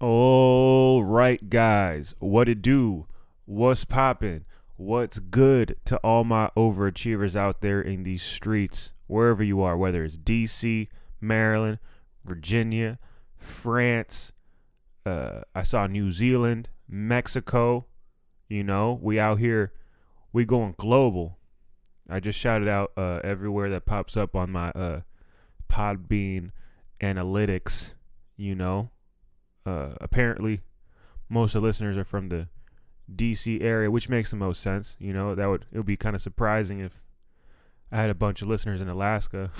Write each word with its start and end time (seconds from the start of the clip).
All 0.00 1.02
right, 1.02 1.50
guys, 1.50 2.14
what 2.20 2.48
it 2.48 2.62
do? 2.62 3.08
What's 3.46 3.84
poppin'? 3.84 4.44
What's 4.76 5.18
good 5.18 5.74
to 5.86 5.96
all 5.98 6.22
my 6.22 6.50
overachievers 6.56 7.34
out 7.34 7.62
there 7.62 7.80
in 7.80 8.04
these 8.04 8.22
streets, 8.22 8.92
wherever 9.08 9.42
you 9.42 9.60
are, 9.60 9.76
whether 9.76 10.04
it's 10.04 10.16
DC, 10.16 10.86
Maryland, 11.20 11.80
Virginia, 12.24 13.00
France, 13.36 14.30
uh, 15.04 15.40
I 15.52 15.64
saw 15.64 15.88
New 15.88 16.12
Zealand, 16.12 16.68
Mexico. 16.88 17.86
You 18.46 18.62
know, 18.62 19.00
we 19.02 19.18
out 19.18 19.40
here, 19.40 19.72
we 20.32 20.44
going 20.44 20.76
global. 20.78 21.38
I 22.08 22.20
just 22.20 22.38
shouted 22.38 22.68
out 22.68 22.92
uh, 22.96 23.18
everywhere 23.24 23.68
that 23.70 23.84
pops 23.84 24.16
up 24.16 24.36
on 24.36 24.52
my 24.52 24.70
uh, 24.70 25.00
Podbean 25.68 26.52
analytics. 27.00 27.94
You 28.36 28.54
know, 28.54 28.90
uh, 29.68 29.94
apparently, 30.00 30.60
most 31.28 31.54
of 31.54 31.62
the 31.62 31.66
listeners 31.66 31.96
are 31.96 32.04
from 32.04 32.28
the 32.28 32.48
DC 33.14 33.62
area, 33.62 33.90
which 33.90 34.08
makes 34.08 34.30
the 34.30 34.36
most 34.36 34.60
sense. 34.60 34.96
You 34.98 35.12
know, 35.12 35.34
that 35.34 35.46
would 35.46 35.66
it 35.72 35.76
would 35.76 35.86
be 35.86 35.96
kind 35.96 36.16
of 36.16 36.22
surprising 36.22 36.80
if 36.80 37.02
I 37.90 37.96
had 37.96 38.10
a 38.10 38.14
bunch 38.14 38.42
of 38.42 38.48
listeners 38.48 38.80
in 38.80 38.88
Alaska. 38.88 39.50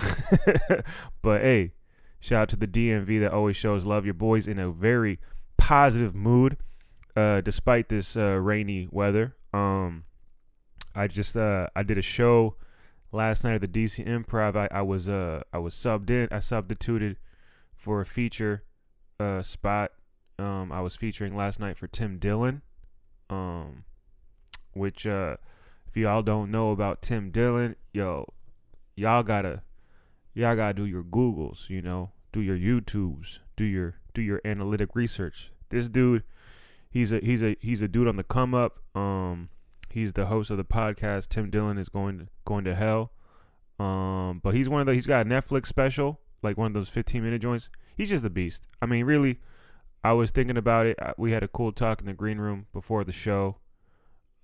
but 1.23 1.41
hey, 1.43 1.73
shout 2.21 2.43
out 2.43 2.49
to 2.51 2.57
the 2.57 2.67
DMV 2.67 3.21
that 3.21 3.33
always 3.33 3.57
shows 3.57 3.85
love. 3.85 4.05
Your 4.05 4.15
boys 4.15 4.47
in 4.47 4.59
a 4.59 4.71
very 4.71 5.19
positive 5.57 6.15
mood, 6.15 6.57
uh, 7.17 7.41
despite 7.41 7.89
this 7.89 8.17
uh, 8.17 8.39
rainy 8.41 8.89
weather. 8.91 9.37
Um, 9.53 10.05
I 10.95 11.07
just 11.07 11.37
uh, 11.37 11.69
I 11.75 11.83
did 11.83 11.99
a 11.99 12.03
show 12.03 12.57
last 13.13 13.45
night 13.45 13.55
at 13.55 13.61
the 13.61 13.69
DC 13.69 14.07
Improv. 14.07 14.57
I, 14.57 14.69
I 14.71 14.83
was 14.83 15.09
uh 15.09 15.43
I 15.53 15.59
was 15.59 15.75
subbed 15.75 16.11
in. 16.11 16.29
I 16.31 16.41
substituted 16.41 17.17
for 17.75 18.01
a 18.01 18.07
feature 18.07 18.65
uh 19.21 19.43
spot. 19.43 19.93
Um, 20.39 20.71
I 20.71 20.81
was 20.81 20.95
featuring 20.95 21.37
last 21.37 21.59
night 21.59 21.77
for 21.77 21.87
Tim 21.87 22.19
Dillon. 22.19 22.63
Um, 23.31 23.85
which 24.73 25.07
uh, 25.07 25.37
if 25.87 25.97
y'all 25.97 26.23
don't 26.23 26.51
know 26.51 26.71
about 26.71 27.03
Tim 27.03 27.31
Dillon, 27.31 27.77
yo, 27.93 28.27
y'all 28.95 29.23
gotta 29.23 29.63
y'all 30.35 30.57
gotta 30.57 30.75
do 30.75 30.87
your 30.87 31.03
Googles. 31.03 31.69
You 31.69 31.83
know, 31.83 32.13
do 32.33 32.41
your 32.41 32.57
YouTubes, 32.57 33.41
do 33.57 33.65
your 33.65 33.97
do 34.15 34.23
your 34.23 34.41
analytic 34.45 34.95
research. 34.95 35.51
This 35.71 35.89
dude, 35.89 36.23
he's 36.91 37.13
a 37.13 37.19
he's 37.19 37.43
a 37.43 37.57
he's 37.61 37.83
a 37.83 37.89
dude 37.89 38.09
on 38.09 38.17
the 38.17 38.25
come 38.25 38.55
up. 38.55 38.79
Um, 38.95 39.49
he's 39.91 40.13
the 40.13 40.27
host 40.27 40.51
of 40.51 40.57
the 40.57 40.65
podcast. 40.65 41.29
Tim 41.29 41.51
Dillon 41.51 41.79
is 41.79 41.89
going 41.89 42.19
to, 42.19 42.29
going 42.45 42.65
to 42.65 42.75
hell. 42.75 43.13
Um, 43.79 44.41
but 44.43 44.55
he's 44.55 44.69
one 44.69 44.81
of 44.81 44.87
the 44.87 44.95
he's 44.95 45.07
got 45.07 45.27
a 45.27 45.29
Netflix 45.29 45.67
special, 45.67 46.21
like 46.43 46.57
one 46.57 46.69
of 46.69 46.75
those 46.75 46.89
15 46.89 47.23
minute 47.23 47.43
joints. 47.43 47.71
He's 47.97 48.09
just 48.09 48.25
a 48.25 48.31
beast. 48.31 48.67
I 48.81 48.87
mean, 48.87 49.05
really, 49.05 49.41
I 50.03 50.13
was 50.13 50.31
thinking 50.31 50.57
about 50.57 50.87
it. 50.87 50.99
We 51.17 51.33
had 51.33 51.43
a 51.43 51.49
cool 51.49 51.73
talk 51.73 52.01
in 52.01 52.07
the 52.07 52.15
green 52.15 52.39
room 52.39 52.67
before 52.73 53.05
the 53.05 53.13
show. 53.13 53.57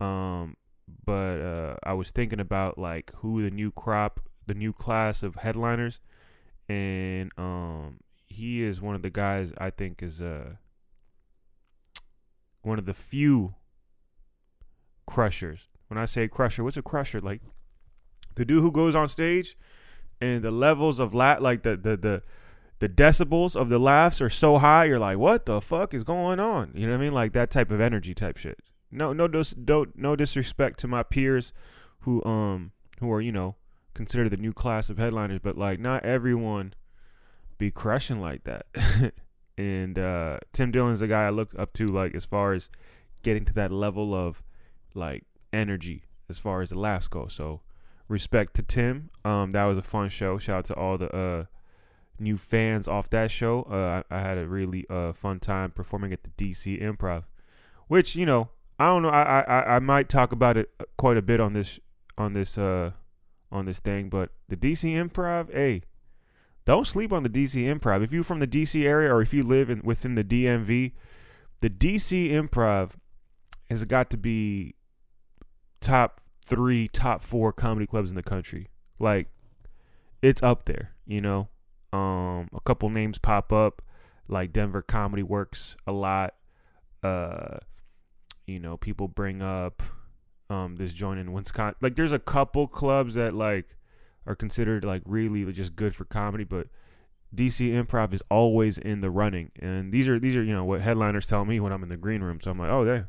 Um, 0.01 0.57
but 1.05 1.41
uh, 1.41 1.77
I 1.83 1.93
was 1.95 2.11
thinking 2.11 2.41
about 2.41 2.79
like 2.79 3.13
who 3.17 3.43
the 3.43 3.51
new 3.51 3.71
crop, 3.71 4.21
the 4.47 4.55
new 4.55 4.73
class 4.73 5.23
of 5.23 5.37
headliners, 5.37 6.01
and 6.69 7.31
um, 7.39 8.01
he 8.27 8.63
is 8.63 8.81
one 8.81 8.95
of 8.95 9.03
the 9.03 9.11
guys 9.11 9.53
I 9.59 9.71
think 9.71 10.03
is 10.03 10.21
uh 10.21 10.57
one 12.63 12.79
of 12.79 12.87
the 12.87 12.95
few 12.95 13.55
crushers. 15.07 15.69
When 15.89 15.99
I 15.99 16.07
say 16.07 16.27
crusher, 16.29 16.65
what's 16.65 16.77
a 16.77 16.83
crusher? 16.83 17.21
Like 17.21 17.43
the 18.35 18.45
dude 18.45 18.63
who 18.63 18.73
goes 18.73 18.95
on 18.95 19.09
stage 19.09 19.57
and 20.21 20.43
the 20.43 20.51
levels 20.51 20.99
of 20.99 21.15
la- 21.15 21.39
like 21.41 21.63
the 21.63 21.77
the 21.77 21.97
the 21.97 22.23
the 22.81 22.89
decibels 22.89 23.57
of 23.57 23.69
the 23.69 23.79
laughs 23.79 24.21
are 24.21 24.31
so 24.31 24.59
high, 24.59 24.85
you're 24.85 24.99
like, 24.99 25.19
what 25.19 25.47
the 25.47 25.61
fuck 25.61 25.95
is 25.95 26.05
going 26.05 26.41
on? 26.41 26.73
You 26.75 26.87
know 26.87 26.93
what 26.93 27.01
I 27.01 27.05
mean? 27.05 27.15
Like 27.15 27.33
that 27.33 27.51
type 27.51 27.71
of 27.71 27.81
energy 27.81 28.15
type 28.15 28.37
shit. 28.37 28.59
No, 28.91 29.13
no, 29.13 29.27
dis- 29.29 29.53
don't, 29.53 29.97
no 29.97 30.17
disrespect 30.17 30.79
to 30.81 30.89
my 30.89 31.03
peers 31.03 31.53
who, 32.01 32.25
um, 32.25 32.73
who 33.01 33.11
are 33.13 33.21
you 33.21 33.33
know 33.33 33.57
considered 33.95 34.31
the 34.31 34.37
new 34.37 34.53
class 34.53 34.91
of 34.91 34.99
headliners, 34.99 35.41
but 35.43 35.57
like 35.57 35.79
not 35.79 36.05
everyone 36.05 36.75
be 37.59 37.71
crushing 37.71 38.21
like 38.21 38.45
that. 38.45 38.67
and 39.59 39.99
uh, 39.99 40.39
Tim 40.53 40.71
Dillon's 40.71 41.01
the 41.01 41.09
guy 41.09 41.27
I 41.27 41.31
look 41.31 41.55
up 41.59 41.73
to, 41.75 41.87
like 41.87 42.15
as 42.15 42.25
far 42.25 42.53
as 42.53 42.69
getting 43.23 43.45
to 43.47 43.55
that 43.55 43.73
level 43.73 44.15
of 44.15 44.43
like 44.95 45.25
energy 45.53 46.05
as 46.29 46.39
far 46.39 46.61
as 46.61 46.71
the 46.71 46.79
laughs 46.79 47.09
go. 47.09 47.27
So 47.29 47.63
respect 48.09 48.55
to 48.55 48.63
Tim. 48.63 49.11
Um, 49.25 49.53
that 49.53 49.65
was 49.65 49.79
a 49.79 49.83
fun 49.83 50.09
show. 50.09 50.39
Shout 50.39 50.59
out 50.59 50.65
to 50.67 50.75
all 50.75 50.99
the 50.99 51.15
uh 51.15 51.45
new 52.19 52.37
fans 52.37 52.89
off 52.89 53.11
that 53.11 53.31
show. 53.31 53.63
Uh, 53.63 54.03
I, 54.11 54.17
I 54.17 54.21
had 54.21 54.39
a 54.39 54.47
really 54.47 54.87
uh, 54.89 55.13
fun 55.13 55.41
time 55.41 55.71
performing 55.71 56.13
at 56.13 56.23
the 56.23 56.31
DC 56.31 56.81
Improv, 56.81 57.25
which 57.89 58.17
you 58.17 58.27
know 58.27 58.51
I 58.79 58.87
don't 58.87 59.03
know. 59.03 59.11
I, 59.11 59.41
I 59.41 59.77
I 59.77 59.79
might 59.79 60.09
talk 60.09 60.33
about 60.33 60.57
it 60.57 60.71
quite 60.97 61.17
a 61.17 61.23
bit 61.23 61.41
on 61.41 61.53
this 61.53 61.79
on 62.19 62.33
this 62.33 62.59
uh 62.59 62.93
on 63.51 63.67
this 63.67 63.79
thing, 63.79 64.09
but 64.09 64.31
the 64.49 64.57
DC 64.57 64.93
Improv, 64.93 65.53
hey, 65.53 65.83
don't 66.65 66.87
sleep 66.87 67.13
on 67.13 67.23
the 67.23 67.29
DC 67.29 67.63
Improv. 67.65 68.03
If 68.03 68.13
you're 68.13 68.25
from 68.25 68.41
the 68.41 68.47
DC 68.47 68.85
area 68.85 69.13
or 69.15 69.23
if 69.23 69.33
you 69.33 69.45
live 69.45 69.71
in 69.71 69.81
within 69.85 70.17
the 70.17 70.25
DMV, 70.25 70.93
the 71.61 71.71
DC 71.71 72.31
Improv 72.31 72.93
has 73.71 73.85
got 73.85 74.11
to 74.11 74.17
be 74.17 74.75
top 75.81 76.21
three, 76.45 76.89
top 76.89 77.23
four 77.23 77.53
comedy 77.53 77.87
clubs 77.87 78.11
in 78.11 78.17
the 78.17 78.23
country. 78.23 78.69
Like, 78.99 79.29
it's 80.21 80.43
up 80.43 80.65
there, 80.65 80.95
you 81.07 81.21
know. 81.21 81.49
Um, 81.95 82.49
a 82.53 82.61
couple 82.65 82.91
names 82.91 83.19
pop 83.19 83.53
up, 83.53 83.81
like 84.27 84.53
Denver 84.53 84.83
Comedy 84.83 85.23
Works 85.23 85.77
a 85.87 85.93
lot. 85.93 86.35
Uh, 87.05 87.59
you 88.49 88.59
know, 88.59 88.77
people 88.77 89.07
bring 89.07 89.43
up 89.43 89.81
um 90.51 90.75
this 90.75 90.93
joint 90.93 91.21
in 91.21 91.33
Wisconsin. 91.33 91.77
Like, 91.81 91.95
there's 91.95 92.11
a 92.11 92.19
couple 92.19 92.67
clubs 92.67 93.15
that 93.15 93.33
like 93.33 93.77
are 94.27 94.35
considered 94.35 94.85
like 94.85 95.03
really 95.07 95.51
just 95.53 95.77
good 95.77 95.95
for 95.95 96.05
comedy, 96.05 96.43
but 96.43 96.67
DC 97.33 97.71
Improv 97.71 98.13
is 98.13 98.25
always 98.29 98.77
in 98.77 99.01
the 99.01 99.11
running. 99.11 99.53
And 99.61 99.93
these 99.93 100.09
are 100.09 100.19
these 100.19 100.35
are 100.35 100.43
you 100.43 100.53
know 100.53 100.65
what 100.65 100.81
headliners 100.81 101.29
tell 101.29 101.45
me 101.45 101.61
when 101.61 101.73
I'm 101.73 101.85
in 101.85 101.91
the 101.91 101.97
green 101.97 102.23
room. 102.23 102.41
So 102.43 102.51
I'm 102.51 102.59
like, 102.59 102.71
oh, 102.71 102.83
yeah, 102.83 103.05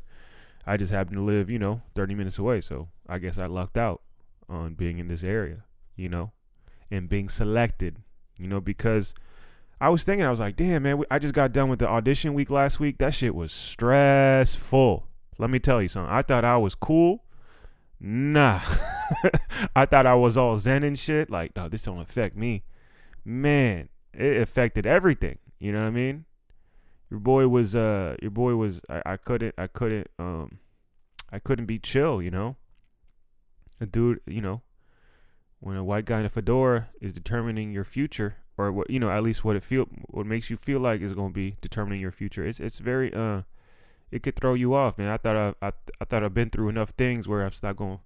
I 0.64 0.76
just 0.76 0.92
happen 0.92 1.16
to 1.16 1.22
live 1.22 1.50
you 1.50 1.58
know 1.58 1.82
30 1.96 2.14
minutes 2.14 2.38
away, 2.38 2.60
so 2.60 2.88
I 3.08 3.18
guess 3.18 3.36
I 3.36 3.46
lucked 3.46 3.78
out 3.78 4.02
on 4.48 4.74
being 4.74 4.98
in 4.98 5.08
this 5.08 5.24
area, 5.24 5.64
you 5.96 6.08
know, 6.08 6.30
and 6.88 7.08
being 7.08 7.28
selected 7.28 7.96
you 8.38 8.48
know, 8.48 8.60
because 8.60 9.14
I 9.80 9.88
was 9.88 10.04
thinking, 10.04 10.26
I 10.26 10.30
was 10.30 10.40
like, 10.40 10.56
damn, 10.56 10.82
man, 10.82 11.02
I 11.10 11.18
just 11.18 11.34
got 11.34 11.52
done 11.52 11.68
with 11.68 11.78
the 11.78 11.88
audition 11.88 12.34
week 12.34 12.50
last 12.50 12.80
week. 12.80 12.98
That 12.98 13.14
shit 13.14 13.34
was 13.34 13.52
stressful. 13.52 15.06
Let 15.38 15.50
me 15.50 15.58
tell 15.58 15.82
you 15.82 15.88
something. 15.88 16.12
I 16.12 16.22
thought 16.22 16.44
I 16.44 16.56
was 16.56 16.74
cool. 16.74 17.24
Nah. 18.00 18.60
I 19.76 19.86
thought 19.86 20.06
I 20.06 20.14
was 20.14 20.36
all 20.36 20.56
zen 20.56 20.82
and 20.82 20.98
shit. 20.98 21.30
Like, 21.30 21.54
no, 21.56 21.68
this 21.68 21.82
don't 21.82 22.00
affect 22.00 22.36
me. 22.36 22.64
Man, 23.24 23.88
it 24.14 24.40
affected 24.40 24.86
everything. 24.86 25.38
You 25.58 25.72
know 25.72 25.80
what 25.80 25.88
I 25.88 25.90
mean? 25.90 26.24
Your 27.10 27.20
boy 27.20 27.48
was 27.48 27.74
uh 27.76 28.16
your 28.20 28.30
boy 28.30 28.56
was 28.56 28.80
I, 28.90 29.02
I 29.06 29.16
couldn't 29.16 29.54
I 29.56 29.68
couldn't 29.68 30.08
um 30.18 30.58
I 31.32 31.38
couldn't 31.38 31.66
be 31.66 31.78
chill, 31.78 32.20
you 32.20 32.30
know? 32.30 32.56
A 33.80 33.86
dude, 33.86 34.20
you 34.26 34.40
know, 34.40 34.62
when 35.60 35.76
a 35.76 35.84
white 35.84 36.04
guy 36.04 36.20
in 36.20 36.26
a 36.26 36.28
fedora 36.28 36.88
is 37.00 37.12
determining 37.12 37.72
your 37.72 37.84
future 37.84 38.36
or 38.58 38.72
what 38.72 38.90
you 38.90 38.98
know 38.98 39.10
at 39.10 39.22
least 39.22 39.44
what 39.44 39.56
it 39.56 39.62
feel 39.62 39.86
what 40.08 40.26
makes 40.26 40.50
you 40.50 40.56
feel 40.56 40.80
like 40.80 41.00
is 41.00 41.12
going 41.12 41.30
to 41.30 41.34
be 41.34 41.56
determining 41.60 42.00
your 42.00 42.12
future. 42.12 42.44
It's 42.44 42.60
it's 42.60 42.78
very 42.78 43.12
uh 43.12 43.42
it 44.10 44.22
could 44.22 44.36
throw 44.36 44.54
you 44.54 44.74
off 44.74 44.98
man. 44.98 45.08
I 45.08 45.16
thought 45.16 45.36
i 45.36 45.66
i, 45.66 45.72
I 46.00 46.04
thought 46.04 46.24
i've 46.24 46.34
been 46.34 46.50
through 46.50 46.68
enough 46.68 46.90
things 46.90 47.28
where 47.28 47.44
i'm 47.44 47.52
not 47.62 47.76
going 47.76 48.00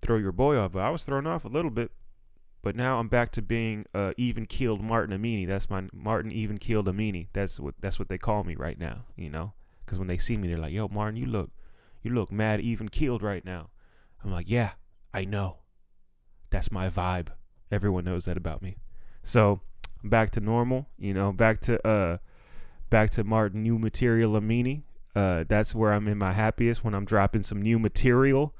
throw 0.00 0.16
your 0.16 0.32
boy 0.32 0.58
off 0.58 0.72
but 0.72 0.80
i 0.80 0.90
was 0.90 1.04
thrown 1.04 1.26
off 1.26 1.44
a 1.44 1.48
little 1.48 1.70
bit. 1.70 1.90
But 2.62 2.76
now 2.76 2.98
i'm 2.98 3.08
back 3.08 3.30
to 3.32 3.42
being 3.42 3.84
uh 3.94 4.12
even 4.16 4.46
keeled 4.46 4.80
martin 4.80 5.18
amini. 5.18 5.46
That's 5.46 5.68
my 5.68 5.84
martin 5.92 6.32
even 6.32 6.58
keeled 6.58 6.86
amini. 6.86 7.28
That's 7.32 7.60
what 7.60 7.74
that's 7.80 7.98
what 7.98 8.08
they 8.08 8.18
call 8.18 8.44
me 8.44 8.54
right 8.54 8.78
now 8.78 9.04
you 9.16 9.30
know? 9.30 9.52
Because 9.84 9.98
when 9.98 10.08
they 10.08 10.18
see 10.18 10.36
me 10.36 10.48
they're 10.48 10.58
like 10.58 10.72
yo 10.72 10.88
martin 10.88 11.16
you 11.16 11.26
look 11.26 11.50
you 12.02 12.12
look 12.12 12.32
mad 12.32 12.60
even 12.60 12.88
keeled 12.88 13.22
right 13.22 13.44
now. 13.44 13.70
I'm 14.22 14.30
like 14.32 14.48
yeah 14.48 14.72
i 15.12 15.24
know 15.24 15.58
that's 16.54 16.70
my 16.70 16.88
vibe. 16.88 17.28
Everyone 17.72 18.04
knows 18.04 18.26
that 18.26 18.36
about 18.36 18.62
me. 18.62 18.76
So 19.24 19.60
back 20.04 20.30
to 20.30 20.40
normal, 20.40 20.86
you 20.96 21.12
know, 21.12 21.32
back 21.32 21.58
to 21.62 21.84
uh 21.86 22.18
back 22.90 23.10
to 23.10 23.24
Martin 23.24 23.64
new 23.64 23.76
material 23.76 24.32
Amini. 24.40 24.82
Uh 25.16 25.42
that's 25.48 25.74
where 25.74 25.92
I'm 25.92 26.06
in 26.06 26.16
my 26.16 26.32
happiest 26.32 26.84
when 26.84 26.94
I'm 26.94 27.04
dropping 27.04 27.42
some 27.42 27.60
new 27.60 27.80
material. 27.80 28.54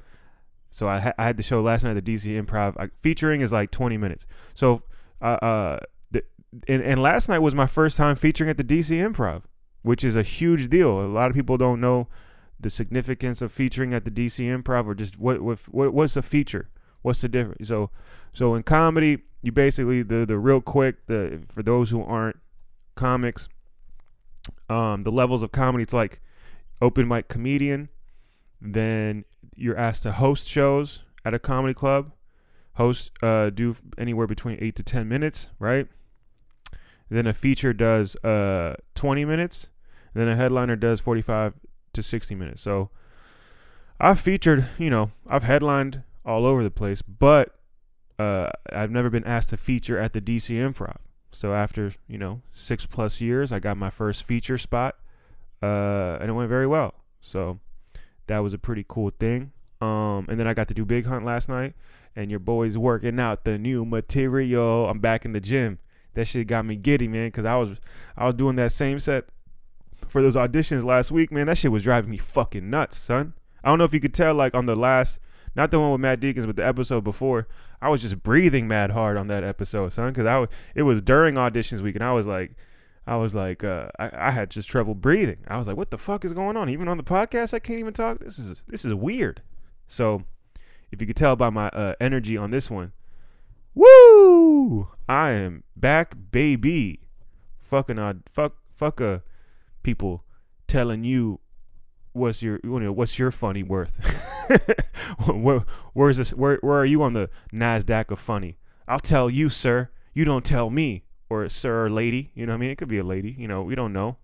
So 0.70 0.88
I, 0.88 0.98
ha- 0.98 1.12
I 1.16 1.24
had 1.24 1.36
the 1.36 1.44
show 1.44 1.62
last 1.62 1.84
night 1.84 1.96
at 1.96 2.04
the 2.04 2.14
DC 2.14 2.26
Improv. 2.42 2.74
I, 2.76 2.88
featuring 3.00 3.42
is 3.42 3.52
like 3.52 3.70
20 3.70 3.96
minutes. 3.96 4.26
So 4.54 4.82
uh 5.22 5.38
uh 5.40 5.78
the, 6.10 6.24
and, 6.66 6.82
and 6.82 7.00
last 7.00 7.28
night 7.28 7.38
was 7.38 7.54
my 7.54 7.66
first 7.66 7.96
time 7.96 8.16
featuring 8.16 8.50
at 8.50 8.56
the 8.56 8.64
DC 8.64 8.90
Improv, 8.90 9.42
which 9.82 10.02
is 10.02 10.16
a 10.16 10.24
huge 10.24 10.68
deal. 10.68 11.00
A 11.00 11.06
lot 11.06 11.30
of 11.30 11.36
people 11.36 11.56
don't 11.56 11.80
know 11.80 12.08
the 12.58 12.70
significance 12.70 13.40
of 13.40 13.52
featuring 13.52 13.94
at 13.94 14.04
the 14.04 14.10
DC 14.10 14.44
Improv 14.44 14.86
or 14.86 14.96
just 14.96 15.16
what 15.16 15.42
what, 15.42 15.60
what 15.70 15.94
what's 15.94 16.16
a 16.16 16.22
feature 16.22 16.70
What's 17.04 17.20
the 17.20 17.28
difference? 17.28 17.68
So, 17.68 17.90
so 18.32 18.54
in 18.54 18.62
comedy, 18.62 19.18
you 19.42 19.52
basically 19.52 20.02
the 20.02 20.24
the 20.24 20.38
real 20.38 20.62
quick 20.62 21.06
the 21.06 21.42
for 21.48 21.62
those 21.62 21.90
who 21.90 22.02
aren't 22.02 22.38
comics, 22.96 23.48
Um, 24.70 25.02
the 25.02 25.12
levels 25.12 25.42
of 25.42 25.52
comedy, 25.52 25.82
it's 25.82 25.92
like 25.92 26.20
open 26.80 27.06
mic 27.08 27.28
comedian. 27.28 27.88
Then 28.60 29.24
you're 29.54 29.76
asked 29.76 30.02
to 30.04 30.12
host 30.12 30.48
shows 30.48 31.04
at 31.24 31.34
a 31.34 31.38
comedy 31.38 31.74
club. 31.74 32.10
Host 32.74 33.12
uh, 33.22 33.50
do 33.50 33.76
anywhere 33.98 34.26
between 34.26 34.56
eight 34.60 34.74
to 34.76 34.82
ten 34.82 35.08
minutes, 35.08 35.50
right? 35.58 35.86
Then 37.10 37.26
a 37.26 37.34
feature 37.34 37.74
does 37.74 38.16
uh 38.24 38.76
20 38.94 39.24
minutes. 39.26 39.68
Then 40.14 40.28
a 40.28 40.36
headliner 40.36 40.76
does 40.76 41.00
45 41.00 41.54
to 41.92 42.02
60 42.02 42.34
minutes. 42.34 42.62
So 42.62 42.90
I've 44.00 44.20
featured, 44.20 44.66
you 44.78 44.90
know, 44.90 45.10
I've 45.28 45.42
headlined 45.44 46.02
all 46.24 46.46
over 46.46 46.62
the 46.62 46.70
place, 46.70 47.02
but 47.02 47.54
uh, 48.18 48.48
I've 48.72 48.90
never 48.90 49.10
been 49.10 49.24
asked 49.24 49.50
to 49.50 49.56
feature 49.56 49.98
at 49.98 50.12
the 50.12 50.20
DC 50.20 50.54
Improv. 50.56 50.96
So 51.30 51.52
after 51.52 51.92
you 52.06 52.18
know 52.18 52.42
six 52.52 52.86
plus 52.86 53.20
years, 53.20 53.50
I 53.52 53.58
got 53.58 53.76
my 53.76 53.90
first 53.90 54.22
feature 54.22 54.56
spot, 54.56 54.96
uh, 55.62 56.18
and 56.20 56.30
it 56.30 56.32
went 56.32 56.48
very 56.48 56.66
well. 56.66 56.94
So 57.20 57.58
that 58.26 58.38
was 58.38 58.52
a 58.52 58.58
pretty 58.58 58.84
cool 58.86 59.10
thing. 59.18 59.52
Um, 59.80 60.26
and 60.28 60.38
then 60.38 60.46
I 60.46 60.54
got 60.54 60.68
to 60.68 60.74
do 60.74 60.84
Big 60.84 61.06
Hunt 61.06 61.24
last 61.24 61.48
night, 61.48 61.74
and 62.14 62.30
your 62.30 62.40
boy's 62.40 62.78
working 62.78 63.18
out 63.18 63.44
the 63.44 63.58
new 63.58 63.84
material. 63.84 64.88
I'm 64.88 65.00
back 65.00 65.24
in 65.24 65.32
the 65.32 65.40
gym. 65.40 65.78
That 66.14 66.26
shit 66.26 66.46
got 66.46 66.64
me 66.64 66.76
giddy, 66.76 67.08
man, 67.08 67.28
because 67.28 67.44
I 67.44 67.56
was 67.56 67.80
I 68.16 68.26
was 68.26 68.36
doing 68.36 68.56
that 68.56 68.72
same 68.72 69.00
set 69.00 69.24
for 70.06 70.22
those 70.22 70.36
auditions 70.36 70.84
last 70.84 71.10
week, 71.10 71.32
man. 71.32 71.46
That 71.46 71.58
shit 71.58 71.72
was 71.72 71.82
driving 71.82 72.10
me 72.10 72.18
fucking 72.18 72.70
nuts, 72.70 72.96
son. 72.96 73.34
I 73.64 73.68
don't 73.68 73.78
know 73.78 73.84
if 73.84 73.92
you 73.92 74.00
could 74.00 74.14
tell, 74.14 74.34
like 74.34 74.54
on 74.54 74.66
the 74.66 74.76
last 74.76 75.18
not 75.56 75.70
the 75.70 75.78
one 75.78 75.92
with 75.92 76.00
Matt 76.00 76.20
Deacons, 76.20 76.46
but 76.46 76.56
the 76.56 76.66
episode 76.66 77.04
before. 77.04 77.46
I 77.80 77.88
was 77.88 78.00
just 78.00 78.22
breathing 78.22 78.66
mad 78.66 78.90
hard 78.90 79.16
on 79.16 79.28
that 79.28 79.44
episode, 79.44 79.92
son, 79.92 80.08
because 80.08 80.26
I 80.26 80.38
was, 80.38 80.48
it 80.74 80.82
was 80.82 81.02
during 81.02 81.34
auditions 81.34 81.80
week, 81.80 81.94
and 81.94 82.04
I 82.04 82.12
was 82.12 82.26
like, 82.26 82.52
I 83.06 83.16
was 83.16 83.34
like, 83.34 83.62
uh, 83.62 83.88
I, 83.98 84.28
I 84.28 84.30
had 84.30 84.50
just 84.50 84.68
trouble 84.68 84.94
breathing. 84.94 85.38
I 85.46 85.58
was 85.58 85.66
like, 85.66 85.76
what 85.76 85.90
the 85.90 85.98
fuck 85.98 86.24
is 86.24 86.32
going 86.32 86.56
on? 86.56 86.70
Even 86.70 86.88
on 86.88 86.96
the 86.96 87.02
podcast, 87.02 87.52
I 87.52 87.58
can't 87.58 87.78
even 87.78 87.92
talk. 87.92 88.20
This 88.20 88.38
is 88.38 88.64
this 88.66 88.84
is 88.84 88.94
weird. 88.94 89.42
So, 89.86 90.24
if 90.90 91.00
you 91.00 91.06
could 91.06 91.16
tell 91.16 91.36
by 91.36 91.50
my 91.50 91.68
uh, 91.68 91.94
energy 92.00 92.36
on 92.36 92.50
this 92.50 92.70
one, 92.70 92.92
woo, 93.74 94.88
I 95.08 95.30
am 95.30 95.64
back, 95.76 96.14
baby. 96.30 97.00
Fucking 97.60 97.98
odd, 97.98 98.22
fuck, 98.30 98.56
fuck, 98.74 99.00
uh, 99.00 99.18
people 99.82 100.24
telling 100.66 101.04
you 101.04 101.40
what's 102.14 102.42
your 102.42 102.60
you 102.64 102.80
know, 102.80 102.92
what's 102.92 103.18
your 103.18 103.30
funny 103.30 103.62
worth? 103.62 103.98
where, 105.26 105.64
where's 105.92 106.16
this? 106.16 106.30
Where 106.30 106.58
where 106.62 106.78
are 106.78 106.86
you 106.86 107.02
on 107.02 107.12
the 107.12 107.28
Nasdaq 107.52 108.10
of 108.10 108.18
funny? 108.18 108.56
I'll 108.88 109.00
tell 109.00 109.28
you, 109.28 109.50
sir. 109.50 109.90
You 110.14 110.24
don't 110.24 110.44
tell 110.44 110.70
me, 110.70 111.04
or 111.28 111.48
sir 111.48 111.86
or 111.86 111.90
lady. 111.90 112.30
You 112.34 112.46
know 112.46 112.52
what 112.52 112.58
I 112.58 112.60
mean? 112.60 112.70
It 112.70 112.78
could 112.78 112.88
be 112.88 112.98
a 112.98 113.04
lady. 113.04 113.34
You 113.38 113.48
know, 113.48 113.62
we 113.62 113.74
don't 113.74 113.92
know. 113.92 114.16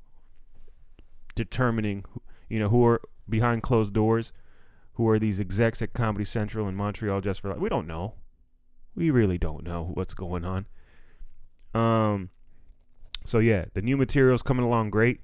Determining, 1.35 2.05
you 2.49 2.59
know, 2.59 2.69
who 2.69 2.87
are 2.87 3.01
behind 3.29 3.63
closed 3.63 3.93
doors, 3.93 4.33
who 4.95 5.09
are 5.09 5.19
these 5.19 5.41
execs 5.41 5.83
at 5.83 5.93
Comedy 5.93 6.25
Central 6.25 6.69
in 6.69 6.77
Montreal 6.77 7.21
Just 7.21 7.41
for 7.41 7.49
Laughs 7.49 7.61
we 7.61 7.69
don't 7.69 7.87
know. 7.87 8.15
We 8.95 9.11
really 9.11 9.39
don't 9.39 9.65
know 9.65 9.91
what's 9.95 10.15
going 10.15 10.45
on. 10.45 10.67
Um. 11.75 12.31
So 13.25 13.39
yeah, 13.39 13.67
the 13.75 13.83
new 13.83 13.97
material's 13.97 14.43
coming 14.43 14.65
along 14.65 14.91
great. 14.91 15.21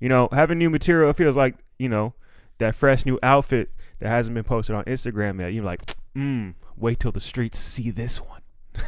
You 0.00 0.08
know, 0.08 0.28
having 0.32 0.58
new 0.58 0.70
material 0.70 1.12
feels 1.12 1.36
like 1.36 1.56
you 1.78 1.88
know 1.88 2.14
that 2.58 2.74
fresh 2.74 3.04
new 3.04 3.18
outfit 3.22 3.70
that 3.98 4.08
hasn't 4.08 4.34
been 4.34 4.44
posted 4.44 4.76
on 4.76 4.84
Instagram 4.84 5.40
yet. 5.40 5.52
You're 5.52 5.64
like, 5.64 5.82
mm, 6.16 6.54
wait 6.76 7.00
till 7.00 7.12
the 7.12 7.20
streets 7.20 7.58
see 7.58 7.90
this 7.90 8.20
one. 8.20 8.40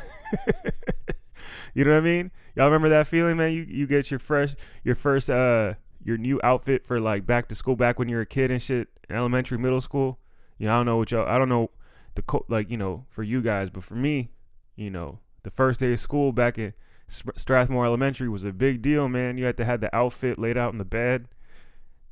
you 1.74 1.84
know 1.84 1.92
what 1.92 1.98
I 1.98 2.00
mean? 2.00 2.30
Y'all 2.54 2.66
remember 2.66 2.88
that 2.88 3.06
feeling, 3.06 3.36
man? 3.36 3.52
You 3.52 3.66
you 3.68 3.86
get 3.86 4.10
your 4.10 4.20
fresh 4.20 4.54
your 4.84 4.94
first 4.94 5.30
uh 5.30 5.74
your 6.02 6.16
new 6.16 6.40
outfit 6.44 6.86
for 6.86 7.00
like 7.00 7.26
back 7.26 7.48
to 7.48 7.54
school 7.54 7.76
back 7.76 7.98
when 7.98 8.08
you 8.08 8.16
were 8.16 8.22
a 8.22 8.26
kid 8.26 8.50
and 8.50 8.62
shit, 8.62 8.88
elementary, 9.10 9.58
middle 9.58 9.80
school. 9.80 10.18
You 10.58 10.66
know, 10.66 10.74
I 10.74 10.76
don't 10.78 10.86
know 10.86 10.96
what 10.96 11.10
y'all 11.10 11.26
I 11.26 11.38
don't 11.38 11.48
know 11.48 11.70
the 12.16 12.22
co- 12.22 12.44
like, 12.48 12.70
you 12.70 12.76
know, 12.76 13.06
for 13.10 13.22
you 13.22 13.42
guys, 13.42 13.70
but 13.70 13.84
for 13.84 13.94
me, 13.94 14.30
you 14.74 14.90
know, 14.90 15.20
the 15.44 15.50
first 15.50 15.80
day 15.80 15.92
of 15.92 16.00
school 16.00 16.32
back 16.32 16.58
in 16.58 16.72
Strathmore 17.08 17.86
Elementary 17.86 18.28
was 18.28 18.42
a 18.42 18.52
big 18.52 18.82
deal, 18.82 19.08
man. 19.08 19.38
You 19.38 19.44
had 19.44 19.56
to 19.58 19.64
have 19.64 19.80
the 19.80 19.94
outfit 19.94 20.38
laid 20.38 20.56
out 20.58 20.72
in 20.72 20.78
the 20.78 20.84
bed, 20.84 21.28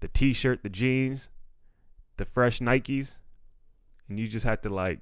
the 0.00 0.08
t-shirt, 0.08 0.62
the 0.62 0.68
jeans, 0.68 1.28
the 2.16 2.24
fresh 2.24 2.60
Nikes, 2.60 3.16
and 4.08 4.18
you 4.18 4.28
just 4.28 4.44
had 4.44 4.62
to 4.62 4.68
like 4.68 5.00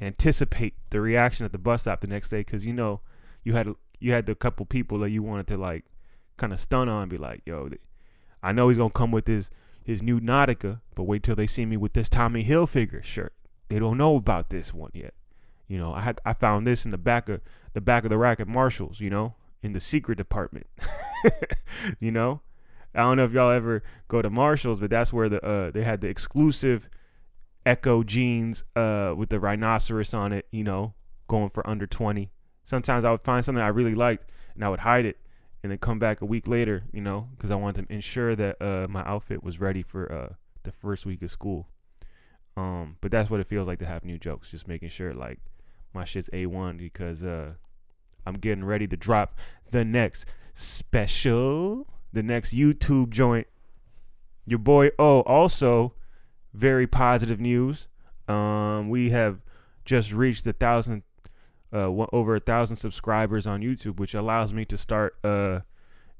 anticipate 0.00 0.74
the 0.90 1.00
reaction 1.00 1.44
at 1.44 1.52
the 1.52 1.58
bus 1.58 1.82
stop 1.82 2.00
the 2.00 2.06
next 2.06 2.30
day 2.30 2.40
because 2.40 2.64
you 2.64 2.72
know 2.72 3.00
you 3.44 3.52
had 3.52 3.68
you 3.98 4.12
had 4.12 4.26
the 4.26 4.34
couple 4.34 4.64
people 4.66 4.98
that 5.00 5.10
you 5.10 5.22
wanted 5.22 5.46
to 5.46 5.56
like 5.56 5.84
kind 6.36 6.52
of 6.52 6.58
stun 6.58 6.88
on, 6.88 7.08
be 7.08 7.18
like, 7.18 7.42
yo, 7.44 7.68
I 8.42 8.52
know 8.52 8.68
he's 8.68 8.78
gonna 8.78 8.90
come 8.90 9.12
with 9.12 9.26
his 9.26 9.50
his 9.84 10.02
new 10.02 10.20
Nautica, 10.20 10.80
but 10.94 11.04
wait 11.04 11.22
till 11.22 11.36
they 11.36 11.46
see 11.46 11.66
me 11.66 11.76
with 11.76 11.92
this 11.92 12.08
Tommy 12.08 12.44
Hilfiger 12.44 13.02
shirt. 13.02 13.34
They 13.68 13.78
don't 13.78 13.98
know 13.98 14.16
about 14.16 14.50
this 14.50 14.74
one 14.74 14.90
yet. 14.94 15.14
You 15.68 15.78
know, 15.78 15.92
I 15.92 16.14
I 16.24 16.32
found 16.32 16.66
this 16.66 16.84
in 16.84 16.90
the 16.90 16.98
back 16.98 17.28
of 17.28 17.40
the 17.74 17.80
back 17.80 18.04
of 18.04 18.10
the 18.10 18.18
rack 18.18 18.40
at 18.40 18.48
Marshalls. 18.48 19.00
You 19.00 19.10
know, 19.10 19.34
in 19.62 19.72
the 19.72 19.80
secret 19.80 20.16
department. 20.16 20.66
you 22.00 22.10
know, 22.10 22.40
I 22.94 23.00
don't 23.00 23.16
know 23.16 23.24
if 23.24 23.32
y'all 23.32 23.50
ever 23.50 23.82
go 24.08 24.20
to 24.20 24.30
Marshalls, 24.30 24.80
but 24.80 24.90
that's 24.90 25.12
where 25.12 25.28
the 25.28 25.44
uh, 25.44 25.70
they 25.70 25.82
had 25.82 26.00
the 26.00 26.08
exclusive 26.08 26.88
Ecko 27.64 28.02
jeans 28.02 28.64
uh, 28.74 29.14
with 29.16 29.28
the 29.28 29.38
rhinoceros 29.38 30.12
on 30.14 30.32
it. 30.32 30.46
You 30.50 30.64
know, 30.64 30.94
going 31.28 31.50
for 31.50 31.68
under 31.68 31.86
twenty. 31.86 32.30
Sometimes 32.64 33.04
I 33.04 33.10
would 33.10 33.22
find 33.22 33.44
something 33.44 33.62
I 33.62 33.68
really 33.68 33.94
liked 33.94 34.26
and 34.54 34.64
I 34.64 34.68
would 34.68 34.80
hide 34.80 35.04
it 35.04 35.18
and 35.62 35.72
then 35.72 35.78
come 35.78 35.98
back 35.98 36.20
a 36.20 36.26
week 36.26 36.46
later. 36.48 36.84
You 36.92 37.00
know, 37.00 37.28
because 37.36 37.50
I 37.50 37.56
wanted 37.56 37.88
to 37.88 37.94
ensure 37.94 38.34
that 38.36 38.60
uh, 38.60 38.86
my 38.88 39.02
outfit 39.02 39.42
was 39.42 39.60
ready 39.60 39.82
for 39.82 40.10
uh, 40.12 40.34
the 40.64 40.72
first 40.72 41.06
week 41.06 41.22
of 41.22 41.30
school. 41.30 41.68
Um, 42.56 42.96
but 43.00 43.10
that's 43.10 43.30
what 43.30 43.40
it 43.40 43.46
feels 43.46 43.66
like 43.66 43.78
to 43.78 43.86
have 43.86 44.04
new 44.04 44.18
jokes. 44.18 44.50
Just 44.50 44.66
making 44.66 44.88
sure 44.88 45.14
like 45.14 45.38
my 45.94 46.04
shit's 46.04 46.30
a 46.32 46.46
one 46.46 46.76
because 46.76 47.22
uh, 47.22 47.52
I'm 48.26 48.34
getting 48.34 48.64
ready 48.64 48.86
to 48.88 48.96
drop 48.96 49.38
the 49.70 49.84
next 49.84 50.26
special 50.52 51.86
the 52.12 52.22
next 52.22 52.54
YouTube 52.54 53.10
joint. 53.10 53.46
Your 54.46 54.58
boy 54.58 54.90
Oh, 54.98 55.20
also 55.20 55.94
very 56.52 56.86
positive 56.86 57.40
news. 57.40 57.86
Um, 58.28 58.88
we 58.88 59.10
have 59.10 59.40
just 59.84 60.12
reached 60.12 60.46
a 60.46 60.52
thousand, 60.52 61.02
uh, 61.72 61.88
over 62.12 62.36
a 62.36 62.40
thousand 62.40 62.76
subscribers 62.76 63.46
on 63.46 63.60
YouTube, 63.60 63.98
which 63.98 64.14
allows 64.14 64.52
me 64.52 64.64
to 64.66 64.78
start. 64.78 65.16
Uh, 65.24 65.60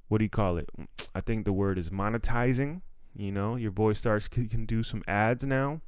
what 0.09 0.19
do 0.19 0.25
you 0.25 0.31
call 0.31 0.57
it? 0.57 0.69
I 1.15 1.21
think 1.21 1.45
the 1.45 1.53
word 1.53 1.79
is 1.79 1.91
monetizing. 1.91 2.83
You 3.17 3.33
know, 3.33 3.57
your 3.57 3.71
boy 3.71 3.95
starts 3.95 4.29
can 4.29 4.67
do 4.67 4.83
some 4.83 5.03
ads 5.09 5.45
now, 5.45 5.81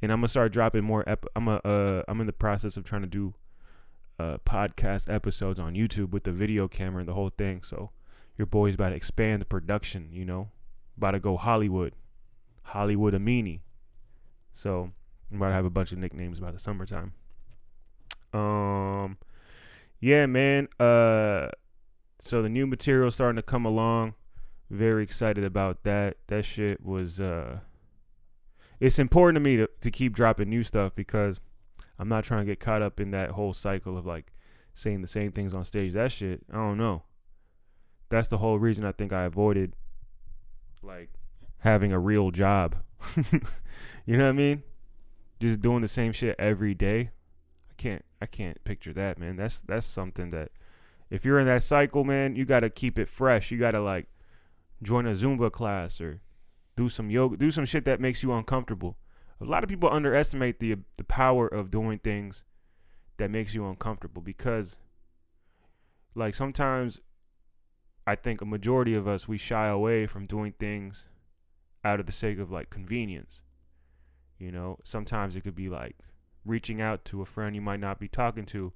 and 0.00 0.12
I'm 0.12 0.18
gonna 0.18 0.28
start 0.28 0.52
dropping 0.52 0.84
more. 0.84 1.06
Ep- 1.08 1.26
I'm 1.34 1.48
a, 1.48 1.56
uh, 1.64 2.02
I'm 2.08 2.20
in 2.20 2.26
the 2.26 2.32
process 2.32 2.76
of 2.76 2.84
trying 2.84 3.02
to 3.02 3.08
do 3.08 3.34
uh, 4.18 4.38
podcast 4.44 5.12
episodes 5.12 5.58
on 5.58 5.74
YouTube 5.74 6.10
with 6.10 6.24
the 6.24 6.32
video 6.32 6.68
camera 6.68 7.00
and 7.00 7.08
the 7.08 7.14
whole 7.14 7.30
thing. 7.30 7.62
So 7.62 7.90
your 8.36 8.46
boy's 8.46 8.74
about 8.74 8.90
to 8.90 8.96
expand 8.96 9.40
the 9.40 9.46
production, 9.46 10.08
you 10.12 10.24
know, 10.24 10.50
about 10.96 11.12
to 11.12 11.20
go 11.20 11.36
Hollywood, 11.36 11.94
Hollywood 12.62 13.14
Amini. 13.14 13.60
So 14.52 14.92
I'm 15.30 15.36
about 15.36 15.48
to 15.48 15.54
have 15.54 15.64
a 15.64 15.70
bunch 15.70 15.92
of 15.92 15.98
nicknames 15.98 16.40
by 16.40 16.50
the 16.50 16.58
summertime. 16.58 17.12
Um, 18.32 19.18
yeah, 20.00 20.26
man. 20.26 20.68
Uh, 20.80 21.48
so 22.22 22.42
the 22.42 22.48
new 22.48 22.66
material 22.66 23.10
starting 23.10 23.36
to 23.36 23.42
come 23.42 23.64
along. 23.64 24.14
Very 24.70 25.02
excited 25.02 25.44
about 25.44 25.82
that. 25.82 26.16
That 26.28 26.46
shit 26.46 26.82
was 26.82 27.20
uh, 27.20 27.58
it's 28.80 28.98
important 28.98 29.36
to 29.36 29.40
me 29.40 29.58
to 29.58 29.68
to 29.82 29.90
keep 29.90 30.14
dropping 30.14 30.48
new 30.48 30.62
stuff 30.62 30.94
because 30.94 31.40
I'm 31.98 32.08
not 32.08 32.24
trying 32.24 32.40
to 32.40 32.46
get 32.46 32.58
caught 32.58 32.80
up 32.80 32.98
in 32.98 33.10
that 33.10 33.32
whole 33.32 33.52
cycle 33.52 33.98
of 33.98 34.06
like 34.06 34.32
saying 34.72 35.02
the 35.02 35.06
same 35.06 35.30
things 35.30 35.52
on 35.52 35.64
stage. 35.64 35.92
That 35.92 36.10
shit, 36.10 36.40
I 36.50 36.56
don't 36.56 36.78
know 36.78 37.02
that's 38.12 38.28
the 38.28 38.38
whole 38.38 38.58
reason 38.58 38.84
I 38.84 38.92
think 38.92 39.12
I 39.12 39.24
avoided 39.24 39.74
like 40.82 41.10
having 41.58 41.92
a 41.92 41.98
real 41.98 42.30
job. 42.30 42.76
you 44.06 44.16
know 44.16 44.24
what 44.24 44.30
I 44.30 44.32
mean? 44.32 44.62
Just 45.40 45.60
doing 45.60 45.80
the 45.80 45.88
same 45.88 46.12
shit 46.12 46.36
every 46.38 46.74
day. 46.74 47.10
I 47.70 47.74
can't 47.76 48.04
I 48.20 48.26
can't 48.26 48.62
picture 48.64 48.92
that, 48.92 49.18
man. 49.18 49.36
That's 49.36 49.62
that's 49.62 49.86
something 49.86 50.30
that 50.30 50.50
if 51.10 51.24
you're 51.24 51.40
in 51.40 51.46
that 51.46 51.62
cycle, 51.62 52.04
man, 52.04 52.36
you 52.36 52.44
got 52.44 52.60
to 52.60 52.70
keep 52.70 52.98
it 52.98 53.08
fresh. 53.08 53.50
You 53.50 53.58
got 53.58 53.72
to 53.72 53.80
like 53.80 54.08
join 54.82 55.06
a 55.06 55.12
Zumba 55.12 55.50
class 55.50 56.00
or 56.00 56.20
do 56.76 56.88
some 56.88 57.10
yoga, 57.10 57.36
do 57.36 57.50
some 57.50 57.64
shit 57.64 57.84
that 57.86 58.00
makes 58.00 58.22
you 58.22 58.32
uncomfortable. 58.32 58.98
A 59.40 59.44
lot 59.44 59.64
of 59.64 59.70
people 59.70 59.90
underestimate 59.90 60.60
the 60.60 60.76
the 60.96 61.04
power 61.04 61.48
of 61.48 61.70
doing 61.70 61.98
things 61.98 62.44
that 63.16 63.30
makes 63.30 63.54
you 63.54 63.66
uncomfortable 63.66 64.20
because 64.20 64.76
like 66.14 66.34
sometimes 66.34 67.00
I 68.06 68.14
think 68.14 68.40
a 68.40 68.46
majority 68.46 68.94
of 68.94 69.06
us 69.06 69.28
we 69.28 69.38
shy 69.38 69.68
away 69.68 70.06
from 70.06 70.26
doing 70.26 70.52
things 70.58 71.06
out 71.84 72.00
of 72.00 72.06
the 72.06 72.12
sake 72.12 72.38
of 72.38 72.50
like 72.50 72.70
convenience. 72.70 73.42
You 74.38 74.50
know, 74.50 74.78
sometimes 74.84 75.36
it 75.36 75.42
could 75.42 75.54
be 75.54 75.68
like 75.68 75.96
reaching 76.44 76.80
out 76.80 77.04
to 77.06 77.22
a 77.22 77.26
friend 77.26 77.54
you 77.54 77.62
might 77.62 77.80
not 77.80 78.00
be 78.00 78.08
talking 78.08 78.44
to 78.46 78.72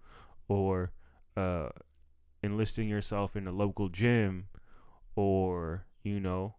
or 0.48 0.92
uh, 1.36 1.70
enlisting 2.42 2.88
yourself 2.88 3.34
in 3.34 3.48
a 3.48 3.52
local 3.52 3.88
gym 3.88 4.46
or 5.16 5.86
you 6.06 6.20
know, 6.20 6.54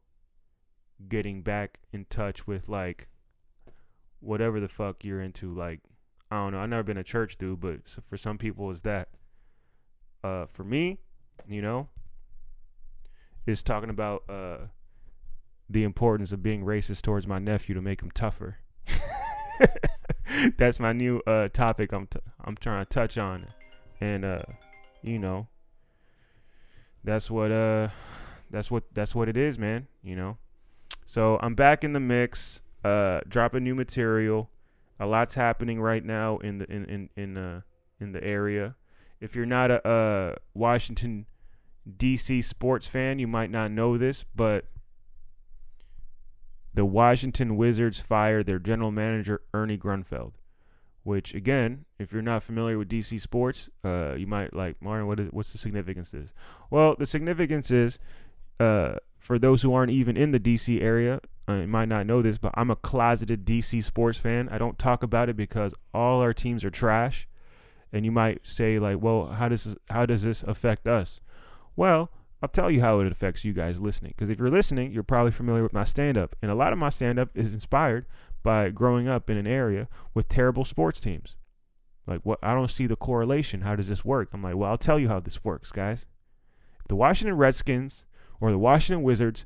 getting 1.08 1.42
back 1.42 1.80
in 1.94 2.06
touch 2.10 2.46
with 2.46 2.68
like 2.68 3.08
whatever 4.20 4.60
the 4.60 4.68
fuck 4.68 5.06
you're 5.06 5.22
into. 5.22 5.54
Like, 5.54 5.80
I 6.30 6.36
don't 6.36 6.52
know. 6.52 6.60
I've 6.60 6.70
never 6.70 6.84
been 6.84 6.98
a 6.98 7.04
church 7.04 7.38
dude, 7.38 7.62
but 7.62 7.88
for 7.88 8.18
some 8.18 8.38
people, 8.38 8.70
it's 8.72 8.82
that. 8.82 9.10
Uh, 10.24 10.48
for 10.48 10.66
me, 10.66 10.98
you 11.48 11.62
know, 11.62 11.88
is 13.48 13.64
talking 13.64 13.90
about 13.90 14.24
uh, 14.30 14.58
the 15.70 15.84
importance 15.84 16.32
of 16.32 16.44
being 16.44 16.64
racist 16.64 17.02
towards 17.02 17.26
my 17.26 17.40
nephew 17.40 17.74
to 17.74 17.82
make 17.82 18.02
him 18.02 18.12
tougher. 18.12 18.58
That's 20.58 20.80
my 20.80 20.94
new 20.94 21.22
uh, 21.26 21.48
topic. 21.48 21.94
I'm 21.94 22.08
t- 22.08 22.20
I'm 22.44 22.56
trying 22.56 22.86
to 22.86 22.90
touch 22.90 23.18
on, 23.18 23.48
and 24.00 24.24
uh, 24.24 24.44
you 25.02 25.18
know, 25.18 25.48
that's 27.04 27.32
what 27.32 27.52
uh, 27.52 27.88
that's 28.52 28.70
what 28.70 28.84
that's 28.94 29.16
what 29.16 29.30
it 29.30 29.38
is, 29.38 29.58
man. 29.58 29.88
You 30.04 30.16
know, 30.16 30.38
so 31.06 31.40
I'm 31.42 31.56
back 31.56 31.84
in 31.84 31.94
the 31.94 32.00
mix, 32.00 32.62
uh, 32.84 33.22
dropping 33.28 33.64
new 33.64 33.74
material. 33.74 34.50
A 35.00 35.06
lot's 35.08 35.36
happening 35.36 35.80
right 35.80 36.04
now 36.04 36.38
in 36.38 36.58
the 36.60 36.72
in 36.72 36.86
in 36.86 37.10
in 37.16 37.38
uh 37.38 37.62
in 38.00 38.12
the 38.12 38.24
area. 38.24 38.76
If 39.20 39.36
you're 39.36 39.46
not 39.46 39.72
a, 39.72 39.82
a 39.90 40.36
Washington 40.54 41.26
DC 41.98 42.44
sports 42.44 42.88
fan, 42.88 43.20
you 43.20 43.28
might 43.28 43.52
not 43.52 43.72
know 43.72 43.98
this, 43.98 44.26
but 44.36 44.66
the 46.74 46.86
Washington 46.86 47.58
Wizards 47.58 48.00
fired 48.00 48.46
their 48.46 48.60
general 48.60 48.92
manager 48.92 49.42
Ernie 49.54 49.78
Grunfeld. 49.78 50.34
Which 51.04 51.34
again, 51.34 51.86
if 51.98 52.12
you're 52.12 52.22
not 52.22 52.44
familiar 52.44 52.78
with 52.78 52.90
DC 52.90 53.22
sports, 53.22 53.70
uh, 53.86 54.16
you 54.16 54.28
might 54.28 54.54
like 54.54 54.82
Martin. 54.82 55.08
What 55.08 55.22
is 55.22 55.30
what's 55.32 55.54
the 55.54 55.58
significance 55.58 56.14
of 56.14 56.24
this? 56.24 56.34
Well, 56.70 56.96
the 57.00 57.06
significance 57.06 57.72
is, 57.72 57.98
uh, 58.60 58.96
for 59.18 59.40
those 59.40 59.62
who 59.62 59.74
aren't 59.74 59.92
even 59.92 60.18
in 60.18 60.32
the 60.32 60.40
DC 60.40 60.82
area, 60.82 61.22
uh, 61.50 61.54
you 61.54 61.68
might 61.68 61.88
not 61.88 62.06
know 62.06 62.22
this, 62.22 62.38
but 62.38 62.54
I'm 62.56 62.70
a 62.70 62.76
closeted 62.76 63.46
DC 63.46 63.84
sports 63.84 64.18
fan. 64.18 64.50
I 64.50 64.58
don't 64.58 64.78
talk 64.78 65.02
about 65.02 65.30
it 65.30 65.38
because 65.38 65.74
all 65.94 66.20
our 66.20 66.34
teams 66.34 66.66
are 66.66 66.70
trash, 66.70 67.26
and 67.94 68.04
you 68.04 68.12
might 68.12 68.46
say 68.46 68.78
like, 68.78 69.02
well, 69.02 69.28
how 69.28 69.48
does 69.48 69.64
this, 69.64 69.76
how 69.90 70.06
does 70.06 70.24
this 70.24 70.44
affect 70.44 70.88
us? 70.88 71.22
Well, 71.78 72.12
I'll 72.42 72.50
tell 72.50 72.70
you 72.70 72.82
how 72.82 73.00
it 73.00 73.10
affects 73.10 73.46
you 73.46 73.54
guys 73.54 73.80
listening. 73.80 74.14
Because 74.16 74.30
if 74.30 74.38
you're 74.38 74.50
listening, 74.50 74.92
you're 74.92 75.04
probably 75.04 75.32
familiar 75.32 75.64
with 75.64 75.74
my 75.74 75.86
stand 75.86 76.18
up. 76.18 76.36
And 76.42 76.52
a 76.52 76.56
lot 76.56 76.74
of 76.74 76.80
my 76.80 76.90
stand 76.90 77.18
up 77.18 77.30
is 77.34 77.54
inspired 77.54 78.06
by 78.44 78.70
growing 78.70 79.08
up 79.08 79.30
in 79.30 79.38
an 79.38 79.48
area 79.48 79.88
with 80.14 80.28
terrible 80.28 80.66
sports 80.66 81.00
teams. 81.00 81.38
Like, 82.06 82.22
what? 82.24 82.40
I 82.44 82.54
don't 82.54 82.70
see 82.70 82.88
the 82.88 82.96
correlation. 82.96 83.62
How 83.62 83.76
does 83.76 83.88
this 83.88 84.04
work? 84.04 84.30
I'm 84.34 84.44
like, 84.44 84.56
well, 84.56 84.70
I'll 84.70 84.78
tell 84.78 85.00
you 85.00 85.08
how 85.08 85.20
this 85.20 85.44
works, 85.44 85.72
guys. 85.72 86.06
If 86.80 86.88
the 86.88 86.96
Washington 86.96 87.38
Redskins 87.38 88.06
or 88.42 88.52
the 88.52 88.60
Washington 88.60 89.04
Wizards 89.04 89.46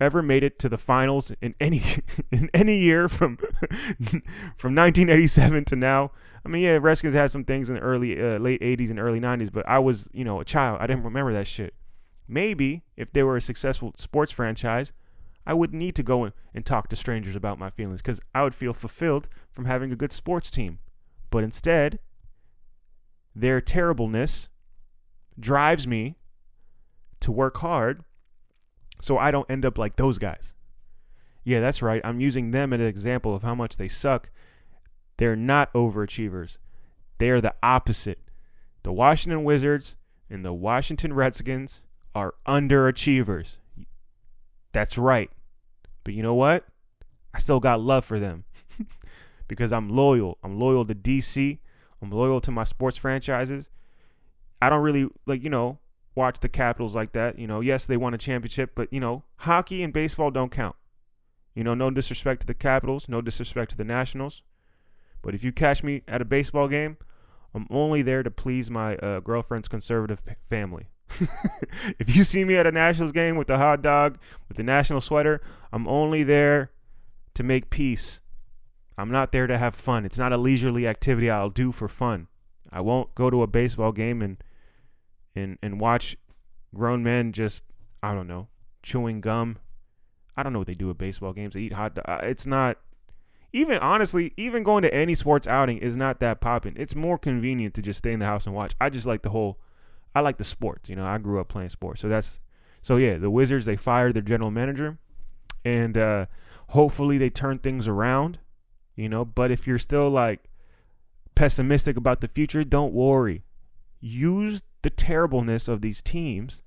ever 0.00 0.22
made 0.22 0.42
it 0.42 0.58
to 0.60 0.68
the 0.68 0.78
finals 0.78 1.32
in 1.40 1.54
any 1.60 1.82
in 2.30 2.50
any 2.54 2.78
year 2.78 3.08
from 3.08 3.36
from 4.56 4.74
1987 4.74 5.64
to 5.66 5.76
now. 5.76 6.12
I 6.44 6.48
mean, 6.48 6.62
yeah, 6.62 6.78
Redskins 6.80 7.14
had 7.14 7.30
some 7.30 7.44
things 7.44 7.68
in 7.68 7.76
the 7.76 7.82
early 7.82 8.20
uh, 8.20 8.38
late 8.38 8.62
80s 8.62 8.88
and 8.88 8.98
early 8.98 9.20
90s, 9.20 9.52
but 9.52 9.68
I 9.68 9.78
was, 9.78 10.08
you 10.12 10.24
know, 10.24 10.40
a 10.40 10.44
child. 10.44 10.78
I 10.80 10.86
didn't 10.86 11.04
remember 11.04 11.34
that 11.34 11.46
shit. 11.46 11.74
Maybe 12.26 12.82
if 12.96 13.12
they 13.12 13.22
were 13.22 13.36
a 13.36 13.42
successful 13.42 13.92
sports 13.96 14.32
franchise, 14.32 14.94
I 15.46 15.52
wouldn't 15.52 15.78
need 15.78 15.96
to 15.96 16.02
go 16.02 16.30
and 16.54 16.64
talk 16.64 16.88
to 16.88 16.96
strangers 16.96 17.36
about 17.36 17.58
my 17.58 17.68
feelings 17.68 18.00
because 18.00 18.20
I 18.34 18.42
would 18.42 18.54
feel 18.54 18.72
fulfilled 18.72 19.28
from 19.50 19.66
having 19.66 19.92
a 19.92 19.96
good 19.96 20.12
sports 20.12 20.50
team. 20.50 20.78
But 21.28 21.44
instead, 21.44 21.98
their 23.34 23.60
terribleness 23.60 24.48
drives 25.38 25.86
me 25.86 26.16
to 27.20 27.32
work 27.32 27.58
hard 27.58 28.04
so 29.00 29.18
I 29.18 29.30
don't 29.30 29.50
end 29.50 29.64
up 29.64 29.78
like 29.78 29.96
those 29.96 30.18
guys. 30.18 30.52
Yeah, 31.44 31.60
that's 31.60 31.82
right. 31.82 32.02
I'm 32.04 32.20
using 32.20 32.50
them 32.50 32.72
as 32.72 32.80
an 32.80 32.86
example 32.86 33.34
of 33.34 33.42
how 33.42 33.54
much 33.54 33.76
they 33.76 33.88
suck. 33.88 34.30
They're 35.16 35.36
not 35.36 35.72
overachievers. 35.72 36.58
They 37.18 37.30
are 37.30 37.40
the 37.40 37.54
opposite. 37.62 38.18
The 38.82 38.92
Washington 38.92 39.44
Wizards 39.44 39.96
and 40.28 40.44
the 40.44 40.52
Washington 40.52 41.12
Redskins 41.12 41.82
are 42.14 42.34
underachievers. 42.46 43.56
That's 44.72 44.96
right. 44.96 45.30
But 46.04 46.14
you 46.14 46.22
know 46.22 46.34
what? 46.34 46.66
I 47.34 47.38
still 47.38 47.60
got 47.60 47.80
love 47.80 48.04
for 48.04 48.18
them 48.18 48.44
because 49.48 49.72
I'm 49.72 49.88
loyal. 49.88 50.38
I'm 50.42 50.58
loyal 50.58 50.84
to 50.86 50.94
DC. 50.94 51.58
I'm 52.02 52.10
loyal 52.10 52.40
to 52.40 52.50
my 52.50 52.64
sports 52.64 52.96
franchises. 52.96 53.68
I 54.62 54.70
don't 54.70 54.82
really 54.82 55.08
like, 55.26 55.42
you 55.42 55.50
know, 55.50 55.78
watch 56.14 56.40
the 56.40 56.48
Capitals 56.48 56.94
like 56.94 57.12
that. 57.12 57.38
You 57.38 57.46
know, 57.46 57.60
yes, 57.60 57.86
they 57.86 57.96
won 57.96 58.14
a 58.14 58.18
championship, 58.18 58.72
but 58.74 58.92
you 58.92 59.00
know, 59.00 59.24
hockey 59.36 59.82
and 59.82 59.92
baseball 59.92 60.30
don't 60.30 60.50
count. 60.50 60.76
You 61.54 61.64
know, 61.64 61.74
no 61.74 61.90
disrespect 61.90 62.42
to 62.42 62.46
the 62.46 62.54
Capitals, 62.54 63.08
no 63.08 63.20
disrespect 63.20 63.72
to 63.72 63.76
the 63.76 63.84
Nationals. 63.84 64.42
But 65.22 65.34
if 65.34 65.44
you 65.44 65.52
catch 65.52 65.82
me 65.82 66.02
at 66.08 66.22
a 66.22 66.24
baseball 66.24 66.68
game, 66.68 66.96
I'm 67.54 67.66
only 67.70 68.02
there 68.02 68.22
to 68.22 68.30
please 68.30 68.70
my 68.70 68.96
uh, 68.96 69.20
girlfriend's 69.20 69.68
conservative 69.68 70.22
family. 70.40 70.88
if 71.98 72.14
you 72.14 72.22
see 72.22 72.44
me 72.44 72.56
at 72.56 72.66
a 72.66 72.72
Nationals 72.72 73.12
game 73.12 73.36
with 73.36 73.48
the 73.48 73.58
hot 73.58 73.82
dog, 73.82 74.18
with 74.48 74.56
the 74.56 74.62
national 74.62 75.00
sweater, 75.00 75.42
I'm 75.72 75.88
only 75.88 76.22
there 76.22 76.70
to 77.34 77.42
make 77.42 77.70
peace. 77.70 78.20
I'm 78.96 79.10
not 79.10 79.32
there 79.32 79.46
to 79.46 79.58
have 79.58 79.74
fun. 79.74 80.04
It's 80.04 80.18
not 80.18 80.32
a 80.32 80.36
leisurely 80.36 80.86
activity 80.86 81.28
I'll 81.28 81.50
do 81.50 81.72
for 81.72 81.88
fun. 81.88 82.28
I 82.70 82.80
won't 82.80 83.14
go 83.14 83.30
to 83.30 83.42
a 83.42 83.48
baseball 83.48 83.92
game 83.92 84.22
and 84.22 84.42
and 85.34 85.58
and 85.62 85.80
watch 85.80 86.16
grown 86.74 87.02
men 87.02 87.32
just 87.32 87.62
I 88.02 88.14
don't 88.14 88.28
know 88.28 88.48
chewing 88.82 89.20
gum. 89.20 89.58
I 90.36 90.42
don't 90.42 90.52
know 90.52 90.60
what 90.60 90.68
they 90.68 90.74
do 90.74 90.90
at 90.90 90.98
baseball 90.98 91.32
games. 91.32 91.54
They 91.54 91.60
eat 91.60 91.72
hot. 91.72 91.94
Do- 91.94 92.02
uh, 92.02 92.20
it's 92.22 92.46
not 92.46 92.78
even 93.52 93.78
honestly. 93.78 94.32
Even 94.36 94.62
going 94.62 94.82
to 94.82 94.94
any 94.94 95.14
sports 95.14 95.46
outing 95.46 95.78
is 95.78 95.96
not 95.96 96.20
that 96.20 96.40
popping. 96.40 96.74
It's 96.76 96.94
more 96.94 97.18
convenient 97.18 97.74
to 97.74 97.82
just 97.82 97.98
stay 97.98 98.12
in 98.12 98.20
the 98.20 98.26
house 98.26 98.46
and 98.46 98.54
watch. 98.54 98.74
I 98.80 98.90
just 98.90 99.06
like 99.06 99.22
the 99.22 99.30
whole 99.30 99.58
I 100.14 100.20
like 100.20 100.38
the 100.38 100.44
sports. 100.44 100.88
You 100.88 100.96
know, 100.96 101.06
I 101.06 101.18
grew 101.18 101.40
up 101.40 101.48
playing 101.48 101.68
sports, 101.68 102.00
so 102.00 102.08
that's 102.08 102.40
so 102.82 102.96
yeah. 102.96 103.18
The 103.18 103.30
Wizards 103.30 103.66
they 103.66 103.76
fired 103.76 104.14
their 104.14 104.22
general 104.22 104.50
manager, 104.50 104.98
and 105.64 105.96
uh, 105.96 106.26
hopefully 106.68 107.18
they 107.18 107.30
turn 107.30 107.58
things 107.58 107.86
around. 107.88 108.38
You 108.96 109.08
know, 109.08 109.24
but 109.24 109.50
if 109.50 109.66
you're 109.66 109.78
still 109.78 110.10
like 110.10 110.44
pessimistic 111.34 111.96
about 111.96 112.20
the 112.20 112.28
future, 112.28 112.64
don't 112.64 112.92
worry. 112.92 113.44
Use 114.00 114.62
the 114.82 114.90
terribleness 114.90 115.68
of 115.68 115.80
these 115.80 116.02
teams, 116.02 116.62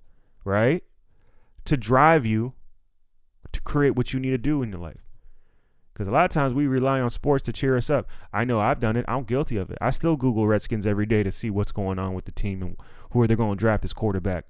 right, 0.45 0.83
to 1.65 1.77
drive 1.77 2.25
you 2.25 2.53
to 3.51 3.61
create 3.61 3.95
what 3.95 4.13
you 4.13 4.19
need 4.19 4.31
to 4.31 4.37
do 4.37 4.61
in 4.61 4.71
your 4.71 4.79
life. 4.79 5.03
Because 5.93 6.07
a 6.07 6.11
lot 6.11 6.25
of 6.25 6.31
times 6.31 6.53
we 6.55 6.65
rely 6.65 6.99
on 6.99 7.09
sports 7.11 7.43
to 7.45 7.53
cheer 7.53 7.77
us 7.77 7.89
up. 7.89 8.09
I 8.33 8.45
know 8.45 8.59
I've 8.59 8.79
done 8.79 8.97
it. 8.97 9.05
I'm 9.07 9.23
guilty 9.23 9.57
of 9.57 9.69
it. 9.69 9.77
I 9.79 9.91
still 9.91 10.15
Google 10.15 10.47
Redskins 10.47 10.87
every 10.87 11.05
day 11.05 11.21
to 11.21 11.31
see 11.31 11.51
what's 11.51 11.71
going 11.71 11.99
on 11.99 12.15
with 12.15 12.25
the 12.25 12.31
team 12.31 12.63
and 12.63 12.77
who 13.11 13.21
are 13.21 13.27
they 13.27 13.35
going 13.35 13.55
to 13.55 13.59
draft 13.59 13.85
as 13.85 13.93
quarterback. 13.93 14.45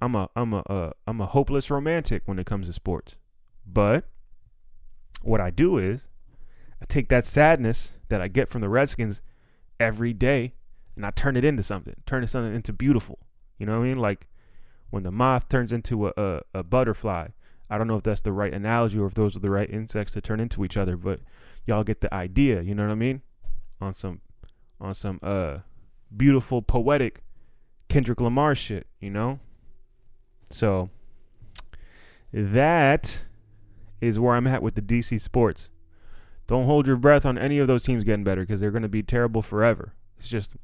I'm 0.00 0.14
a 0.14 0.30
I'm 0.34 0.54
a 0.54 0.60
uh, 0.60 0.90
I'm 1.06 1.20
a 1.20 1.26
hopeless 1.26 1.70
romantic 1.70 2.22
when 2.24 2.38
it 2.38 2.46
comes 2.46 2.68
to 2.68 2.72
sports. 2.72 3.16
But 3.66 4.08
what 5.22 5.40
I 5.40 5.50
do 5.50 5.76
is 5.76 6.08
I 6.80 6.86
take 6.86 7.08
that 7.08 7.24
sadness 7.24 7.98
that 8.08 8.22
I 8.22 8.28
get 8.28 8.48
from 8.48 8.60
the 8.60 8.68
Redskins 8.68 9.22
every 9.78 10.12
day 10.12 10.54
and 11.00 11.06
I 11.06 11.10
turn 11.10 11.36
it 11.36 11.44
into 11.44 11.62
something. 11.62 11.94
Turn 12.06 12.22
it 12.22 12.28
something 12.28 12.54
into 12.54 12.72
beautiful. 12.72 13.18
You 13.58 13.66
know 13.66 13.78
what 13.78 13.84
I 13.84 13.88
mean? 13.88 13.98
Like 13.98 14.28
when 14.90 15.02
the 15.02 15.10
moth 15.10 15.48
turns 15.48 15.72
into 15.72 16.08
a, 16.08 16.12
a, 16.16 16.40
a 16.54 16.62
butterfly 16.62 17.28
I 17.70 17.78
don't 17.78 17.86
know 17.86 17.96
if 17.96 18.02
that's 18.02 18.20
the 18.20 18.32
right 18.32 18.52
analogy 18.52 18.98
or 18.98 19.06
if 19.06 19.14
those 19.14 19.36
are 19.36 19.40
the 19.40 19.48
right 19.48 19.70
insects 19.70 20.12
to 20.14 20.20
turn 20.20 20.40
into 20.40 20.64
each 20.64 20.76
other, 20.76 20.96
but 20.96 21.20
y'all 21.66 21.84
get 21.84 22.00
the 22.00 22.12
idea. 22.12 22.62
You 22.62 22.74
know 22.74 22.82
what 22.84 22.92
I 22.92 22.96
mean? 22.96 23.22
On 23.80 23.94
some, 23.94 24.20
on 24.80 24.92
some 24.92 25.20
uh, 25.22 25.58
beautiful 26.14 26.62
poetic 26.62 27.22
Kendrick 27.88 28.20
Lamar 28.20 28.56
shit. 28.56 28.88
You 29.00 29.10
know. 29.10 29.38
So 30.50 30.90
that 32.32 33.24
is 34.00 34.18
where 34.18 34.34
I'm 34.34 34.48
at 34.48 34.62
with 34.62 34.74
the 34.74 34.82
DC 34.82 35.20
sports. 35.20 35.70
Don't 36.48 36.66
hold 36.66 36.88
your 36.88 36.96
breath 36.96 37.24
on 37.24 37.38
any 37.38 37.60
of 37.60 37.68
those 37.68 37.84
teams 37.84 38.02
getting 38.02 38.24
better 38.24 38.40
because 38.40 38.60
they're 38.60 38.72
going 38.72 38.82
to 38.82 38.88
be 38.88 39.04
terrible 39.04 39.42
forever. 39.42 39.94
It's 40.18 40.28
just 40.28 40.56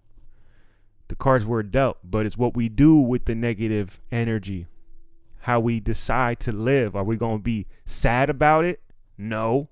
the 1.08 1.16
cards 1.16 1.46
were 1.46 1.62
dealt, 1.62 1.98
but 2.02 2.26
it's 2.26 2.36
what 2.36 2.56
we 2.56 2.68
do 2.68 2.96
with 2.96 3.26
the 3.26 3.34
negative 3.34 4.00
energy 4.10 4.66
how 5.46 5.60
we 5.60 5.78
decide 5.78 6.40
to 6.40 6.50
live. 6.50 6.96
Are 6.96 7.04
we 7.04 7.16
going 7.16 7.38
to 7.38 7.42
be 7.42 7.68
sad 7.84 8.28
about 8.28 8.64
it? 8.64 8.80
No. 9.16 9.68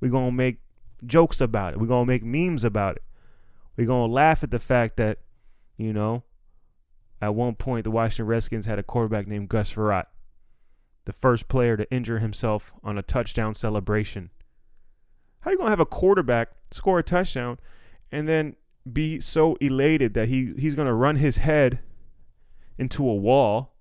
We're 0.00 0.10
going 0.10 0.30
to 0.30 0.36
make 0.36 0.58
jokes 1.06 1.40
about 1.40 1.72
it. 1.72 1.78
We're 1.78 1.86
going 1.86 2.04
to 2.04 2.12
make 2.12 2.24
memes 2.24 2.64
about 2.64 2.96
it. 2.96 3.04
We're 3.76 3.86
going 3.86 4.08
to 4.08 4.12
laugh 4.12 4.42
at 4.42 4.50
the 4.50 4.58
fact 4.58 4.96
that, 4.96 5.18
you 5.76 5.92
know, 5.92 6.24
at 7.22 7.32
one 7.32 7.54
point 7.54 7.84
the 7.84 7.92
Washington 7.92 8.26
Redskins 8.26 8.66
had 8.66 8.80
a 8.80 8.82
quarterback 8.82 9.28
named 9.28 9.48
Gus 9.48 9.72
Frerotte, 9.72 10.06
the 11.04 11.12
first 11.12 11.46
player 11.46 11.76
to 11.76 11.88
injure 11.92 12.18
himself 12.18 12.72
on 12.82 12.98
a 12.98 13.02
touchdown 13.02 13.54
celebration. 13.54 14.30
How 15.42 15.50
are 15.50 15.52
you 15.52 15.58
going 15.58 15.68
to 15.68 15.70
have 15.70 15.78
a 15.78 15.86
quarterback 15.86 16.48
score 16.72 16.98
a 16.98 17.04
touchdown 17.04 17.60
and 18.10 18.28
then 18.28 18.56
be 18.90 19.20
so 19.20 19.56
elated 19.60 20.14
that 20.14 20.28
he, 20.28 20.52
he's 20.58 20.74
going 20.74 20.86
to 20.86 20.94
run 20.94 21.16
his 21.16 21.38
head 21.38 21.80
into 22.78 23.08
a 23.08 23.14
wall 23.14 23.74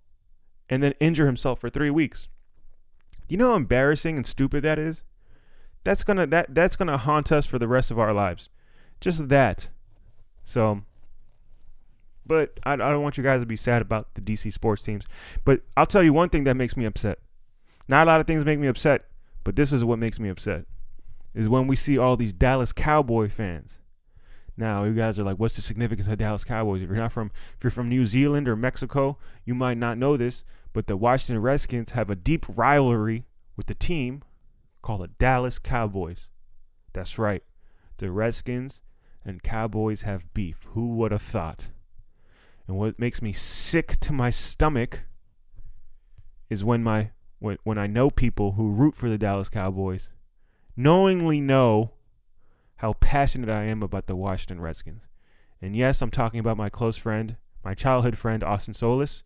and 0.69 0.81
then 0.81 0.93
injure 1.00 1.25
himself 1.25 1.60
for 1.60 1.69
three 1.69 1.89
weeks. 1.89 2.29
You 3.27 3.38
know 3.38 3.50
how 3.50 3.55
embarrassing 3.55 4.17
and 4.17 4.25
stupid 4.25 4.63
that 4.63 4.79
is? 4.79 5.03
That's 5.83 6.03
gonna 6.03 6.25
that 6.27 6.53
that's 6.55 6.75
gonna 6.75 6.98
haunt 6.98 7.31
us 7.31 7.45
for 7.45 7.60
the 7.60 7.67
rest 7.67 7.91
of 7.91 8.00
our 8.00 8.13
lives. 8.13 8.50
Just 9.01 9.27
that. 9.29 9.69
So 10.43 10.83
but 12.25 12.57
I, 12.63 12.74
I 12.74 12.77
don't 12.77 13.01
want 13.01 13.17
you 13.17 13.24
guys 13.24 13.41
to 13.41 13.45
be 13.45 13.55
sad 13.55 13.81
about 13.81 14.13
the 14.15 14.22
DC 14.22 14.51
sports 14.53 14.83
teams. 14.83 15.05
But 15.43 15.62
I'll 15.75 15.86
tell 15.86 16.03
you 16.03 16.13
one 16.13 16.29
thing 16.29 16.45
that 16.45 16.55
makes 16.55 16.77
me 16.77 16.86
upset. 16.86 17.19
Not 17.88 18.07
a 18.07 18.10
lot 18.10 18.22
of 18.22 18.27
things 18.27 18.45
make 18.45 18.60
me 18.60 18.67
upset, 18.67 19.05
but 19.43 19.55
this 19.55 19.74
is 19.74 19.83
what 19.83 20.00
makes 20.00 20.19
me 20.19 20.29
upset. 20.29 20.65
Is 21.33 21.50
when 21.50 21.67
we 21.67 21.75
see 21.75 21.98
all 21.98 22.15
these 22.15 22.31
Dallas 22.31 22.72
Cowboy 22.72 23.29
fans. 23.29 23.79
Now, 24.55 24.83
you 24.83 24.93
guys 24.93 25.17
are 25.17 25.24
like, 25.24 25.38
what's 25.38 25.55
the 25.55 25.62
significance 25.62 26.07
of 26.07 26.17
Dallas 26.17 26.43
Cowboys? 26.43 26.81
If 26.81 26.89
you're 26.89 26.98
not 26.98 27.12
from 27.12 27.31
if 27.57 27.63
you're 27.63 27.72
from 27.72 27.89
New 27.89 28.05
Zealand 28.05 28.48
or 28.48 28.55
Mexico, 28.55 29.17
you 29.45 29.55
might 29.55 29.77
not 29.77 29.98
know 29.98 30.15
this, 30.15 30.43
but 30.74 30.88
the 30.88 30.98
Washington 30.98 31.41
Redskins 31.41 31.91
have 31.91 32.10
a 32.10 32.15
deep 32.15 32.45
rivalry 32.48 33.25
with 33.57 33.65
the 33.65 33.74
team 33.74 34.24
called 34.81 35.01
the 35.01 35.07
Dallas 35.07 35.57
Cowboys. 35.57 36.27
That's 36.93 37.17
right. 37.17 37.43
The 37.98 38.12
Redskins 38.12 38.81
and 39.25 39.41
Cowboys 39.41 40.03
have 40.03 40.33
beef. 40.33 40.67
Who 40.69 40.89
would 40.95 41.12
have 41.12 41.22
thought? 41.22 41.69
And 42.67 42.77
what 42.77 43.00
makes 43.00 43.22
me 43.22 43.33
sick 43.33 44.00
to 44.01 44.13
my 44.13 44.29
stomach 44.29 45.01
is 46.50 46.63
when 46.63 46.83
my 46.83 47.12
when 47.39 47.57
when 47.63 47.77
I 47.77 47.88
know 47.88 48.10
people 48.10 48.53
who 48.53 48.72
root 48.72 48.95
for 48.95 49.10
the 49.10 49.17
Dallas 49.17 49.50
Cowboys 49.50 50.12
knowingly 50.75 51.41
know 51.41 51.93
how 52.84 52.92
passionate 52.92 53.50
I 53.50 53.63
am 53.63 53.82
about 53.82 54.08
the 54.08 54.16
Washington 54.16 54.60
Redskins. 54.60 55.04
And 55.62 55.74
yes, 55.74 56.02
I'm 56.02 56.12
talking 56.12 56.42
about 56.42 56.58
my 56.58 56.70
close 56.70 56.98
friend, 56.98 57.38
my 57.63 57.74
childhood 57.74 58.18
friend 58.18 58.44
Austin 58.44 58.74
Solis, 58.74 59.24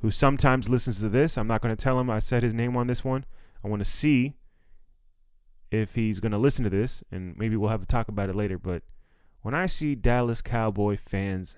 who 0.00 0.10
sometimes 0.10 0.68
listens 0.68 1.00
to 1.00 1.08
this. 1.08 1.38
I'm 1.38 1.46
not 1.46 1.62
going 1.62 1.74
to 1.74 1.82
tell 1.82 1.98
him 1.98 2.10
I 2.10 2.18
said 2.18 2.42
his 2.42 2.52
name 2.52 2.76
on 2.76 2.88
this 2.88 3.02
one. 3.02 3.24
I 3.64 3.68
want 3.68 3.80
to 3.80 3.90
see 3.90 4.34
if 5.70 5.94
he's 5.94 6.20
going 6.20 6.32
to 6.32 6.36
listen 6.36 6.62
to 6.64 6.68
this 6.68 7.02
and 7.10 7.34
maybe 7.38 7.56
we'll 7.56 7.70
have 7.70 7.82
a 7.82 7.86
talk 7.86 8.08
about 8.08 8.28
it 8.28 8.36
later, 8.36 8.58
but 8.58 8.82
when 9.40 9.54
I 9.54 9.64
see 9.64 9.94
Dallas 9.94 10.42
Cowboy 10.42 10.98
fans 10.98 11.56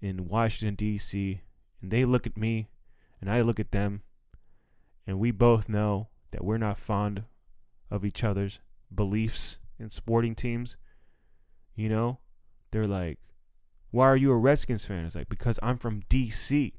in 0.00 0.26
Washington, 0.26 0.74
D.C., 0.74 1.42
and 1.82 1.90
they 1.90 2.06
look 2.06 2.26
at 2.26 2.38
me 2.38 2.70
and 3.20 3.30
I 3.30 3.42
look 3.42 3.60
at 3.60 3.72
them, 3.72 4.00
and 5.06 5.18
we 5.18 5.32
both 5.32 5.68
know 5.68 6.08
that 6.30 6.46
we're 6.46 6.56
not 6.56 6.78
fond 6.78 7.24
of 7.90 8.06
each 8.06 8.24
other's 8.24 8.60
beliefs 8.94 9.58
in 9.78 9.90
sporting 9.90 10.34
teams. 10.34 10.76
You 11.74 11.88
know, 11.88 12.18
they're 12.70 12.86
like, 12.86 13.18
Why 13.90 14.06
are 14.06 14.16
you 14.16 14.32
a 14.32 14.36
Redskins 14.36 14.84
fan? 14.84 15.04
It's 15.04 15.14
like, 15.14 15.28
Because 15.28 15.58
I'm 15.62 15.78
from 15.78 16.02
D.C. 16.08 16.74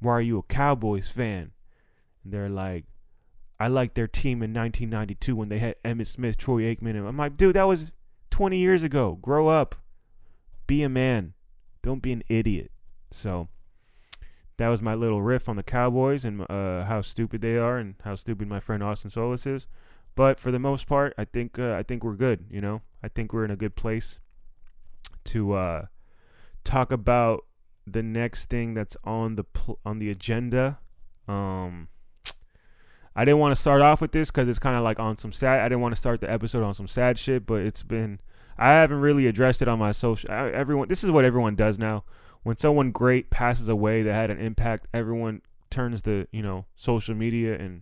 Why 0.00 0.12
are 0.12 0.20
you 0.20 0.38
a 0.38 0.42
Cowboys 0.42 1.10
fan? 1.10 1.52
And 2.24 2.32
they're 2.32 2.48
like, 2.48 2.84
I 3.58 3.68
liked 3.68 3.94
their 3.94 4.08
team 4.08 4.42
in 4.42 4.54
1992 4.54 5.36
when 5.36 5.50
they 5.50 5.58
had 5.58 5.76
Emmitt 5.84 6.06
Smith, 6.06 6.38
Troy 6.38 6.62
Aikman. 6.62 6.96
And 6.96 7.06
I'm 7.06 7.18
like, 7.18 7.36
dude, 7.36 7.56
that 7.56 7.64
was 7.64 7.92
20 8.30 8.56
years 8.56 8.82
ago. 8.82 9.18
Grow 9.20 9.48
up. 9.48 9.74
Be 10.66 10.82
a 10.82 10.88
man. 10.88 11.34
Don't 11.82 12.00
be 12.00 12.12
an 12.12 12.22
idiot. 12.28 12.70
So 13.12 13.48
that 14.56 14.68
was 14.68 14.80
my 14.80 14.94
little 14.94 15.20
riff 15.20 15.48
on 15.48 15.56
the 15.56 15.62
Cowboys 15.62 16.24
and 16.24 16.42
uh, 16.50 16.84
how 16.84 17.02
stupid 17.02 17.42
they 17.42 17.56
are 17.56 17.76
and 17.76 17.96
how 18.02 18.14
stupid 18.14 18.48
my 18.48 18.60
friend 18.60 18.82
Austin 18.82 19.10
Solis 19.10 19.46
is. 19.46 19.66
But 20.20 20.38
for 20.38 20.50
the 20.50 20.58
most 20.58 20.86
part, 20.86 21.14
I 21.16 21.24
think 21.24 21.58
uh, 21.58 21.72
I 21.76 21.82
think 21.82 22.04
we're 22.04 22.12
good. 22.14 22.44
You 22.50 22.60
know, 22.60 22.82
I 23.02 23.08
think 23.08 23.32
we're 23.32 23.46
in 23.46 23.50
a 23.50 23.56
good 23.56 23.74
place 23.74 24.18
to 25.24 25.54
uh, 25.54 25.86
talk 26.62 26.92
about 26.92 27.46
the 27.86 28.02
next 28.02 28.50
thing 28.50 28.74
that's 28.74 28.98
on 29.02 29.36
the 29.36 29.44
pl- 29.44 29.78
on 29.82 29.98
the 29.98 30.10
agenda. 30.10 30.78
Um, 31.26 31.88
I 33.16 33.24
didn't 33.24 33.38
want 33.38 33.52
to 33.52 33.60
start 33.62 33.80
off 33.80 34.02
with 34.02 34.12
this 34.12 34.30
because 34.30 34.46
it's 34.46 34.58
kind 34.58 34.76
of 34.76 34.82
like 34.82 35.00
on 35.00 35.16
some 35.16 35.32
sad. 35.32 35.60
I 35.60 35.70
didn't 35.70 35.80
want 35.80 35.94
to 35.94 35.98
start 35.98 36.20
the 36.20 36.30
episode 36.30 36.64
on 36.64 36.74
some 36.74 36.86
sad 36.86 37.18
shit, 37.18 37.46
but 37.46 37.62
it's 37.62 37.82
been 37.82 38.20
I 38.58 38.72
haven't 38.72 39.00
really 39.00 39.26
addressed 39.26 39.62
it 39.62 39.68
on 39.68 39.78
my 39.78 39.92
social. 39.92 40.30
I, 40.30 40.50
everyone, 40.50 40.88
this 40.88 41.02
is 41.02 41.10
what 41.10 41.24
everyone 41.24 41.54
does 41.54 41.78
now. 41.78 42.04
When 42.42 42.58
someone 42.58 42.90
great 42.90 43.30
passes 43.30 43.70
away 43.70 44.02
that 44.02 44.12
had 44.12 44.30
an 44.30 44.38
impact, 44.38 44.86
everyone 44.92 45.40
turns 45.70 46.02
the 46.02 46.28
you 46.30 46.42
know 46.42 46.66
social 46.76 47.14
media 47.14 47.58
and 47.58 47.80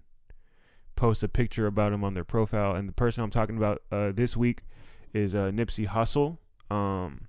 posts 0.98 1.22
a 1.22 1.28
picture 1.28 1.68
about 1.68 1.92
him 1.92 2.02
on 2.02 2.14
their 2.14 2.24
profile. 2.24 2.74
And 2.74 2.88
the 2.88 2.92
person 2.92 3.22
I'm 3.22 3.30
talking 3.30 3.56
about 3.56 3.82
uh, 3.90 4.10
this 4.12 4.36
week 4.36 4.62
is 5.14 5.34
uh, 5.34 5.50
Nipsey 5.54 5.86
Hussle, 5.86 6.38
um, 6.74 7.28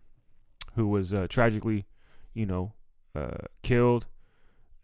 who 0.74 0.88
was 0.88 1.14
uh, 1.14 1.28
tragically, 1.30 1.86
you 2.34 2.48
know, 2.48 2.74
uh, 3.16 3.38
killed 3.62 4.08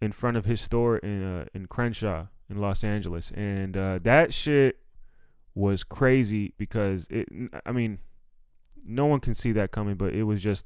in 0.02 0.12
front 0.12 0.38
of 0.38 0.45
his 0.45 0.62
store 0.62 1.00
in 1.00 1.24
uh, 1.24 1.45
in 1.54 1.65
Crenshaw 1.65 2.28
in 2.48 2.58
Los 2.58 2.84
Angeles, 2.84 3.32
and 3.32 3.76
uh, 3.76 4.00
that 4.04 4.34
shit 4.34 4.78
was 5.56 5.84
crazy 5.84 6.54
because 6.58 7.08
it. 7.10 7.28
I 7.65 7.71
mean, 7.71 7.98
no 8.86 9.08
one 9.08 9.19
can 9.19 9.34
see 9.34 9.52
that 9.54 9.71
coming, 9.71 9.95
but 9.95 10.13
it 10.13 10.24
was 10.24 10.43
just 10.43 10.65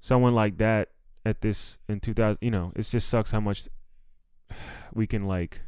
someone 0.00 0.34
like 0.34 0.58
that 0.58 0.90
at 1.26 1.42
this 1.42 1.76
in 1.86 2.00
2000 2.00 2.38
you 2.40 2.50
know 2.50 2.72
it 2.74 2.80
just 2.80 3.06
sucks 3.06 3.30
how 3.32 3.40
much 3.40 3.68
we 4.94 5.06
can 5.06 5.26
like 5.26 5.60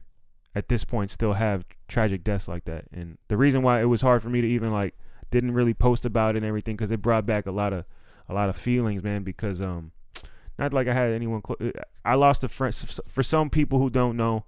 at 0.55 0.69
this 0.69 0.85
point 0.85 1.11
still 1.11 1.35
have 1.35 1.65
tragic 1.89 2.23
deaths 2.23 2.49
like 2.49 2.65
that 2.65 2.85
and 2.93 3.19
the 3.29 3.37
reason 3.37 3.63
why 3.63 3.81
it 3.81 3.87
was 3.87 4.01
hard 4.01 4.23
for 4.23 4.29
me 4.29 4.41
to 4.41 4.47
even 4.47 4.71
like 4.71 4.95
didn't 5.31 5.53
really 5.53 5.75
post 5.75 6.05
about 6.05 6.35
it 6.35 6.39
and 6.39 6.47
everything 6.47 6.77
because 6.77 6.91
it 6.91 7.01
brought 7.01 7.25
back 7.25 7.47
a 7.47 7.51
lot 7.51 7.73
of 7.73 7.85
a 8.29 8.35
lot 8.35 8.49
of 8.49 8.57
feelings 8.57 9.03
man 9.03 9.23
because 9.23 9.63
um 9.63 9.93
not 10.59 10.73
like 10.73 10.87
i 10.89 10.93
had 10.93 11.11
anyone 11.11 11.41
clo- 11.41 11.57
i 12.05 12.15
lost 12.15 12.45
a 12.45 12.49
friend 12.49 12.75
for 13.07 13.23
some 13.23 13.49
people 13.49 13.79
who 13.79 13.89
don't 13.89 14.17
know 14.17 14.45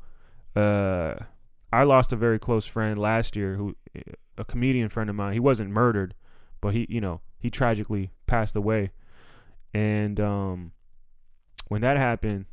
uh 0.56 1.14
i 1.72 1.82
lost 1.82 2.12
a 2.12 2.16
very 2.16 2.38
close 2.38 2.66
friend 2.66 2.98
last 2.98 3.34
year 3.34 3.56
who 3.56 3.74
a 4.36 4.44
comedian 4.44 4.88
friend 4.88 5.10
of 5.10 5.16
mine. 5.16 5.32
He 5.32 5.40
wasn't 5.40 5.70
murdered, 5.70 6.14
but 6.60 6.74
he, 6.74 6.86
you 6.88 7.00
know, 7.00 7.20
he 7.38 7.50
tragically 7.50 8.12
passed 8.26 8.56
away. 8.56 8.90
And 9.72 10.18
um, 10.20 10.72
when 11.68 11.80
that 11.82 11.96
happened, 11.96 12.46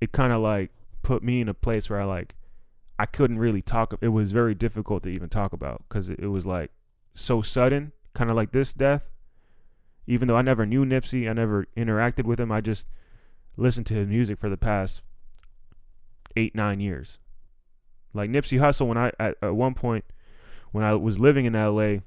it 0.00 0.12
kind 0.12 0.32
of 0.32 0.40
like 0.40 0.70
put 1.02 1.22
me 1.22 1.40
in 1.40 1.48
a 1.48 1.54
place 1.54 1.88
where 1.88 2.00
I 2.00 2.04
like 2.04 2.34
I 2.98 3.06
couldn't 3.06 3.38
really 3.38 3.62
talk. 3.62 3.94
It 4.00 4.08
was 4.08 4.32
very 4.32 4.54
difficult 4.54 5.02
to 5.02 5.08
even 5.10 5.28
talk 5.28 5.52
about 5.52 5.84
because 5.88 6.08
it, 6.08 6.30
was 6.30 6.46
like 6.46 6.70
so 7.14 7.42
sudden, 7.42 7.92
kind 8.14 8.30
of 8.30 8.36
like 8.36 8.52
this 8.52 8.72
death. 8.72 9.10
Even 10.06 10.28
though 10.28 10.36
I 10.36 10.42
never 10.42 10.64
knew 10.64 10.84
Nipsey, 10.84 11.28
I 11.28 11.32
never 11.32 11.66
interacted 11.76 12.24
with 12.24 12.40
him. 12.40 12.52
I 12.52 12.60
just 12.60 12.86
listened 13.56 13.86
to 13.86 13.94
his 13.94 14.08
music 14.08 14.38
for 14.38 14.48
the 14.48 14.56
past 14.56 15.02
eight, 16.36 16.54
nine 16.54 16.80
years. 16.80 17.18
Like 18.14 18.30
Nipsey 18.30 18.58
Hussle, 18.58 18.86
when 18.86 18.96
I 18.96 19.12
at, 19.18 19.36
at 19.42 19.54
one 19.54 19.74
point 19.74 20.04
when 20.72 20.84
I 20.84 20.94
was 20.94 21.18
living 21.18 21.44
in 21.44 21.52
LA, 21.52 21.98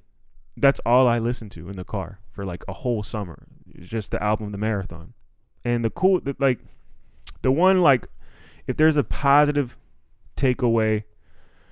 that's 0.58 0.80
all 0.86 1.08
I 1.08 1.19
listened 1.19 1.52
to 1.52 1.69
in 1.69 1.75
the 1.75 1.84
car 1.84 2.19
for 2.32 2.45
like 2.45 2.63
a 2.67 2.73
whole 2.73 3.04
summer. 3.04 3.47
It's 3.73 3.89
just 3.89 4.12
the 4.12 4.21
album 4.23 4.52
The 4.52 4.58
Marathon. 4.58 5.13
And 5.63 5.84
the 5.84 5.89
cool 5.89 6.21
the, 6.21 6.36
like 6.39 6.60
the 7.41 7.52
one 7.52 7.82
like 7.82 8.08
if 8.65 8.78
there's 8.78 8.97
a 8.97 9.04
positive 9.04 9.78
takeaway 10.39 11.04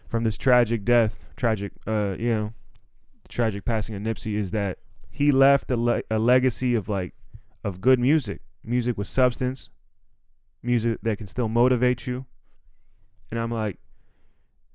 from 0.07 0.23
this 0.23 0.37
tragic 0.37 0.83
death, 0.83 1.25
tragic 1.35 1.71
uh 1.85 2.15
you 2.17 2.33
know, 2.33 2.53
tragic 3.29 3.65
passing 3.65 3.95
of 3.95 4.01
Nipsey 4.01 4.35
is 4.35 4.51
that 4.51 4.79
he 5.09 5.31
left 5.31 5.71
a, 5.71 5.77
le- 5.77 6.03
a 6.11 6.19
legacy 6.19 6.75
of 6.75 6.89
like 6.89 7.13
of 7.63 7.81
good 7.81 7.99
music, 7.99 8.41
music 8.63 8.97
with 8.97 9.07
substance, 9.07 9.69
music 10.61 10.99
that 11.03 11.17
can 11.17 11.27
still 11.27 11.49
motivate 11.49 12.07
you. 12.07 12.25
And 13.29 13.39
I'm 13.39 13.51
like, 13.51 13.77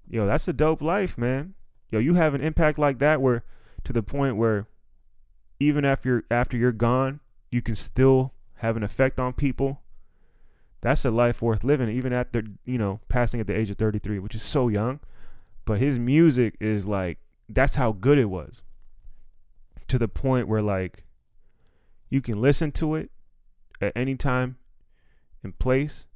yo, 0.09 0.27
that's 0.27 0.47
a 0.49 0.53
dope 0.53 0.83
life, 0.83 1.17
man 1.17 1.55
yo, 1.93 2.01
you 2.01 2.15
have 2.15 2.35
an 2.35 2.41
impact 2.41 2.79
like 2.79 2.99
that 2.99 3.21
where 3.21 3.45
to 3.85 3.93
the 3.93 4.03
point 4.03 4.37
where 4.37 4.67
even 5.61 5.85
after 5.85 6.25
after 6.31 6.57
you're 6.57 6.73
gone, 6.73 7.21
you 7.51 7.63
can 7.63 7.77
still 7.77 8.33
have 8.57 8.77
an 8.77 8.83
effect 8.83 9.21
on 9.21 9.33
people. 9.33 9.82
That's 10.83 11.05
a 11.05 11.11
life 11.11 11.41
worth 11.41 11.65
living, 11.65 11.89
even 11.89 12.13
after 12.13 12.43
you 12.65 12.79
know 12.79 13.01
passing 13.09 13.41
at 13.41 13.47
the 13.47 13.57
age 13.57 13.71
of 13.71 13.77
33, 13.77 14.19
which 14.19 14.35
is 14.35 14.43
so 14.43 14.69
young. 14.69 15.01
But 15.65 15.79
his 15.79 15.99
music 15.99 16.57
is 16.61 16.87
like 16.87 17.19
that's 17.49 17.77
how 17.77 17.93
good 17.93 18.19
it 18.19 18.27
was. 18.27 18.63
To 19.89 19.99
the 19.99 20.09
point 20.09 20.49
where 20.49 20.63
like 20.63 21.05
you 22.11 22.21
can 22.21 22.41
listen 22.41 22.73
to 22.73 22.95
it 22.95 23.11
at 23.81 23.93
any 23.97 24.17
time 24.17 24.57
and 25.43 25.59
place 25.59 26.07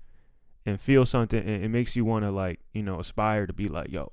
and 0.65 0.81
feel 0.81 1.07
something 1.07 1.39
and 1.39 1.65
it 1.65 1.69
makes 1.69 1.97
you 1.97 2.05
want 2.05 2.25
to 2.25 2.31
like 2.31 2.61
you 2.73 2.83
know 2.83 2.99
aspire 2.99 3.47
to 3.47 3.53
be 3.53 3.69
like 3.69 3.91
yo 3.91 4.11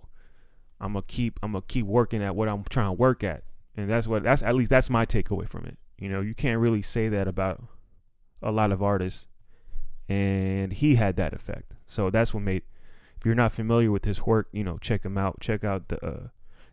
I'm 0.83 0.93
gonna 0.93 1.05
keep 1.07 1.39
I'm 1.41 1.53
gonna 1.53 1.63
keep 1.67 1.85
working 1.85 2.21
at 2.21 2.35
what 2.35 2.49
I'm 2.49 2.65
trying 2.69 2.87
to 2.87 2.93
work 2.93 3.23
at, 3.23 3.43
and 3.77 3.89
that's 3.89 4.05
what 4.05 4.23
that's 4.23 4.43
at 4.43 4.53
least 4.53 4.69
that's 4.69 4.89
my 4.89 5.05
takeaway 5.05 5.47
from 5.47 5.65
it. 5.65 5.77
You 5.97 6.09
know, 6.09 6.19
you 6.19 6.35
can't 6.35 6.59
really 6.59 6.81
say 6.81 7.07
that 7.07 7.25
about 7.25 7.63
a 8.41 8.51
lot 8.51 8.73
of 8.73 8.83
artists, 8.83 9.27
and 10.09 10.73
he 10.73 10.95
had 10.95 11.15
that 11.17 11.33
effect. 11.33 11.75
So 11.87 12.09
that's 12.09 12.33
what 12.33 12.43
made. 12.43 12.63
If 13.17 13.25
you're 13.25 13.35
not 13.35 13.51
familiar 13.51 13.91
with 13.91 14.05
his 14.05 14.25
work, 14.25 14.49
you 14.51 14.63
know, 14.63 14.77
check 14.77 15.03
him 15.03 15.17
out. 15.17 15.39
Check 15.39 15.63
out 15.63 15.87
the 15.87 16.05
uh, 16.05 16.27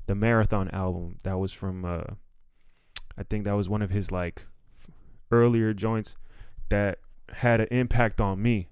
the 0.07 0.15
Marathon 0.15 0.69
album. 0.71 1.19
That 1.23 1.39
was 1.39 1.53
from 1.53 1.85
uh, 1.85 2.15
I 3.17 3.23
think 3.23 3.45
that 3.45 3.53
was 3.53 3.69
one 3.69 3.83
of 3.83 3.91
his 3.91 4.11
like 4.11 4.47
earlier 5.31 5.73
joints 5.73 6.17
that 6.71 6.99
had 7.33 7.61
an 7.61 7.69
impact 7.71 8.21
on 8.21 8.43
me. 8.43 8.69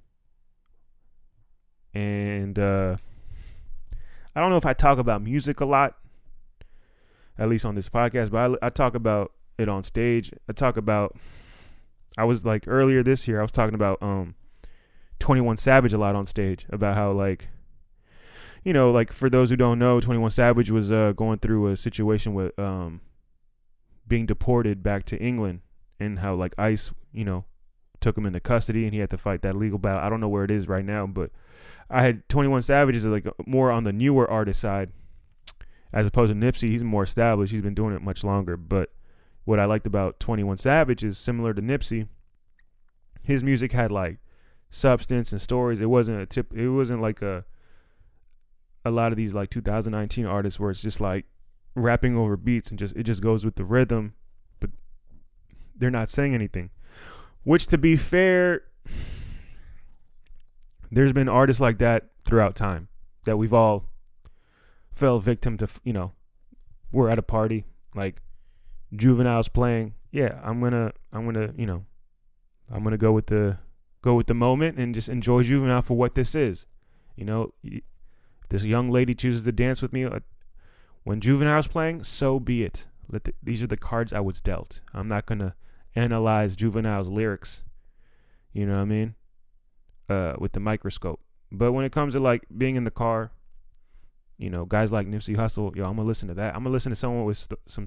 And 1.95 2.59
uh 2.59 2.97
I 4.39 4.41
don't 4.41 4.51
know 4.51 4.57
if 4.57 4.67
I 4.67 4.73
talk 4.73 4.99
about 4.99 5.21
music 5.21 5.59
a 5.61 5.65
lot, 5.65 5.97
at 7.37 7.49
least 7.49 7.65
on 7.65 7.75
this 7.75 7.89
podcast, 7.89 8.31
but 8.31 8.57
I, 8.63 8.67
I 8.67 8.71
talk 8.71 8.95
about 8.95 9.33
it 9.59 9.69
on 9.69 9.83
stage. 9.83 10.33
I 10.49 10.53
talk 10.53 10.77
about. 10.77 11.17
I 12.17 12.23
was 12.23 12.47
like 12.47 12.65
earlier 12.69 13.03
this 13.03 13.27
year. 13.27 13.41
I 13.41 13.43
was 13.43 13.51
talking 13.51 13.75
about 13.75 14.01
um, 14.01 14.37
Twenty 15.19 15.41
One 15.41 15.57
Savage 15.57 15.93
a 15.93 15.99
lot 15.99 16.15
on 16.15 16.27
stage 16.27 16.67
about 16.71 16.97
how 16.97 17.13
like, 17.13 17.49
you 18.65 18.73
know, 18.73 18.91
like 18.91 19.13
for 19.13 19.29
those 19.29 19.51
who 19.51 19.57
don't 19.57 19.79
know, 19.79 20.01
Twenty 20.01 20.21
One 20.21 20.31
Savage 20.31 20.71
was 20.71 20.91
uh, 20.93 21.13
going 21.13 21.39
through 21.39 21.69
a 21.69 21.77
situation 21.77 22.35
with 22.35 22.59
um, 22.59 23.01
being 24.07 24.27
deported 24.27 24.83
back 24.83 25.05
to 25.07 25.19
England 25.19 25.61
and 26.01 26.21
how 26.21 26.35
like 26.35 26.55
ICE, 26.59 26.93
you 27.13 27.25
know, 27.25 27.45
took 28.01 28.17
him 28.17 28.27
into 28.27 28.41
custody 28.41 28.85
and 28.85 28.95
he 28.95 29.01
had 29.01 29.11
to 29.11 29.19
fight 29.19 29.43
that 29.43 29.57
legal 29.57 29.79
battle. 29.79 30.01
I 30.01 30.09
don't 30.09 30.21
know 30.21 30.29
where 30.29 30.45
it 30.45 30.51
is 30.51 30.69
right 30.69 30.85
now, 30.85 31.07
but 31.07 31.31
I 31.91 32.03
had 32.03 32.29
21 32.29 32.63
Savage 32.63 32.97
is 32.97 33.07
like 33.07 33.27
more 33.47 33.71
on 33.71 33.85
the 33.85 33.93
newer 33.93 34.31
artist 34.31 34.61
side 34.61 34.91
as 35.93 36.07
opposed 36.07 36.33
to 36.33 36.39
Nipsey. 36.39 36.69
He's 36.69 36.85
more 36.85 37.03
established. 37.03 37.53
He's 37.53 37.63
been 37.63 37.75
doing 37.75 37.95
it 37.95 38.03
much 38.03 38.25
longer. 38.25 38.57
But 38.57 38.93
what 39.45 39.59
I 39.59 39.65
liked 39.65 39.87
about 39.87 40.21
21 40.21 40.59
Savage 40.59 41.03
is 41.03 41.19
similar 41.19 41.55
to 41.55 41.63
Nipsey. 41.63 42.09
His 43.23 43.43
music 43.43 43.73
had 43.73 43.91
like 43.91 44.19
substance 44.71 45.33
and 45.33 45.41
stories. 45.41 45.81
It 45.81 45.87
wasn't 45.87 46.21
a 46.21 46.27
tip. 46.27 46.53
It 46.55 46.69
wasn't 46.69 47.01
like 47.01 47.23
a 47.23 47.45
a 48.85 48.91
lot 48.91 49.13
of 49.13 49.17
these 49.17 49.35
like 49.35 49.51
2019 49.51 50.27
artists 50.27 50.59
where 50.59 50.71
it's 50.71 50.81
just 50.81 51.01
like 51.01 51.27
rapping 51.75 52.17
over 52.17 52.37
beats 52.37 52.71
and 52.71 52.79
just 52.79 52.95
it 52.97 53.05
just 53.05 53.23
goes 53.23 53.45
with 53.45 53.57
the 53.57 53.65
rhythm, 53.65 54.15
but 54.61 54.71
they're 55.77 55.91
not 55.91 56.11
saying 56.11 56.35
anything. 56.35 56.71
Which, 57.45 57.67
to 57.69 57.79
be 57.79 57.97
fair, 57.97 58.65
there's 60.91 61.13
been 61.13 61.29
artists 61.29 61.61
like 61.61 61.79
that 61.79 62.11
throughout 62.25 62.55
time 62.55 62.89
that 63.25 63.37
we've 63.37 63.55
all 63.55 63.87
fell 64.91 65.19
victim 65.19 65.57
to. 65.59 65.69
You 65.85 65.93
know, 65.93 66.13
we're 66.93 67.09
at 67.09 67.19
a 67.19 67.23
party, 67.23 67.65
like 67.95 68.21
juveniles 68.95 69.49
playing. 69.49 69.95
Yeah, 70.11 70.41
I'm 70.43 70.61
gonna, 70.61 70.93
I'm 71.13 71.25
gonna, 71.25 71.53
you 71.57 71.67
know, 71.67 71.85
I'm 72.71 72.83
gonna 72.83 72.99
go 72.99 73.13
with 73.13 73.27
the 73.27 73.59
go 74.03 74.15
with 74.15 74.27
the 74.27 74.35
moment 74.35 74.79
and 74.79 74.95
just 74.95 75.09
enjoy 75.09 75.43
juvenile 75.43 75.83
for 75.83 75.97
what 75.97 76.15
this 76.15 76.35
is. 76.35 76.67
You 77.17 77.25
know, 77.25 77.53
this 78.49 78.65
young 78.65 78.91
lady 78.91 79.15
chooses 79.15 79.45
to 79.45 79.53
dance 79.53 79.83
with 79.83 79.93
me 79.93 80.05
uh, 80.05 80.21
when 81.05 81.21
juvenile's 81.21 81.67
playing. 81.67 82.05
So 82.05 82.39
be 82.39 82.65
it. 82.65 82.87
Let 83.11 83.25
the, 83.25 83.35
these 83.43 83.63
are 83.63 83.67
the 83.67 83.77
cards 83.77 84.13
I 84.13 84.21
was 84.21 84.41
dealt. 84.41 84.81
I'm 84.95 85.09
not 85.09 85.27
gonna 85.27 85.55
analyze 85.95 86.57
juvenile's 86.57 87.09
lyrics. 87.09 87.65
You 88.53 88.67
know 88.67 88.77
what 88.77 88.83
I 88.83 88.85
mean? 88.85 89.15
Uh, 90.09 90.35
with 90.39 90.53
the 90.53 90.61
microscope. 90.61 91.21
But 91.51 91.73
when 91.73 91.85
it 91.85 91.93
comes 91.93 92.15
to 92.15 92.21
like 92.21 92.45
being 92.57 92.77
in 92.77 92.85
the 92.85 92.91
car, 92.91 93.33
you 94.37 94.51
know, 94.51 94.65
guys 94.65 94.93
like 94.93 95.07
Nipsey 95.07 95.37
Hussle, 95.37 95.75
yo, 95.75 95.85
I'm 95.87 95.97
gonna 95.97 96.07
listen 96.07 96.29
to 96.29 96.35
that. 96.35 96.55
I'm 96.55 96.63
gonna 96.63 96.73
listen 96.73 96.91
to 96.91 96.97
someone 96.97 97.25
with 97.25 97.37
st- 97.37 97.61
some. 97.67 97.87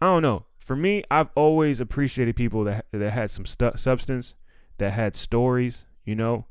I 0.00 0.06
don't 0.06 0.22
know. 0.22 0.46
For 0.58 0.76
me, 0.76 1.02
I've 1.10 1.28
always 1.34 1.80
appreciated 1.80 2.36
people 2.36 2.64
that 2.64 2.86
that 2.92 3.10
had 3.10 3.30
some 3.30 3.44
stu- 3.44 3.72
substance, 3.76 4.34
that 4.78 4.92
had 4.92 5.14
stories, 5.14 5.86
you 6.04 6.14
know, 6.14 6.46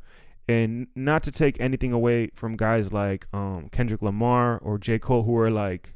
and 0.48 0.88
not 0.96 1.24
to 1.24 1.32
take 1.32 1.60
anything 1.60 1.92
away 1.92 2.30
from 2.34 2.56
guys 2.56 2.94
like 2.94 3.28
um, 3.34 3.70
Kendrick 3.72 4.02
Lamar 4.02 4.58
or 4.60 4.78
J 4.78 5.00
Cole, 5.00 5.24
who 5.24 5.38
are 5.38 5.52
like 5.52 5.94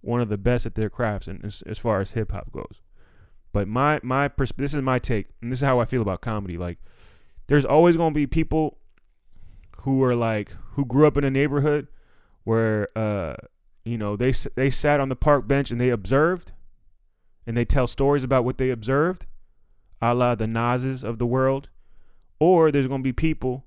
one 0.00 0.20
of 0.20 0.28
the 0.28 0.38
best 0.38 0.66
at 0.66 0.74
their 0.74 0.88
crafts, 0.88 1.26
and 1.26 1.44
as, 1.44 1.62
as 1.62 1.78
far 1.78 2.00
as 2.00 2.12
hip 2.12 2.32
hop 2.32 2.50
goes. 2.52 2.80
But 3.52 3.68
my 3.68 4.00
my 4.02 4.28
pers- 4.28 4.52
this 4.56 4.74
is 4.74 4.82
my 4.82 4.98
take, 4.98 5.26
and 5.42 5.50
this 5.50 5.58
is 5.58 5.64
how 5.64 5.80
I 5.80 5.84
feel 5.84 6.02
about 6.02 6.20
comedy. 6.20 6.56
Like, 6.56 6.78
there's 7.48 7.64
always 7.64 7.96
gonna 7.96 8.14
be 8.14 8.26
people 8.26 8.78
who 9.78 10.02
are 10.04 10.14
like 10.14 10.54
who 10.72 10.84
grew 10.84 11.06
up 11.06 11.16
in 11.16 11.24
a 11.24 11.30
neighborhood 11.30 11.88
where 12.44 12.88
uh 12.96 13.34
you 13.84 13.98
know 13.98 14.16
they 14.16 14.32
they 14.54 14.70
sat 14.70 15.00
on 15.00 15.08
the 15.08 15.16
park 15.16 15.48
bench 15.48 15.70
and 15.70 15.80
they 15.80 15.90
observed, 15.90 16.52
and 17.46 17.56
they 17.56 17.64
tell 17.64 17.86
stories 17.86 18.22
about 18.22 18.44
what 18.44 18.56
they 18.58 18.70
observed, 18.70 19.26
a 20.02 20.14
la 20.14 20.34
the 20.34 20.46
Nas's 20.46 21.04
of 21.04 21.18
the 21.18 21.26
world, 21.26 21.68
or 22.38 22.70
there's 22.70 22.88
gonna 22.88 23.02
be 23.02 23.12
people 23.12 23.66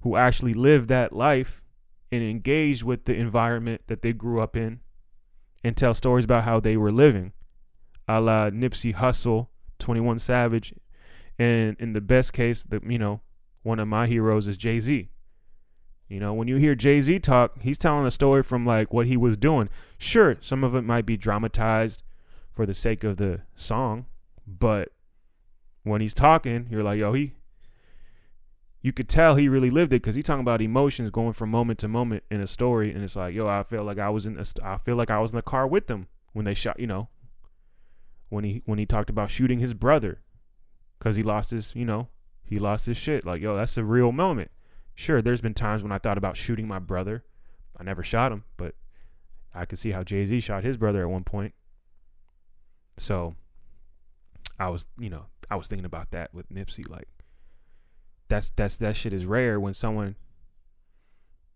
who 0.00 0.16
actually 0.16 0.54
live 0.54 0.86
that 0.88 1.12
life 1.12 1.62
and 2.10 2.22
engage 2.22 2.82
with 2.82 3.04
the 3.04 3.14
environment 3.14 3.82
that 3.86 4.02
they 4.02 4.12
grew 4.12 4.40
up 4.40 4.56
in, 4.56 4.80
and 5.62 5.76
tell 5.76 5.94
stories 5.94 6.24
about 6.24 6.44
how 6.44 6.58
they 6.58 6.76
were 6.76 6.92
living 6.92 7.32
a 8.08 8.20
la 8.20 8.50
Nipsey 8.50 8.94
Hussle, 8.94 9.48
21 9.78 10.18
Savage, 10.18 10.74
and 11.38 11.76
in 11.78 11.92
the 11.92 12.00
best 12.00 12.32
case, 12.32 12.64
the 12.64 12.80
you 12.86 12.98
know, 12.98 13.20
one 13.62 13.78
of 13.78 13.86
my 13.86 14.06
heroes 14.06 14.48
is 14.48 14.56
Jay 14.56 14.80
Z. 14.80 15.08
You 16.08 16.18
know, 16.18 16.34
when 16.34 16.48
you 16.48 16.56
hear 16.56 16.74
Jay 16.74 17.00
Z 17.00 17.20
talk, 17.20 17.60
he's 17.60 17.78
telling 17.78 18.04
a 18.04 18.10
story 18.10 18.42
from 18.42 18.66
like 18.66 18.92
what 18.92 19.06
he 19.06 19.16
was 19.16 19.36
doing. 19.36 19.68
Sure, 19.96 20.36
some 20.40 20.64
of 20.64 20.74
it 20.74 20.82
might 20.82 21.06
be 21.06 21.16
dramatized 21.16 22.02
for 22.52 22.66
the 22.66 22.74
sake 22.74 23.04
of 23.04 23.16
the 23.16 23.42
song, 23.54 24.06
but 24.44 24.88
when 25.82 26.00
he's 26.00 26.14
talking, 26.14 26.66
you're 26.70 26.82
like, 26.82 26.98
yo, 26.98 27.12
he. 27.12 27.34
You 28.82 28.94
could 28.94 29.10
tell 29.10 29.34
he 29.34 29.46
really 29.46 29.70
lived 29.70 29.92
it 29.92 30.00
because 30.00 30.14
he's 30.14 30.24
talking 30.24 30.40
about 30.40 30.62
emotions 30.62 31.10
going 31.10 31.34
from 31.34 31.50
moment 31.50 31.78
to 31.80 31.88
moment 31.88 32.22
in 32.30 32.40
a 32.40 32.46
story, 32.46 32.94
and 32.94 33.04
it's 33.04 33.14
like, 33.14 33.34
yo, 33.34 33.46
I 33.46 33.62
feel 33.62 33.84
like 33.84 33.98
I 33.98 34.08
was 34.08 34.24
in, 34.24 34.38
a, 34.38 34.44
I 34.62 34.78
feel 34.78 34.96
like 34.96 35.10
I 35.10 35.18
was 35.18 35.32
in 35.32 35.36
the 35.36 35.42
car 35.42 35.66
with 35.66 35.86
them 35.86 36.06
when 36.32 36.46
they 36.46 36.54
shot, 36.54 36.80
you 36.80 36.86
know, 36.86 37.10
when 38.30 38.44
he 38.44 38.62
when 38.64 38.78
he 38.78 38.86
talked 38.86 39.10
about 39.10 39.30
shooting 39.30 39.58
his 39.58 39.74
brother 39.74 40.22
because 40.98 41.16
he 41.16 41.22
lost 41.22 41.50
his 41.50 41.74
you 41.74 41.84
know 41.84 42.08
he 42.42 42.58
lost 42.58 42.86
his 42.86 42.96
shit. 42.96 43.26
Like 43.26 43.42
yo 43.42 43.56
that's 43.56 43.76
a 43.76 43.84
real 43.84 44.12
moment. 44.12 44.50
Sure 44.94 45.20
there's 45.20 45.40
been 45.40 45.54
times 45.54 45.82
when 45.82 45.92
i 45.92 45.98
thought 45.98 46.16
about 46.16 46.36
shooting 46.36 46.66
my 46.66 46.78
brother. 46.78 47.24
I 47.76 47.82
never 47.82 48.02
shot 48.02 48.32
him 48.32 48.44
but 48.56 48.74
i 49.54 49.64
could 49.64 49.78
see 49.78 49.90
how 49.90 50.02
jay-z 50.02 50.38
shot 50.40 50.64
his 50.64 50.76
brother 50.76 51.02
at 51.02 51.10
one 51.10 51.24
point. 51.24 51.54
So 52.96 53.34
i 54.60 54.68
was 54.68 54.86
you 54.98 55.10
know 55.10 55.26
i 55.50 55.56
was 55.56 55.66
thinking 55.66 55.84
about 55.84 56.12
that 56.12 56.32
with 56.32 56.48
nipsey 56.50 56.88
like 56.88 57.08
that's 58.30 58.50
that's 58.50 58.76
that 58.78 58.96
shit 58.96 59.12
is 59.12 59.26
rare 59.26 59.60
when 59.60 59.74
someone 59.74 60.14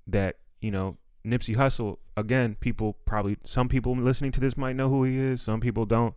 that 0.07 0.37
you 0.61 0.71
know 0.71 0.99
Nipsey 1.25 1.57
Hussle 1.57 1.97
again 2.17 2.57
people 2.61 2.99
probably 3.07 3.39
some 3.45 3.69
people 3.69 3.97
listening 3.97 4.33
to 4.33 4.41
this 4.41 4.57
might 4.57 4.77
know 4.77 4.91
who 4.91 5.05
he 5.05 5.19
is 5.19 5.41
some 5.41 5.61
people 5.61 5.87
don't. 5.87 6.15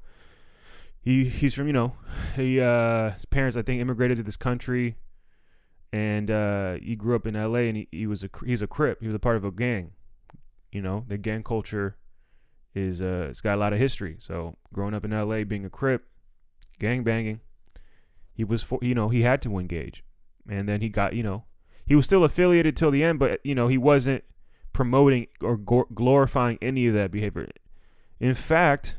He 1.00 1.26
he's 1.26 1.54
from 1.54 1.68
you 1.68 1.74
know 1.74 1.96
he 2.36 2.60
uh 2.60 3.12
his 3.12 3.26
parents 3.26 3.56
I 3.56 3.62
think 3.62 3.80
immigrated 3.80 4.18
to 4.18 4.24
this 4.24 4.36
country 4.36 4.98
and 5.94 6.30
uh 6.30 6.74
he 6.82 6.96
grew 6.96 7.16
up 7.16 7.26
in 7.26 7.36
LA 7.36 7.60
and 7.60 7.78
he, 7.78 7.88
he 7.92 8.08
was 8.08 8.24
a 8.24 8.30
he's 8.46 8.62
a 8.62 8.68
crip. 8.68 9.00
He 9.00 9.08
was 9.08 9.16
a 9.16 9.20
part 9.20 9.38
of 9.38 9.46
a 9.46 9.52
gang. 9.52 9.92
You 10.72 10.82
know 10.82 11.06
the 11.08 11.18
gang 11.18 11.44
culture 11.44 11.96
is 12.76 13.02
uh 13.02 13.28
it's 13.30 13.42
got 13.42 13.56
a 13.56 13.62
lot 13.62 13.72
of 13.72 13.80
history. 13.80 14.18
So 14.20 14.58
growing 14.74 14.94
up 14.94 15.06
in 15.06 15.12
LA 15.12 15.46
being 15.46 15.64
a 15.64 15.70
crip 15.70 16.04
gang 16.80 17.04
banging 17.04 17.40
he 18.34 18.44
was 18.44 18.64
for 18.64 18.80
you 18.82 18.94
know 18.94 19.10
he 19.10 19.22
had 19.22 19.42
to 19.42 19.58
engage 19.58 20.04
and 20.50 20.68
then 20.68 20.82
he 20.82 20.90
got 20.90 21.14
you 21.14 21.24
know 21.24 21.46
he 21.86 21.96
was 21.96 22.06
still 22.06 22.24
affiliated 22.24 22.76
till 22.76 22.92
the 22.92 23.04
end 23.04 23.20
but 23.20 23.40
you 23.44 23.56
know 23.56 23.68
he 23.68 23.78
wasn't 23.78 24.24
promoting 24.74 25.28
or 25.42 25.58
glorifying 25.58 26.58
any 26.62 26.88
of 26.88 26.94
that 26.94 27.10
behavior 27.10 27.48
in 28.20 28.34
fact 28.34 28.98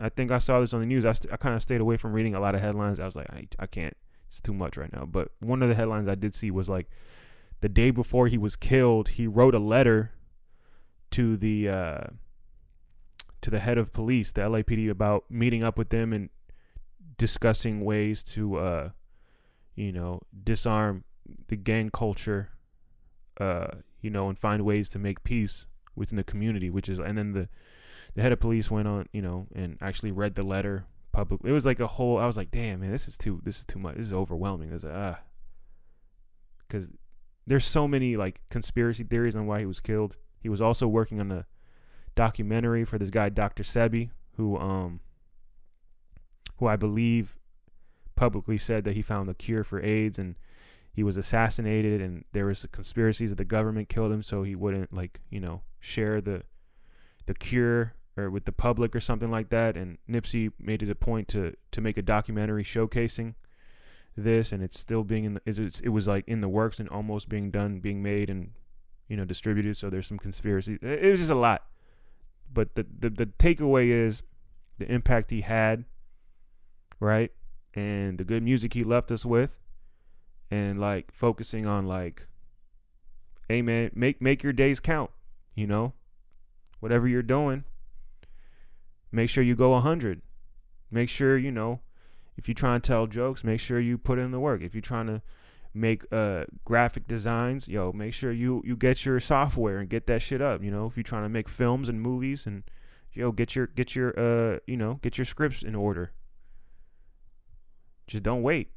I 0.00 0.08
think 0.08 0.30
I 0.30 0.38
saw 0.38 0.60
this 0.60 0.72
on 0.72 0.80
the 0.80 0.86
news. 0.86 1.04
I, 1.04 1.12
st- 1.12 1.32
I 1.32 1.36
kind 1.36 1.54
of 1.54 1.62
stayed 1.62 1.80
away 1.80 1.96
from 1.96 2.12
reading 2.12 2.34
a 2.34 2.40
lot 2.40 2.54
of 2.54 2.60
headlines. 2.60 2.98
I 2.98 3.04
was 3.04 3.16
like, 3.16 3.30
I, 3.30 3.46
I 3.58 3.66
can't. 3.66 3.96
It's 4.28 4.40
too 4.40 4.54
much 4.54 4.76
right 4.76 4.92
now. 4.92 5.04
But 5.04 5.28
one 5.40 5.62
of 5.62 5.68
the 5.68 5.74
headlines 5.74 6.08
I 6.08 6.14
did 6.14 6.34
see 6.34 6.50
was 6.50 6.68
like, 6.68 6.88
the 7.60 7.68
day 7.68 7.90
before 7.90 8.28
he 8.28 8.38
was 8.38 8.56
killed, 8.56 9.10
he 9.10 9.26
wrote 9.26 9.54
a 9.54 9.58
letter 9.58 10.12
to 11.12 11.36
the 11.36 11.68
uh, 11.68 12.04
to 13.42 13.50
the 13.50 13.60
head 13.60 13.78
of 13.78 13.92
police, 13.92 14.32
the 14.32 14.40
LAPD, 14.40 14.90
about 14.90 15.24
meeting 15.30 15.62
up 15.62 15.78
with 15.78 15.90
them 15.90 16.12
and 16.12 16.30
discussing 17.18 17.84
ways 17.84 18.22
to, 18.22 18.56
uh, 18.56 18.90
you 19.74 19.92
know, 19.92 20.20
disarm 20.44 21.04
the 21.48 21.56
gang 21.56 21.90
culture, 21.90 22.50
uh, 23.40 23.68
you 24.00 24.10
know, 24.10 24.28
and 24.28 24.38
find 24.38 24.64
ways 24.64 24.88
to 24.90 24.98
make 24.98 25.22
peace 25.24 25.66
within 25.94 26.16
the 26.16 26.24
community. 26.24 26.70
Which 26.70 26.88
is, 26.88 26.98
and 26.98 27.16
then 27.16 27.32
the 27.32 27.48
the 28.14 28.22
head 28.22 28.32
of 28.32 28.40
police 28.40 28.70
went 28.70 28.88
on, 28.88 29.06
you 29.12 29.22
know, 29.22 29.46
and 29.54 29.78
actually 29.80 30.12
read 30.12 30.34
the 30.34 30.42
letter 30.42 30.86
publicly. 31.12 31.50
It 31.50 31.54
was 31.54 31.66
like 31.66 31.80
a 31.80 31.86
whole. 31.86 32.18
I 32.18 32.26
was 32.26 32.36
like, 32.36 32.50
damn, 32.50 32.80
man, 32.80 32.90
this 32.90 33.08
is 33.08 33.16
too. 33.16 33.40
This 33.44 33.58
is 33.60 33.64
too 33.64 33.78
much. 33.78 33.96
This 33.96 34.06
is 34.06 34.12
overwhelming. 34.12 34.70
It 34.70 34.74
was 34.74 34.84
like, 34.84 34.94
ah, 34.94 35.20
because 36.66 36.92
there's 37.46 37.64
so 37.64 37.86
many 37.88 38.16
like 38.16 38.40
conspiracy 38.50 39.04
theories 39.04 39.36
on 39.36 39.46
why 39.46 39.60
he 39.60 39.66
was 39.66 39.80
killed. 39.80 40.16
He 40.40 40.48
was 40.48 40.60
also 40.60 40.88
working 40.88 41.20
on 41.20 41.30
a 41.30 41.46
documentary 42.14 42.84
for 42.84 42.98
this 42.98 43.10
guy, 43.10 43.28
Dr. 43.28 43.62
Sebi, 43.62 44.10
who 44.36 44.58
um, 44.58 45.00
who 46.56 46.66
I 46.66 46.76
believe 46.76 47.36
publicly 48.14 48.58
said 48.58 48.84
that 48.84 48.94
he 48.94 49.02
found 49.02 49.28
the 49.28 49.34
cure 49.34 49.64
for 49.64 49.80
AIDS 49.80 50.18
and 50.18 50.36
he 50.92 51.02
was 51.02 51.16
assassinated 51.16 52.00
and 52.00 52.24
there 52.32 52.46
was 52.46 52.66
conspiracies 52.70 53.30
that 53.30 53.36
the 53.36 53.44
government 53.44 53.88
killed 53.88 54.12
him 54.12 54.22
so 54.22 54.42
he 54.42 54.54
wouldn't 54.54 54.92
like 54.92 55.20
you 55.30 55.40
know 55.40 55.62
share 55.80 56.20
the 56.20 56.42
the 57.26 57.34
cure 57.34 57.94
or 58.16 58.30
with 58.30 58.44
the 58.44 58.52
public 58.52 58.94
or 58.94 59.00
something 59.00 59.30
like 59.30 59.50
that. 59.50 59.76
And 59.76 59.98
Nipsey 60.08 60.52
made 60.58 60.82
it 60.82 60.90
a 60.90 60.94
point 60.94 61.28
to 61.28 61.54
to 61.70 61.80
make 61.80 61.96
a 61.96 62.02
documentary 62.02 62.64
showcasing 62.64 63.34
this, 64.16 64.52
and 64.52 64.62
it's 64.62 64.78
still 64.78 65.04
being 65.04 65.24
in 65.24 65.34
the, 65.34 65.80
it 65.82 65.88
was 65.88 66.06
like 66.06 66.26
in 66.28 66.40
the 66.40 66.48
works 66.48 66.78
and 66.78 66.88
almost 66.88 67.28
being 67.28 67.50
done, 67.50 67.80
being 67.80 68.02
made, 68.02 68.28
and 68.28 68.52
you 69.08 69.16
know, 69.16 69.24
distributed. 69.24 69.76
So 69.76 69.90
there's 69.90 70.06
some 70.06 70.18
conspiracy. 70.18 70.78
It 70.82 71.10
was 71.10 71.20
just 71.20 71.30
a 71.30 71.36
lot. 71.36 71.64
But 72.52 72.74
the, 72.74 72.86
the 72.98 73.10
the 73.10 73.26
takeaway 73.26 73.88
is 73.88 74.22
the 74.78 74.90
impact 74.90 75.30
he 75.30 75.40
had, 75.40 75.84
right? 77.02 77.32
And 77.74 78.18
the 78.18 78.24
good 78.24 78.42
music 78.42 78.74
he 78.74 78.84
left 78.84 79.10
us 79.10 79.26
with, 79.26 79.58
and 80.50 80.78
like 80.78 81.10
focusing 81.12 81.66
on 81.66 81.86
like, 81.86 82.26
hey 83.48 83.62
man, 83.62 83.90
make 83.94 84.22
make 84.22 84.42
your 84.42 84.52
days 84.52 84.80
count. 84.80 85.10
You 85.54 85.66
know, 85.66 85.94
whatever 86.80 87.08
you're 87.08 87.22
doing, 87.22 87.64
make 89.10 89.28
sure 89.28 89.42
you 89.44 89.54
go 89.54 89.70
a 89.70 89.82
100. 89.82 90.22
Make 90.90 91.08
sure, 91.08 91.36
you 91.38 91.50
know, 91.50 91.80
if 92.36 92.48
you 92.48 92.54
try 92.54 92.74
and 92.74 92.84
tell 92.84 93.06
jokes, 93.06 93.42
make 93.42 93.60
sure 93.60 93.80
you 93.80 93.96
put 93.98 94.18
in 94.18 94.30
the 94.30 94.40
work. 94.40 94.62
If 94.62 94.74
you're 94.74 94.82
trying 94.82 95.06
to 95.06 95.22
make 95.74 96.04
uh 96.12 96.44
graphic 96.64 97.08
designs, 97.08 97.66
yo, 97.66 97.92
make 97.92 98.14
sure 98.14 98.30
you 98.30 98.62
you 98.64 98.76
get 98.76 99.04
your 99.04 99.18
software 99.18 99.78
and 99.78 99.88
get 99.88 100.06
that 100.06 100.22
shit 100.22 100.40
up, 100.40 100.62
you 100.62 100.70
know. 100.70 100.86
If 100.86 100.96
you're 100.96 101.04
trying 101.04 101.24
to 101.24 101.28
make 101.28 101.48
films 101.48 101.88
and 101.88 102.00
movies 102.00 102.46
and 102.46 102.62
yo, 103.12 103.32
get 103.32 103.56
your 103.56 103.66
get 103.66 103.96
your 103.96 104.18
uh, 104.18 104.58
you 104.66 104.76
know, 104.76 105.00
get 105.02 105.18
your 105.18 105.24
scripts 105.24 105.62
in 105.62 105.74
order. 105.74 106.12
Just 108.12 108.24
don't 108.24 108.42
wait. 108.42 108.70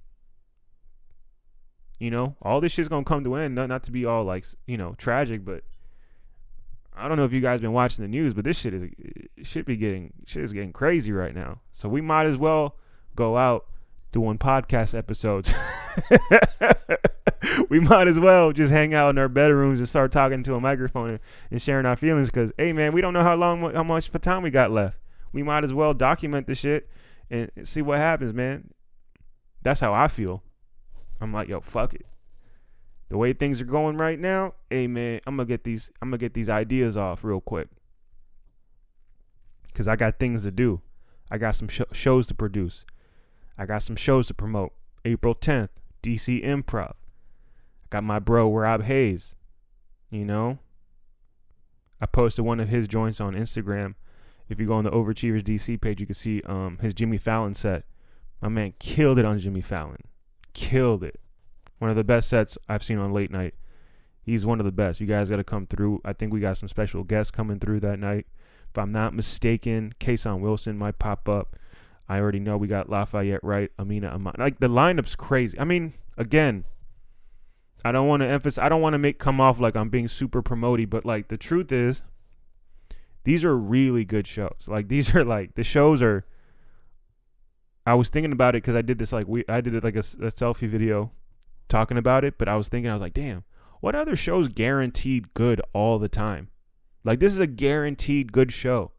You 2.00 2.10
know, 2.10 2.38
all 2.42 2.62
this 2.62 2.72
shit's 2.72 2.88
gonna 2.88 3.04
come 3.04 3.26
to 3.26 3.36
an 3.36 3.44
end. 3.44 3.56
Not 3.56 3.68
not 3.68 3.84
to 3.84 3.92
be 3.92 4.06
all 4.06 4.24
like 4.24 4.46
you 4.66 4.78
know 4.78 4.96
tragic, 4.98 5.44
but 5.44 5.64
I 6.96 7.10
don't 7.10 7.18
know 7.18 7.26
if 7.26 7.34
you 7.34 7.42
guys 7.42 7.60
been 7.60 7.74
watching 7.74 8.04
the 8.04 8.08
news, 8.08 8.34
but 8.34 8.46
this 8.46 8.58
shit 8.58 8.74
is 8.74 8.84
uh, 8.84 9.44
should 9.44 9.66
be 9.66 9.76
getting 9.76 10.14
shit 10.26 10.44
is 10.44 10.54
getting 10.54 10.72
crazy 10.72 11.12
right 11.12 11.36
now. 11.36 11.60
So 11.72 11.90
we 11.90 12.00
might 12.00 12.28
as 12.28 12.38
well 12.38 12.78
go 13.14 13.36
out 13.36 13.66
doing 14.14 14.38
podcast 14.38 14.98
episodes. 14.98 15.54
we 17.70 17.82
might 17.82 18.08
as 18.08 18.18
well 18.18 18.54
just 18.54 18.72
hang 18.72 18.94
out 18.94 19.10
in 19.10 19.18
our 19.18 19.28
bedrooms 19.28 19.82
and 19.82 19.90
start 19.90 20.14
talking 20.14 20.44
to 20.44 20.56
a 20.56 20.62
microphone 20.62 21.10
and, 21.10 21.20
and 21.52 21.62
sharing 21.62 21.86
our 21.86 21.98
feelings. 21.98 22.30
Because 22.30 22.54
hey, 22.58 22.72
man, 22.72 22.94
we 22.94 23.02
don't 23.02 23.14
know 23.14 23.24
how 23.24 23.36
long 23.36 23.74
how 23.74 23.84
much 23.84 24.10
time 24.22 24.44
we 24.44 24.50
got 24.50 24.72
left. 24.72 24.98
We 25.34 25.44
might 25.44 25.66
as 25.66 25.74
well 25.74 25.94
document 25.94 26.48
the 26.48 26.56
shit 26.56 26.90
and 27.30 27.52
see 27.64 27.82
what 27.82 27.98
happens, 27.98 28.34
man. 28.34 28.70
That's 29.66 29.80
how 29.80 29.96
I 29.96 30.08
feel. 30.08 30.44
I'm 31.20 31.34
like, 31.34 31.50
yo, 31.50 31.60
fuck 31.60 31.96
it. 31.96 32.06
The 33.10 33.18
way 33.18 33.34
things 33.34 33.60
are 33.60 33.66
going 33.66 33.98
right 33.98 34.20
now, 34.20 34.54
hey 34.70 34.86
man, 34.86 35.22
I'm 35.26 35.38
gonna 35.38 35.48
get 35.48 35.64
these 35.64 35.92
I'm 36.02 36.10
gonna 36.10 36.20
get 36.20 36.36
these 36.36 36.50
ideas 36.50 36.96
off 36.96 37.24
real 37.24 37.42
quick. 37.42 37.68
Cause 39.74 39.88
I 39.88 39.96
got 39.96 40.20
things 40.20 40.44
to 40.44 40.52
do. 40.52 40.82
I 41.32 41.40
got 41.40 41.56
some 41.56 41.68
sh- 41.68 41.82
shows 41.92 42.28
to 42.28 42.36
produce. 42.36 42.86
I 43.58 43.66
got 43.66 43.82
some 43.82 43.96
shows 43.96 44.28
to 44.28 44.36
promote. 44.36 44.72
April 45.04 45.34
10th, 45.34 45.70
DC 46.04 46.46
Improv. 46.46 46.92
I 46.92 47.88
got 47.90 48.04
my 48.04 48.20
bro 48.20 48.54
Rob 48.54 48.84
Hayes. 48.84 49.36
You 50.12 50.26
know, 50.26 50.60
I 52.00 52.06
posted 52.06 52.46
one 52.46 52.60
of 52.60 52.70
his 52.70 52.88
joints 52.88 53.20
on 53.20 53.34
Instagram. 53.34 53.96
If 54.48 54.60
you 54.60 54.68
go 54.68 54.74
on 54.74 54.84
the 54.84 54.92
Overachievers 54.92 55.42
DC 55.42 55.82
page, 55.82 56.00
you 56.00 56.06
can 56.06 56.14
see 56.14 56.44
um 56.44 56.78
his 56.82 56.94
Jimmy 56.94 57.18
Fallon 57.18 57.56
set. 57.56 57.86
My 58.46 58.50
man 58.50 58.74
killed 58.80 59.18
it 59.18 59.26
on 59.26 59.40
Jimmy 59.40 59.62
Fallon 59.62 59.98
killed 60.56 61.04
it. 61.04 61.20
One 61.78 61.92
of 61.92 61.98
the 61.98 62.04
best 62.04 62.30
sets 62.30 62.58
I've 62.68 62.84
seen 62.84 62.98
on 62.98 63.12
late 63.12 63.30
night. 63.30 63.54
He's 64.24 64.46
one 64.46 64.60
of 64.60 64.66
the 64.66 64.72
best. 64.72 65.00
You 65.00 65.06
guys 65.06 65.30
got 65.30 65.36
to 65.36 65.44
come 65.44 65.68
through. 65.68 66.02
I 66.04 66.14
think 66.14 66.34
we 66.34 66.40
got 66.40 66.58
some 66.58 66.70
special 66.70 67.04
guests 67.04 67.30
coming 67.30 67.60
through 67.60 67.82
that 67.82 68.00
night. 68.00 68.26
If 68.72 68.78
I'm 68.78 68.92
not 68.92 69.14
mistaken, 69.14 69.94
Kason 70.00 70.40
Wilson 70.40 70.78
might 70.78 70.98
pop 70.98 71.28
up. 71.28 71.56
I 72.08 72.20
already 72.20 72.40
know 72.40 72.56
we 72.56 72.68
got 72.68 72.90
Lafayette 72.90 73.44
Wright, 73.44 73.72
Amina 73.78 74.08
Amon. 74.08 74.36
Like 74.38 74.60
the 74.60 74.68
lineup's 74.68 75.16
crazy. 75.16 75.60
I 75.60 75.64
mean, 75.64 75.94
again, 76.18 76.66
I 77.84 77.92
don't 77.92 78.08
want 78.08 78.22
to 78.22 78.28
emphasize. 78.28 78.64
I 78.64 78.70
don't 78.70 78.82
want 78.82 78.94
to 78.94 79.00
make 79.00 79.20
come 79.20 79.42
off 79.42 79.60
like 79.60 79.76
I'm 79.76 79.90
being 79.90 80.08
super 80.08 80.42
promoty, 80.42 80.86
but 80.86 81.04
like 81.04 81.28
the 81.28 81.38
truth 81.38 81.72
is, 81.72 82.04
these 83.24 83.44
are 83.44 83.58
really 83.58 84.06
good 84.06 84.28
shows. 84.28 84.68
Like 84.68 84.88
these 84.88 85.14
are 85.16 85.24
like 85.24 85.56
the 85.56 85.64
shows 85.64 86.02
are 86.02 86.26
I 87.86 87.94
was 87.94 88.10
thinking 88.10 88.32
about 88.32 88.56
it 88.56 88.64
because 88.64 88.76
I 88.76 88.82
did 88.82 88.98
this 88.98 89.14
like 89.14 89.28
we 89.28 89.44
I 89.48 89.62
did 89.62 89.76
it 89.76 89.84
like 89.84 89.96
a, 89.96 90.00
a 90.00 90.32
selfie 90.32 90.68
video 90.68 91.12
talking 91.68 91.98
about 91.98 92.24
it, 92.24 92.38
but 92.38 92.48
I 92.48 92.56
was 92.56 92.68
thinking 92.68 92.90
I 92.90 92.94
was 92.94 93.02
like, 93.02 93.14
damn, 93.14 93.44
what 93.80 93.96
other 93.96 94.16
shows 94.16 94.48
guaranteed 94.48 95.34
good 95.34 95.62
all 95.74 96.00
the 96.00 96.10
time? 96.10 96.50
Like 97.04 97.20
this 97.20 97.34
is 97.34 97.40
a 97.40 97.48
guaranteed 97.48 98.32
good 98.32 98.52
show. 98.52 98.92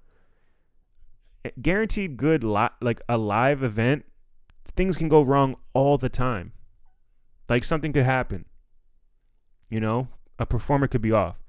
Eh, 1.44 1.50
guaranteed 1.60 2.16
good 2.16 2.44
li- 2.44 2.68
like 2.80 3.00
a 3.08 3.18
live 3.18 3.62
event. 3.62 4.04
Things 4.64 4.96
can 4.96 5.08
go 5.08 5.22
wrong 5.22 5.56
all 5.74 5.98
the 5.98 6.08
time. 6.08 6.52
Like 7.48 7.64
something 7.64 7.92
could 7.92 8.04
happen. 8.04 8.44
You 9.68 9.80
know, 9.80 10.08
a 10.38 10.46
performer 10.46 10.86
could 10.86 11.02
be 11.02 11.12
off. 11.12 11.40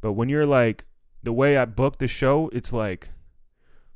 But 0.00 0.12
when 0.12 0.30
you're 0.30 0.46
like 0.46 0.86
the 1.22 1.32
way 1.32 1.56
I 1.58 1.66
booked 1.66 1.98
the 1.98 2.08
show, 2.08 2.48
it's 2.52 2.72
like 2.72 3.10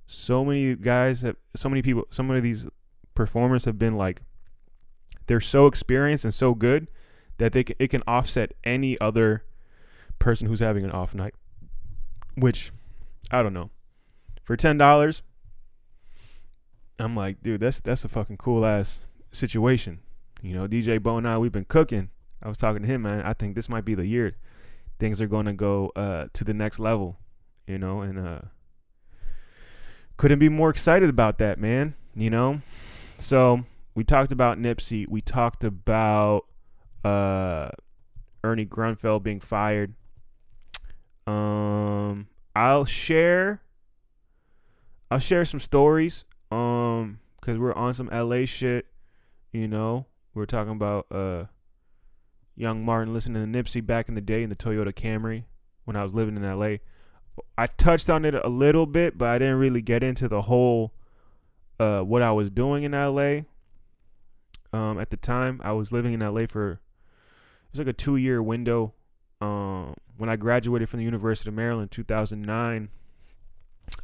so 0.07 0.45
many 0.45 0.75
guys 0.77 1.23
have 1.23 1.37
so 1.55 1.69
many 1.69 1.83
people 1.83 2.07
some 2.11 2.31
of 2.31 2.43
these 2.43 2.67
performers 3.15 3.65
have 3.65 3.79
been 3.79 3.97
like 3.97 4.23
they're 5.27 5.41
so 5.41 5.67
experienced 5.67 6.25
and 6.25 6.33
so 6.33 6.55
good 6.55 6.89
that 7.39 7.53
they 7.53 7.65
can, 7.65 7.75
it 7.79 7.89
can 7.89 8.03
offset 8.07 8.53
any 8.65 8.99
other 9.01 9.45
person 10.19 10.49
who's 10.49 10.61
having 10.61 10.85
an 10.85 10.91
off 10.93 11.15
night 11.15 11.35
which 12.37 12.71
i 13.31 13.43
don't 13.43 13.55
know. 13.55 13.71
For 14.45 14.57
$10 14.57 15.23
i'm 16.99 17.17
like 17.17 17.43
dude 17.43 17.61
that's 17.61 17.81
that's 17.81 18.05
a 18.05 18.09
fucking 18.09 18.37
cool 18.37 18.65
ass 18.65 19.07
situation. 19.33 20.01
You 20.41 20.55
know 20.55 20.69
dj 20.69 21.03
bo 21.03 21.19
and 21.19 21.29
i 21.29 21.37
we've 21.37 21.53
been 21.53 21.65
cooking. 21.65 22.11
I 22.43 22.49
was 22.49 22.59
talking 22.59 22.83
to 22.83 22.89
him 22.89 23.03
man 23.03 23.23
i 23.23 23.33
think 23.33 23.57
this 23.57 23.69
might 23.69 23.85
be 23.85 23.95
the 23.95 24.07
year 24.07 24.37
things 24.99 25.21
are 25.21 25.27
going 25.27 25.47
to 25.47 25.53
go 25.53 25.91
uh, 25.97 26.27
to 26.33 26.45
the 26.45 26.55
next 26.55 26.79
level 26.79 27.19
you 27.67 27.79
know 27.79 28.01
and 28.01 28.19
uh 28.19 28.41
couldn't 30.17 30.39
be 30.39 30.49
more 30.49 30.71
excited 30.71 31.09
about 31.09 31.39
that, 31.39 31.59
man. 31.59 31.95
You 32.15 32.31
know? 32.31 32.61
So 33.19 33.65
we 33.95 34.05
talked 34.05 34.33
about 34.33 34.59
Nipsey. 34.59 35.09
We 35.09 35.21
talked 35.21 35.65
about 35.65 36.47
uh, 37.05 37.71
Ernie 38.45 38.67
Grunfeld 38.67 39.23
being 39.23 39.41
fired. 39.41 39.95
Um, 41.27 42.29
I'll 42.55 42.85
share. 42.85 43.63
I'll 45.11 45.19
share 45.19 45.45
some 45.45 45.61
stories. 45.61 46.25
Um, 46.51 47.19
cause 47.41 47.59
we're 47.59 47.75
on 47.75 47.95
some 47.95 48.09
LA 48.13 48.45
shit. 48.45 48.87
You 49.53 49.69
know, 49.69 50.07
we're 50.35 50.47
talking 50.47 50.73
about 50.73 51.07
uh, 51.11 51.45
young 52.55 52.85
Martin 52.85 53.15
listening 53.15 53.51
to 53.51 53.59
Nipsey 53.59 53.85
back 53.85 54.09
in 54.09 54.15
the 54.15 54.21
day 54.21 54.43
in 54.43 54.51
the 54.51 54.57
Toyota 54.57 54.93
Camry 54.93 55.45
when 55.85 55.97
I 55.97 56.03
was 56.03 56.15
living 56.15 56.37
in 56.37 56.43
LA. 56.43 56.77
I 57.59 57.67
touched 57.67 58.11
on 58.11 58.25
it 58.25 58.35
a 58.35 58.49
little 58.49 58.87
bit, 58.87 59.17
but 59.17 59.29
I 59.29 59.39
didn't 59.39 59.59
really 59.59 59.83
get 59.83 60.03
into 60.03 60.29
the 60.29 60.43
whole 60.43 60.93
uh, 61.79 62.01
what 62.01 62.23
I 62.23 62.33
was 62.33 62.51
doing 62.51 62.83
in 62.83 62.93
LA. 62.93 63.41
Um, 64.73 64.99
at 64.99 65.11
the 65.11 65.17
time, 65.17 65.61
I 65.65 65.73
was 65.73 65.93
living 65.93 66.13
in 66.13 66.21
LA 66.21 66.47
for 66.47 66.73
it 66.73 66.79
was 67.73 67.79
like 67.79 67.89
a 67.89 67.93
two 67.93 68.17
year 68.17 68.43
window. 68.43 68.95
Um, 69.41 69.95
when 70.17 70.31
I 70.31 70.37
graduated 70.37 70.89
from 70.89 70.99
the 70.99 71.05
University 71.05 71.51
of 71.51 71.55
Maryland, 71.55 71.91
2009, 71.91 72.89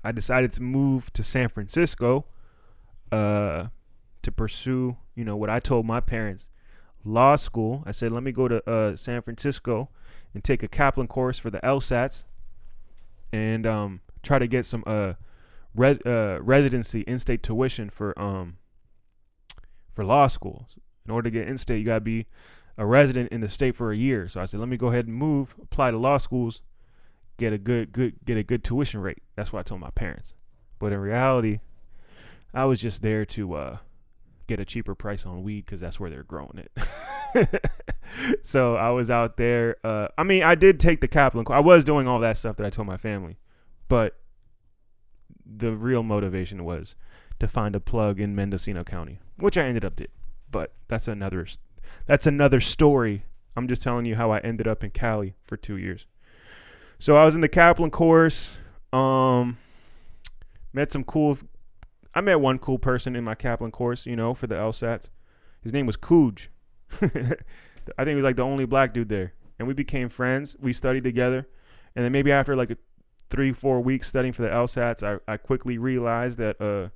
I 0.05 0.13
decided 0.13 0.53
to 0.55 0.63
move 0.63 1.13
to 1.15 1.23
San 1.23 1.49
Francisco 1.49 2.27
uh, 3.11 3.69
to 4.21 4.33
pursue, 4.33 4.97
you 5.15 5.25
know, 5.25 5.37
what 5.37 5.49
I 5.49 5.59
told 5.59 5.87
my 5.87 6.01
parents, 6.01 6.51
law 7.05 7.37
school. 7.37 7.83
I 7.87 7.93
said, 7.93 8.13
let 8.13 8.23
me 8.23 8.33
go 8.33 8.47
to 8.47 8.71
uh, 8.71 8.97
San 8.97 9.23
Francisco 9.23 9.89
and 10.35 10.45
take 10.45 10.63
a 10.63 10.69
Kaplan 10.69 11.07
course 11.07 11.39
for 11.39 11.51
the 11.51 11.61
LSATs 11.61 12.27
and 13.33 13.67
um, 13.67 14.01
try 14.23 14.39
to 14.39 14.47
get 14.47 14.65
some 14.65 14.85
uh, 14.87 15.15
res- 15.75 16.01
uh, 16.05 16.39
residency 16.43 17.01
in-state 17.03 17.43
tuition 17.43 17.91
for 17.91 18.19
um 18.21 18.57
for 19.91 20.05
law 20.05 20.27
school. 20.27 20.69
In 21.05 21.11
order 21.11 21.29
to 21.29 21.31
get 21.31 21.49
in-state, 21.49 21.79
you 21.79 21.85
gotta 21.85 22.01
be 22.01 22.27
a 22.79 22.87
resident 22.87 23.33
in 23.33 23.41
the 23.41 23.49
state 23.49 23.75
for 23.75 23.93
a 23.93 23.97
year. 23.97 24.29
So 24.29 24.41
I 24.41 24.45
said, 24.45 24.61
let 24.61 24.69
me 24.69 24.77
go 24.77 24.89
ahead 24.89 25.07
and 25.07 25.15
move, 25.15 25.57
apply 25.61 25.91
to 25.91 25.99
law 25.99 26.19
schools, 26.19 26.63
get 27.37 27.53
a 27.53 27.59
good 27.59 27.93
good 27.93 28.15
get 28.25 28.37
a 28.37 28.43
good 28.43 28.65
tuition 28.65 29.01
rate. 29.01 29.23
That's 29.37 29.53
what 29.53 29.61
I 29.61 29.63
told 29.63 29.81
my 29.81 29.91
parents. 29.91 30.35
But 30.79 30.93
in 30.93 30.99
reality, 30.99 31.61
I 32.55 32.65
was 32.65 32.81
just 32.81 33.03
there 33.03 33.25
to 33.27 33.55
uh, 33.55 33.77
get 34.47 34.61
a 34.61 34.65
cheaper 34.65 34.95
price 34.95 35.27
on 35.27 35.43
weed 35.43 35.65
because 35.65 35.81
that's 35.81 35.99
where 35.99 36.11
they're 36.11 36.25
growing 36.25 36.59
it. 36.59 36.71
so 38.43 38.77
I 38.77 38.91
was 38.91 39.11
out 39.11 39.37
there. 39.37 39.77
Uh, 39.85 40.09
I 40.17 40.23
mean, 40.23 40.43
I 40.43 40.55
did 40.55 40.81
take 40.81 41.01
the 41.01 41.09
Kaplan. 41.09 41.45
Course. 41.45 41.57
I 41.57 41.61
was 41.61 41.85
doing 41.85 42.07
all 42.07 42.21
that 42.21 42.37
stuff 42.37 42.57
that 42.57 42.67
I 42.67 42.71
told 42.71 42.87
my 42.87 42.97
family, 42.97 43.39
but 43.89 44.17
the 45.45 45.73
real 45.73 46.03
motivation 46.03 46.65
was 46.65 46.97
to 47.39 47.49
find 47.49 47.75
a 47.75 47.81
plug 47.81 48.21
in 48.21 48.35
Mendocino 48.35 48.85
County, 48.85 49.19
which 49.37 49.59
I 49.59 49.65
ended 49.65 49.85
up 49.85 49.97
did. 49.97 50.11
But 50.51 50.73
that's 50.89 51.09
another 51.09 51.47
that's 52.07 52.27
another 52.27 52.61
story. 52.61 53.25
I'm 53.57 53.69
just 53.69 53.83
telling 53.83 54.07
you 54.07 54.17
how 54.17 54.31
I 54.31 54.39
ended 54.39 54.67
up 54.67 54.83
in 54.83 54.91
Cali 54.91 55.35
for 55.45 55.57
two 55.57 55.77
years. 55.77 56.07
So 56.99 57.17
I 57.17 57.25
was 57.25 57.35
in 57.35 57.41
the 57.41 57.49
Kaplan 57.49 57.91
course. 57.91 58.59
Um, 58.93 59.59
met 60.73 60.93
some 60.93 61.05
cool. 61.05 61.39
I 62.15 62.21
met 62.21 62.41
one 62.41 62.59
cool 62.59 62.79
person 62.79 63.17
in 63.17 63.25
my 63.25 63.35
Kaplan 63.35 63.73
course. 63.73 64.07
You 64.07 64.17
know, 64.17 64.35
for 64.35 64.47
the 64.47 64.55
LSATs. 64.55 65.09
His 65.63 65.73
name 65.73 65.87
was 65.87 65.97
Cooj. 65.97 66.49
I 67.99 68.05
think 68.05 68.09
he 68.09 68.15
was 68.15 68.25
like 68.25 68.37
the 68.37 68.43
only 68.43 68.65
black 68.65 68.93
dude 68.93 69.09
there. 69.09 69.33
and 69.59 69.69
we 69.69 69.75
became 69.75 70.09
friends. 70.09 70.57
We 70.61 70.73
studied 70.73 71.05
together, 71.05 71.49
and 71.95 72.05
then 72.05 72.13
maybe 72.13 72.33
after 72.33 72.55
like 72.57 72.71
a 72.71 72.77
three 73.31 73.53
four 73.53 73.81
weeks 73.81 74.09
studying 74.09 74.33
for 74.33 74.43
the 74.43 74.49
LSATs, 74.49 75.03
I 75.03 75.33
I 75.33 75.37
quickly 75.37 75.79
realized 75.79 76.39
that 76.39 76.61
uh 76.61 76.91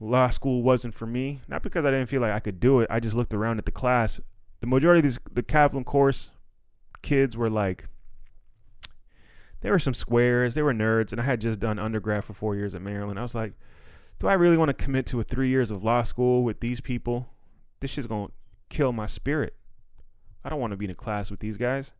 law 0.00 0.28
school 0.28 0.62
wasn't 0.62 0.94
for 0.94 1.06
me. 1.06 1.40
Not 1.48 1.62
because 1.62 1.84
I 1.84 1.90
didn't 1.90 2.08
feel 2.08 2.20
like 2.20 2.32
I 2.32 2.40
could 2.40 2.60
do 2.60 2.80
it. 2.80 2.88
I 2.90 3.00
just 3.00 3.16
looked 3.16 3.32
around 3.32 3.58
at 3.58 3.64
the 3.64 3.72
class. 3.72 4.20
The 4.60 4.66
majority 4.66 5.00
of 5.00 5.04
these 5.04 5.18
the 5.32 5.42
Kaplan 5.42 5.84
course 5.84 6.30
kids 7.02 7.36
were 7.36 7.50
like 7.50 7.88
there 9.60 9.72
were 9.72 9.78
some 9.78 9.94
squares, 9.94 10.54
they 10.54 10.62
were 10.62 10.74
nerds, 10.74 11.12
and 11.12 11.20
I 11.20 11.24
had 11.24 11.40
just 11.40 11.58
done 11.58 11.78
undergrad 11.78 12.24
for 12.24 12.34
four 12.34 12.54
years 12.54 12.74
at 12.74 12.82
Maryland. 12.82 13.18
I 13.18 13.22
was 13.22 13.34
like, 13.34 13.54
do 14.18 14.28
I 14.28 14.34
really 14.34 14.56
want 14.56 14.68
to 14.68 14.74
commit 14.74 15.06
to 15.06 15.20
a 15.20 15.24
three 15.24 15.48
years 15.48 15.70
of 15.70 15.82
law 15.82 16.02
school 16.02 16.44
with 16.44 16.60
these 16.60 16.80
people? 16.80 17.30
This 17.80 17.90
shit's 17.90 18.06
gonna 18.06 18.28
kill 18.68 18.92
my 18.92 19.06
spirit. 19.06 19.54
I 20.44 20.48
don't 20.48 20.60
want 20.60 20.72
to 20.72 20.76
be 20.76 20.84
in 20.84 20.90
a 20.90 20.94
class 20.94 21.30
with 21.30 21.40
these 21.40 21.56
guys. 21.56 21.92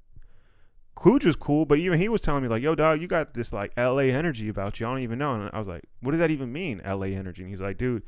Cooch 0.95 1.25
was 1.25 1.37
cool, 1.37 1.67
but 1.67 1.79
even 1.79 2.01
he 2.01 2.09
was 2.09 2.21
telling 2.21 2.43
me 2.43 2.49
like, 2.49 2.63
"Yo, 2.63 2.75
dog, 2.75 3.03
you 3.03 3.07
got 3.07 3.35
this 3.35 3.53
like 3.53 3.73
L.A. 3.77 4.11
energy 4.11 4.49
about 4.49 4.81
you. 4.81 4.87
I 4.87 4.91
don't 4.91 5.01
even 5.01 5.19
know." 5.19 5.35
And 5.35 5.51
I 5.53 5.59
was 5.59 5.69
like, 5.69 5.85
"What 6.01 6.13
does 6.13 6.21
that 6.21 6.31
even 6.31 6.53
mean, 6.53 6.81
L.A. 6.85 7.15
energy?" 7.15 7.43
And 7.43 7.51
he's 7.51 7.61
like, 7.61 7.77
"Dude, 7.77 8.03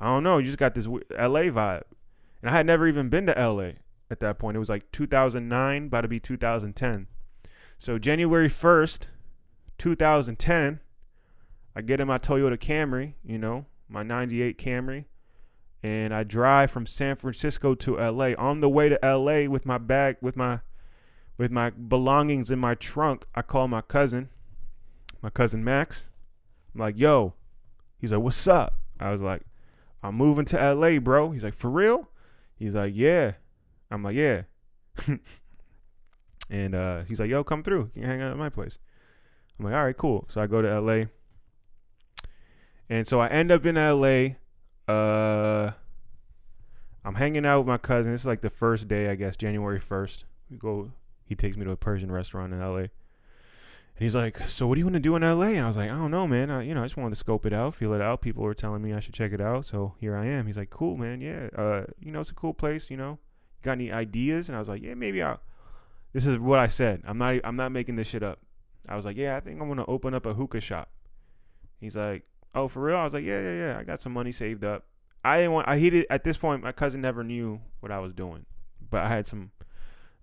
I 0.00 0.06
don't 0.06 0.24
know. 0.24 0.38
You 0.38 0.46
just 0.46 0.58
got 0.58 0.74
this 0.74 0.86
L.A. 1.16 1.50
vibe." 1.50 1.82
And 2.42 2.50
I 2.50 2.56
had 2.56 2.66
never 2.66 2.88
even 2.88 3.08
been 3.08 3.26
to 3.26 3.38
L.A. 3.38 3.76
at 4.10 4.18
that 4.20 4.38
point. 4.38 4.56
It 4.56 4.58
was 4.58 4.68
like 4.68 4.90
2009, 4.90 5.86
about 5.86 6.00
to 6.00 6.08
be 6.08 6.18
2010. 6.18 7.06
So 7.78 7.98
January 7.98 8.48
1st, 8.48 9.06
2010, 9.78 10.80
I 11.74 11.80
get 11.80 12.00
in 12.00 12.08
my 12.08 12.18
Toyota 12.18 12.58
Camry, 12.58 13.14
you 13.24 13.38
know, 13.38 13.66
my 13.88 14.02
98 14.02 14.58
Camry, 14.58 15.04
and 15.82 16.14
I 16.14 16.22
drive 16.22 16.70
from 16.70 16.86
San 16.86 17.16
Francisco 17.16 17.74
to 17.74 17.96
LA. 17.96 18.34
On 18.38 18.60
the 18.60 18.68
way 18.68 18.88
to 18.88 18.98
LA 19.02 19.50
with 19.50 19.66
my 19.66 19.78
bag, 19.78 20.16
with 20.20 20.36
my 20.36 20.60
with 21.38 21.50
my 21.50 21.70
belongings 21.70 22.50
in 22.50 22.58
my 22.58 22.74
trunk, 22.74 23.24
I 23.34 23.42
call 23.42 23.66
my 23.66 23.80
cousin, 23.80 24.28
my 25.22 25.30
cousin 25.30 25.64
Max. 25.64 26.08
I'm 26.74 26.80
like, 26.80 26.98
yo. 26.98 27.34
He's 27.98 28.12
like, 28.12 28.22
what's 28.22 28.46
up? 28.46 28.78
I 28.98 29.10
was 29.10 29.22
like, 29.22 29.42
I'm 30.02 30.16
moving 30.16 30.44
to 30.46 30.74
LA, 30.74 30.98
bro. 30.98 31.30
He's 31.30 31.44
like, 31.44 31.54
for 31.54 31.70
real? 31.70 32.08
He's 32.56 32.74
like, 32.74 32.92
yeah. 32.94 33.32
I'm 33.90 34.02
like, 34.02 34.16
yeah. 34.16 34.42
and 36.50 36.74
uh, 36.74 37.02
he's 37.04 37.20
like, 37.20 37.30
yo, 37.30 37.44
come 37.44 37.62
through. 37.62 37.90
You 37.94 38.02
can 38.02 38.10
hang 38.10 38.22
out 38.22 38.32
at 38.32 38.36
my 38.36 38.48
place. 38.48 38.78
I'm 39.58 39.64
like, 39.64 39.74
all 39.74 39.84
right, 39.84 39.96
cool. 39.96 40.26
So 40.28 40.40
I 40.40 40.46
go 40.46 40.62
to 40.62 40.80
LA. 40.80 41.04
And 42.88 43.06
so 43.06 43.20
I 43.20 43.28
end 43.28 43.50
up 43.50 43.64
in 43.64 43.76
LA. 43.76 44.36
Uh, 44.92 45.72
I'm 47.04 47.14
hanging 47.14 47.46
out 47.46 47.60
with 47.60 47.68
my 47.68 47.78
cousin. 47.78 48.12
It's 48.12 48.26
like 48.26 48.40
the 48.40 48.50
first 48.50 48.88
day, 48.88 49.08
I 49.08 49.14
guess, 49.14 49.36
January 49.36 49.80
1st. 49.80 50.24
We 50.50 50.56
go 50.56 50.90
he 51.32 51.34
takes 51.34 51.56
me 51.56 51.64
to 51.64 51.70
a 51.70 51.76
Persian 51.76 52.12
restaurant 52.12 52.52
in 52.52 52.60
LA. 52.60 52.76
And 52.76 52.90
he's 53.98 54.14
like, 54.14 54.38
"So 54.48 54.66
what 54.66 54.74
do 54.74 54.80
you 54.80 54.84
want 54.84 54.94
to 54.94 55.00
do 55.00 55.16
in 55.16 55.22
LA?" 55.22 55.46
And 55.46 55.60
I 55.60 55.66
was 55.66 55.76
like, 55.76 55.90
"I 55.90 55.94
don't 55.94 56.10
know, 56.10 56.26
man. 56.26 56.50
I, 56.50 56.62
you 56.62 56.74
know, 56.74 56.82
I 56.82 56.84
just 56.84 56.96
wanted 56.96 57.10
to 57.10 57.16
scope 57.16 57.46
it 57.46 57.52
out, 57.52 57.74
feel 57.74 57.94
it 57.94 58.00
out. 58.00 58.20
People 58.20 58.42
were 58.42 58.54
telling 58.54 58.82
me 58.82 58.92
I 58.92 59.00
should 59.00 59.14
check 59.14 59.32
it 59.32 59.40
out, 59.40 59.64
so 59.64 59.94
here 59.98 60.16
I 60.16 60.26
am." 60.26 60.46
He's 60.46 60.58
like, 60.58 60.70
"Cool, 60.70 60.96
man. 60.96 61.20
Yeah. 61.20 61.48
Uh, 61.56 61.84
you 62.00 62.12
know, 62.12 62.20
it's 62.20 62.30
a 62.30 62.34
cool 62.34 62.54
place. 62.54 62.90
You 62.90 62.96
know, 62.96 63.18
got 63.62 63.72
any 63.72 63.90
ideas?" 63.90 64.48
And 64.48 64.56
I 64.56 64.58
was 64.58 64.68
like, 64.68 64.82
"Yeah, 64.82 64.94
maybe 64.94 65.22
I'll." 65.22 65.40
This 66.12 66.26
is 66.26 66.38
what 66.38 66.58
I 66.58 66.66
said. 66.66 67.02
I'm 67.06 67.16
not. 67.18 67.36
I'm 67.44 67.56
not 67.56 67.72
making 67.72 67.96
this 67.96 68.08
shit 68.08 68.22
up. 68.22 68.40
I 68.88 68.96
was 68.96 69.04
like, 69.04 69.16
"Yeah, 69.16 69.36
I 69.36 69.40
think 69.40 69.60
I'm 69.60 69.68
gonna 69.68 69.86
open 69.86 70.14
up 70.14 70.26
a 70.26 70.34
hookah 70.34 70.60
shop." 70.60 70.90
He's 71.80 71.96
like, 71.96 72.24
"Oh, 72.54 72.68
for 72.68 72.82
real?" 72.82 72.96
I 72.96 73.04
was 73.04 73.14
like, 73.14 73.24
"Yeah, 73.24 73.40
yeah, 73.40 73.54
yeah. 73.54 73.78
I 73.78 73.84
got 73.84 74.00
some 74.00 74.12
money 74.12 74.32
saved 74.32 74.64
up." 74.64 74.84
I 75.24 75.38
didn't 75.38 75.52
want. 75.52 75.68
I 75.68 75.78
he 75.78 75.90
did, 75.90 76.06
at 76.10 76.24
this 76.24 76.36
point. 76.36 76.62
My 76.62 76.72
cousin 76.72 77.00
never 77.00 77.22
knew 77.22 77.60
what 77.80 77.92
I 77.92 77.98
was 77.98 78.12
doing, 78.12 78.46
but 78.90 79.02
I 79.02 79.08
had 79.08 79.26
some 79.26 79.52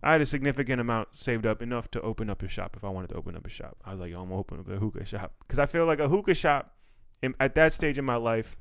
I 0.01 0.13
had 0.13 0.21
a 0.21 0.25
significant 0.25 0.79
amount 0.79 1.15
saved 1.15 1.45
up, 1.45 1.61
enough 1.61 1.91
to 1.91 2.01
open 2.01 2.29
up 2.29 2.41
a 2.41 2.47
shop 2.47 2.75
if 2.77 2.83
I 2.83 2.89
wanted 2.89 3.09
to 3.09 3.15
open 3.15 3.35
up 3.35 3.45
a 3.45 3.49
shop. 3.49 3.77
I 3.83 3.91
was 3.91 3.99
like, 3.99 4.11
Yo, 4.11 4.21
I'm 4.21 4.29
gonna 4.29 4.39
open 4.39 4.59
up 4.59 4.69
a 4.69 4.77
hookah 4.77 5.05
shop 5.05 5.33
because 5.39 5.59
I 5.59 5.65
feel 5.65 5.85
like 5.85 5.99
a 5.99 6.07
hookah 6.07 6.35
shop 6.35 6.73
in, 7.21 7.35
at 7.39 7.55
that 7.55 7.73
stage 7.73 7.97
in 7.97 8.05
my 8.05 8.15
life 8.15 8.57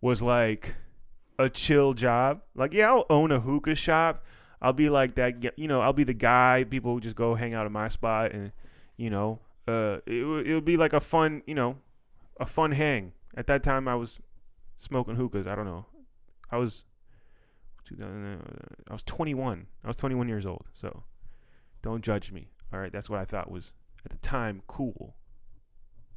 was 0.00 0.22
like 0.22 0.76
a 1.38 1.48
chill 1.48 1.94
job. 1.94 2.42
Like, 2.54 2.72
yeah, 2.72 2.90
I'll 2.90 3.06
own 3.10 3.32
a 3.32 3.40
hookah 3.40 3.74
shop. 3.74 4.24
I'll 4.62 4.72
be 4.72 4.90
like 4.90 5.14
that, 5.16 5.58
you 5.58 5.66
know. 5.66 5.80
I'll 5.80 5.94
be 5.94 6.04
the 6.04 6.14
guy 6.14 6.64
people 6.68 7.00
just 7.00 7.16
go 7.16 7.34
hang 7.34 7.54
out 7.54 7.66
at 7.66 7.72
my 7.72 7.88
spot, 7.88 8.32
and 8.32 8.52
you 8.96 9.08
know, 9.08 9.40
uh, 9.66 9.98
it 10.06 10.46
it'll 10.46 10.60
be 10.60 10.76
like 10.76 10.92
a 10.92 11.00
fun, 11.00 11.42
you 11.46 11.54
know, 11.54 11.76
a 12.40 12.46
fun 12.46 12.72
hang. 12.72 13.12
At 13.36 13.46
that 13.46 13.62
time, 13.62 13.86
I 13.86 13.94
was 13.94 14.18
smoking 14.78 15.14
hookahs. 15.14 15.46
I 15.46 15.54
don't 15.54 15.66
know. 15.66 15.86
I 16.50 16.56
was 16.56 16.84
I 18.00 18.92
was 18.92 19.02
21. 19.04 19.66
I 19.84 19.86
was 19.86 19.96
21 19.96 20.28
years 20.28 20.46
old. 20.46 20.64
So 20.72 21.04
don't 21.82 22.02
judge 22.02 22.32
me. 22.32 22.48
All 22.72 22.80
right. 22.80 22.92
That's 22.92 23.10
what 23.10 23.20
I 23.20 23.24
thought 23.24 23.50
was 23.50 23.72
at 24.04 24.10
the 24.10 24.18
time 24.18 24.62
cool 24.66 25.14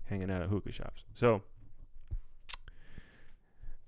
hanging 0.06 0.32
out 0.32 0.42
at 0.42 0.50
hookah 0.50 0.72
shops. 0.72 1.04
So 1.14 1.42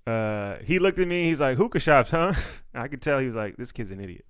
uh, 0.06 0.56
he 0.64 0.78
looked 0.78 0.98
at 0.98 1.08
me. 1.08 1.24
He's 1.24 1.40
like, 1.40 1.56
hookah 1.56 1.80
shops, 1.80 2.10
huh? 2.10 2.34
I 2.74 2.88
could 2.88 3.02
tell 3.02 3.18
he 3.18 3.26
was 3.26 3.34
like, 3.34 3.56
this 3.56 3.72
kid's 3.72 3.90
an 3.90 4.00
idiot. 4.00 4.24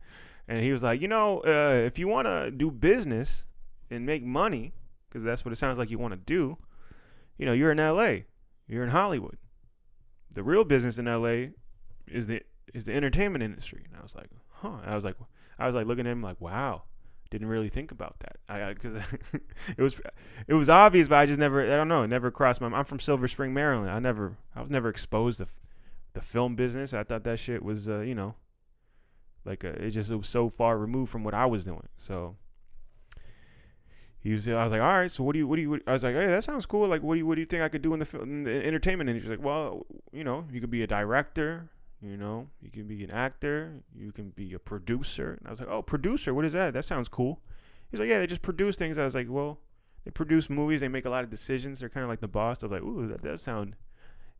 And 0.48 0.62
he 0.62 0.72
was 0.72 0.82
like, 0.82 1.00
you 1.00 1.08
know, 1.08 1.40
uh, 1.40 1.82
if 1.84 1.98
you 1.98 2.08
want 2.08 2.26
to 2.26 2.50
do 2.50 2.70
business 2.70 3.46
and 3.90 4.06
make 4.06 4.22
money, 4.22 4.74
because 5.08 5.22
that's 5.22 5.44
what 5.44 5.52
it 5.52 5.56
sounds 5.56 5.78
like 5.78 5.90
you 5.90 5.98
want 5.98 6.12
to 6.12 6.18
do, 6.18 6.56
you 7.38 7.46
know, 7.46 7.52
you're 7.52 7.72
in 7.72 7.78
LA, 7.78 8.24
you're 8.66 8.84
in 8.84 8.90
Hollywood. 8.90 9.38
The 10.34 10.42
real 10.42 10.64
business 10.64 10.98
in 10.98 11.06
LA 11.06 11.52
is 12.06 12.26
the 12.26 12.42
is 12.74 12.84
the 12.84 12.94
entertainment 12.94 13.42
industry. 13.42 13.84
And 13.88 13.96
I 13.98 14.02
was 14.02 14.14
like, 14.14 14.28
huh. 14.50 14.78
I 14.84 14.94
was 14.94 15.04
like, 15.04 15.16
I 15.58 15.66
was 15.66 15.74
like 15.74 15.86
looking 15.86 16.06
at 16.06 16.12
him 16.12 16.22
like, 16.22 16.40
wow. 16.40 16.82
Didn't 17.28 17.48
really 17.48 17.68
think 17.68 17.90
about 17.90 18.20
that. 18.20 18.36
I 18.48 18.72
because 18.72 19.02
it 19.76 19.82
was 19.82 20.00
it 20.46 20.54
was 20.54 20.70
obvious, 20.70 21.08
but 21.08 21.18
I 21.18 21.26
just 21.26 21.40
never 21.40 21.60
I 21.60 21.76
don't 21.76 21.88
know. 21.88 22.04
It 22.04 22.08
never 22.08 22.30
crossed 22.30 22.60
my. 22.60 22.68
I'm 22.68 22.84
from 22.84 23.00
Silver 23.00 23.26
Spring, 23.26 23.52
Maryland. 23.52 23.90
I 23.90 23.98
never 23.98 24.36
I 24.54 24.60
was 24.60 24.70
never 24.70 24.88
exposed 24.88 25.38
to 25.38 25.48
the 26.12 26.20
film 26.20 26.54
business. 26.54 26.94
I 26.94 27.02
thought 27.02 27.24
that 27.24 27.40
shit 27.40 27.64
was 27.64 27.88
uh, 27.88 27.98
you 28.00 28.14
know 28.14 28.36
like 29.46 29.64
a, 29.64 29.70
uh, 29.70 29.86
it 29.86 29.90
just 29.90 30.10
it 30.10 30.16
was 30.16 30.28
so 30.28 30.48
far 30.48 30.76
removed 30.76 31.10
from 31.10 31.24
what 31.24 31.34
I 31.34 31.46
was 31.46 31.64
doing. 31.64 31.88
So 31.96 32.36
he 34.26 34.32
was. 34.34 34.48
I 34.48 34.62
was 34.62 34.72
like, 34.72 34.80
all 34.80 34.88
right. 34.88 35.10
So 35.10 35.22
what 35.24 35.32
do 35.32 35.38
you? 35.38 35.46
What 35.46 35.56
do 35.56 35.62
you? 35.62 35.70
What, 35.70 35.82
I 35.86 35.92
was 35.92 36.04
like, 36.04 36.14
hey, 36.14 36.26
that 36.26 36.44
sounds 36.44 36.66
cool. 36.66 36.88
Like, 36.88 37.02
what 37.02 37.14
do 37.14 37.18
you? 37.18 37.26
What 37.26 37.36
do 37.36 37.40
you 37.40 37.46
think 37.46 37.62
I 37.62 37.68
could 37.68 37.82
do 37.82 37.94
in 37.94 38.00
the, 38.00 38.20
in 38.20 38.44
the 38.44 38.66
entertainment 38.66 39.08
industry? 39.08 39.36
Like, 39.36 39.44
well, 39.44 39.86
you 40.12 40.24
know, 40.24 40.44
you 40.52 40.60
could 40.60 40.70
be 40.70 40.82
a 40.82 40.86
director. 40.86 41.70
You 42.02 42.18
know, 42.18 42.48
you 42.60 42.70
can 42.70 42.86
be 42.86 43.02
an 43.04 43.10
actor, 43.10 43.82
you 43.94 44.12
can 44.12 44.28
be 44.28 44.52
a 44.52 44.58
producer. 44.58 45.38
And 45.38 45.48
I 45.48 45.50
was 45.50 45.60
like, 45.60 45.68
oh, 45.70 45.80
producer, 45.80 46.34
what 46.34 46.44
is 46.44 46.52
that? 46.52 46.74
That 46.74 46.84
sounds 46.84 47.08
cool. 47.08 47.40
He's 47.90 47.98
like, 47.98 48.08
yeah, 48.08 48.18
they 48.18 48.26
just 48.26 48.42
produce 48.42 48.76
things. 48.76 48.98
I 48.98 49.04
was 49.04 49.14
like, 49.14 49.28
well, 49.30 49.60
they 50.04 50.10
produce 50.10 50.50
movies, 50.50 50.82
they 50.82 50.88
make 50.88 51.06
a 51.06 51.10
lot 51.10 51.24
of 51.24 51.30
decisions. 51.30 51.80
They're 51.80 51.88
kind 51.88 52.04
of 52.04 52.10
like 52.10 52.20
the 52.20 52.28
boss. 52.28 52.62
I 52.62 52.66
was 52.66 52.72
like, 52.72 52.82
ooh, 52.82 53.08
that 53.08 53.22
does 53.22 53.40
sound 53.40 53.76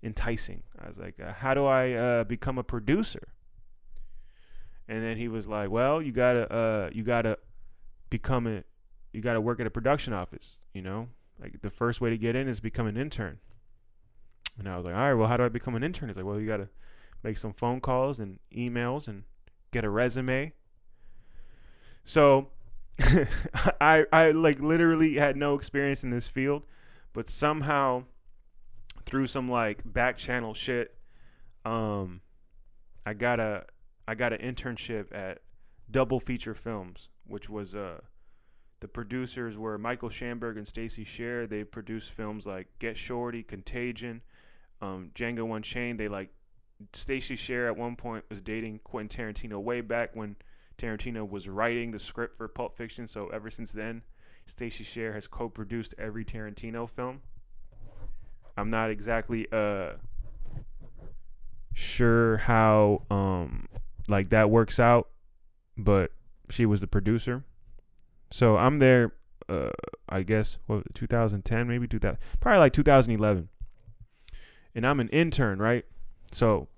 enticing. 0.03 0.65
I 0.79 0.87
was 0.87 0.99
like, 0.99 1.19
uh, 1.19 1.33
how 1.33 1.55
do 1.55 1.65
I 1.65 1.93
uh, 1.93 2.25
become 2.25 2.59
a 2.59 2.63
producer? 2.63 3.29
And 4.87 5.03
then 5.03 5.17
he 5.17 5.27
was 5.27 5.49
like, 5.49 5.71
well, 5.71 6.03
you 6.03 6.13
gotta, 6.13 6.53
uh, 6.53 6.91
you 6.93 7.05
gotta 7.05 7.39
become 8.11 8.47
a, 8.47 8.65
you 9.17 9.23
gotta 9.23 9.41
work 9.41 9.61
at 9.61 9.67
a 9.67 9.71
production 9.71 10.13
office. 10.13 10.59
You 10.75 10.83
know, 10.83 11.09
like 11.41 11.63
the 11.63 11.71
first 11.71 12.03
way 12.03 12.11
to 12.11 12.19
get 12.19 12.37
in 12.37 12.49
is 12.49 12.61
become 12.61 12.87
an 12.87 12.99
intern. 12.99 13.39
And 14.59 14.69
I 14.69 14.77
was 14.77 14.85
like, 14.85 14.95
all 14.95 15.01
right, 15.01 15.15
well, 15.15 15.27
how 15.27 15.39
do 15.39 15.45
I 15.45 15.49
become 15.49 15.75
an 15.75 15.83
intern? 15.83 16.11
He's 16.11 16.17
like, 16.17 16.27
well, 16.27 16.39
you 16.39 16.47
gotta 16.47 16.69
make 17.23 17.39
some 17.39 17.55
phone 17.55 17.81
calls 17.81 18.19
and 18.19 18.39
emails 18.55 19.09
and 19.09 19.23
get 19.73 19.87
a 19.87 19.91
resume. 19.91 20.53
So 22.05 22.51
I 23.81 24.05
I 24.13 24.33
like 24.33 24.61
literally 24.61 25.15
had 25.15 25.35
no 25.35 25.55
experience 25.55 26.05
in 26.05 26.11
this 26.11 26.29
field, 26.29 26.65
but 27.15 27.31
somehow 27.31 28.05
through 29.07 29.29
some 29.29 29.49
like 29.49 29.81
back 29.91 30.19
channel 30.19 30.53
shit, 30.53 30.95
um, 31.65 32.21
I 33.07 33.15
got 33.15 33.41
a 33.41 33.65
I 34.07 34.15
got 34.15 34.35
an 34.35 34.41
internship 34.41 35.07
at 35.15 35.39
Double 35.91 36.21
Feature 36.21 36.55
Films, 36.55 37.09
which 37.25 37.49
was 37.49 37.75
uh 37.75 38.01
the 38.81 38.89
producers 38.89 39.57
were 39.57 39.79
Michael 39.79 40.11
Shamberg 40.11 40.57
and 40.57 40.69
Stacy 40.69 41.05
Sher. 41.05 41.47
They 41.47 41.65
produced 41.65 42.11
films 42.11 42.47
like 42.47 42.69
Get 42.79 42.97
Shorty, 42.97 43.43
Contagion, 43.43 44.23
um, 44.83 45.11
Django 45.15 45.55
Unchained. 45.57 45.99
They 45.99 46.09
like 46.09 46.31
Stacy 46.93 47.37
Sher 47.37 47.67
at 47.67 47.77
one 47.77 47.97
point 47.97 48.25
was 48.29 48.43
dating 48.43 48.81
Quentin 48.85 49.35
Tarantino 49.35 49.63
way 49.63 49.81
back 49.81 50.15
when 50.15 50.37
Tarantino 50.77 51.29
was 51.29 51.49
writing 51.49 51.91
the 51.91 51.99
script 51.99 52.37
for 52.37 52.49
Pulp 52.49 52.77
Fiction. 52.77 53.09
So 53.09 53.29
ever 53.29 53.51
since 53.51 53.73
then, 53.73 54.03
Stacy 54.47 54.85
Sher 54.85 55.13
has 55.15 55.27
co-produced 55.27 55.95
every 55.99 56.25
Tarantino 56.25 56.89
film. 56.89 57.23
I'm 58.59 58.69
not 58.69 58.91
exactly 58.91 59.47
uh 59.53 59.93
sure 61.75 62.39
how 62.39 63.03
um 63.11 63.69
like 64.09 64.29
that 64.31 64.51
works 64.51 64.79
out, 64.79 65.09
but 65.77 66.13
she 66.51 66.67
was 66.67 66.81
the 66.81 66.87
producer. 66.87 67.45
So 68.37 68.59
I'm 68.59 68.81
there 68.81 69.15
uh 69.49 69.71
I 70.11 70.23
guess 70.23 70.59
what 70.67 70.95
2010 70.95 71.67
maybe 71.67 71.89
2000 71.89 72.19
probably 72.39 72.59
like 72.59 72.75
2011. 72.75 73.49
And 74.75 74.87
I'm 74.87 75.01
an 75.01 75.09
intern, 75.09 75.59
right? 75.59 75.87
So 76.33 76.69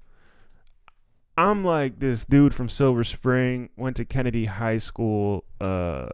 I'm 1.37 1.65
like 1.65 1.99
this 1.99 2.25
dude 2.25 2.55
from 2.55 2.69
Silver 2.69 3.03
Spring, 3.03 3.71
went 3.77 3.97
to 3.97 4.05
Kennedy 4.05 4.45
High 4.45 4.79
School, 4.79 5.43
uh 5.61 6.07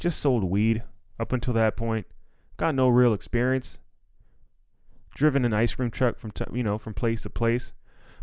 just 0.00 0.18
sold 0.18 0.42
weed 0.42 0.82
up 1.20 1.32
until 1.32 1.54
that 1.54 1.76
point. 1.76 2.08
Got 2.56 2.74
no 2.74 2.88
real 2.88 3.12
experience. 3.12 3.80
Driven 5.14 5.44
an 5.44 5.54
ice 5.54 5.76
cream 5.76 5.92
truck 5.92 6.18
from 6.18 6.32
t- 6.32 6.44
you 6.52 6.64
know 6.64 6.78
from 6.78 6.94
place 6.94 7.22
to 7.22 7.30
place, 7.30 7.74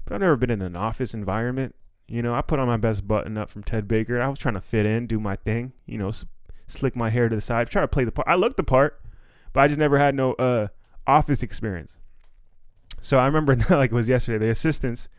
but 0.03 0.16
I've 0.16 0.20
never 0.20 0.36
been 0.36 0.51
in 0.51 0.62
an 0.62 0.76
office 0.76 1.14
environment. 1.14 1.76
You 2.08 2.22
know, 2.22 2.36
I 2.36 2.41
put 2.41 2.60
on 2.60 2.68
my 2.68 2.78
best 2.78 3.08
button 3.08 3.38
up 3.38 3.49
from 3.49 3.64
Ted 3.64 3.88
Baker. 3.88 4.22
I 4.22 4.28
was 4.28 4.38
trying 4.38 4.53
to 4.53 4.62
fit 4.62 4.86
in, 4.86 5.08
do 5.08 5.20
my 5.20 5.36
thing. 5.38 5.74
You 5.86 5.97
know, 5.97 6.10
s- 6.10 6.26
slick 6.68 6.95
my 6.95 7.10
hair 7.10 7.30
to 7.30 7.36
the 7.36 7.41
side, 7.41 7.70
try 7.70 7.82
to 7.82 7.88
play 7.88 8.03
the 8.03 8.12
part. 8.12 8.28
I 8.28 8.36
looked 8.36 8.58
the 8.58 8.64
part, 8.64 9.01
but 9.53 9.62
I 9.62 9.68
just 9.68 9.80
never 9.80 9.97
had 9.97 10.14
no 10.14 10.34
uh, 10.34 10.68
office 11.08 11.41
experience. 11.41 11.97
So 13.01 13.18
I 13.18 13.26
remember 13.26 13.56
like 13.76 13.91
it 13.91 13.95
was 13.95 14.08
yesterday. 14.08 14.45
The 14.45 14.51
assistants. 14.51 15.10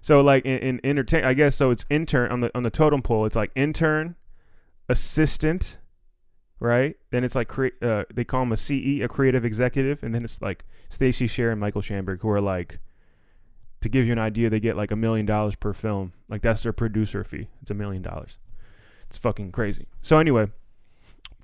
So 0.00 0.20
like 0.20 0.44
in, 0.44 0.58
in 0.58 0.80
entertain, 0.84 1.24
I 1.24 1.34
guess 1.34 1.56
so. 1.56 1.70
It's 1.70 1.84
intern 1.90 2.30
on 2.30 2.40
the 2.40 2.50
on 2.56 2.62
the 2.62 2.70
totem 2.70 3.02
pole. 3.02 3.26
It's 3.26 3.34
like 3.34 3.50
intern, 3.56 4.14
assistant, 4.88 5.78
right? 6.60 6.96
Then 7.10 7.24
it's 7.24 7.34
like 7.34 7.48
cre- 7.48 7.68
uh, 7.82 8.04
they 8.14 8.24
call 8.24 8.42
him 8.42 8.52
a 8.52 8.56
CE, 8.56 9.00
a 9.02 9.08
creative 9.08 9.44
executive, 9.44 10.02
and 10.02 10.14
then 10.14 10.24
it's 10.24 10.40
like 10.40 10.64
Stacy 10.88 11.26
Sher 11.26 11.50
and 11.50 11.60
Michael 11.60 11.82
Shamberg, 11.82 12.20
who 12.22 12.30
are 12.30 12.40
like, 12.40 12.78
to 13.80 13.88
give 13.88 14.06
you 14.06 14.12
an 14.12 14.18
idea, 14.18 14.50
they 14.50 14.60
get 14.60 14.76
like 14.76 14.90
a 14.90 14.96
million 14.96 15.26
dollars 15.26 15.54
per 15.54 15.72
film. 15.72 16.12
Like 16.28 16.42
that's 16.42 16.62
their 16.62 16.72
producer 16.72 17.24
fee. 17.24 17.48
It's 17.62 17.70
a 17.70 17.74
million 17.74 18.02
dollars. 18.02 18.38
It's 19.06 19.18
fucking 19.18 19.52
crazy. 19.52 19.86
So 20.00 20.18
anyway, 20.18 20.48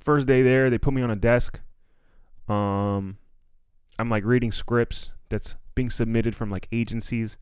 first 0.01 0.27
day 0.27 0.43
there, 0.43 0.71
they 0.71 0.79
put 0.79 0.95
me 0.95 1.03
on 1.03 1.11
a 1.11 1.17
desk. 1.17 1.61
Um, 2.49 3.19
I'm 3.99 4.11
like 4.11 4.25
reading 4.25 4.51
scripts 4.51 5.15
that's 5.29 5.57
being 5.75 5.91
submitted 5.91 6.35
from 6.35 6.51
like 6.51 6.69
agencies, 6.73 7.37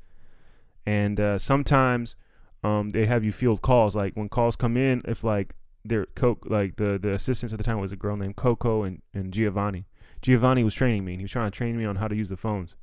and 0.87 1.19
uh, 1.19 1.39
sometimes 1.39 2.17
um 2.63 2.91
they 2.91 3.07
have 3.07 3.25
you 3.25 3.33
field 3.33 3.63
calls. 3.63 3.97
Like 3.97 4.15
when 4.15 4.29
calls 4.29 4.57
come 4.57 4.77
in, 4.77 5.03
if 5.07 5.25
like 5.25 5.55
they're 5.85 6.07
Coke, 6.07 6.47
like 6.49 6.77
the 6.77 6.99
the 7.01 7.15
assistants 7.15 7.53
at 7.53 7.59
the 7.59 7.65
time 7.65 7.81
was 7.81 7.93
a 7.93 7.97
girl 7.97 8.17
named 8.17 8.37
Coco 8.37 8.83
and 8.83 9.01
and 9.15 9.33
Giovanni. 9.33 9.87
Giovanni 10.23 10.65
was 10.65 10.75
training 10.75 11.05
me. 11.05 11.13
And 11.13 11.21
he 11.21 11.25
was 11.25 11.31
trying 11.31 11.51
to 11.51 11.57
train 11.57 11.77
me 11.77 11.85
on 11.85 11.97
how 11.97 12.09
to 12.09 12.15
use 12.15 12.29
the 12.29 12.37
phones. 12.37 12.77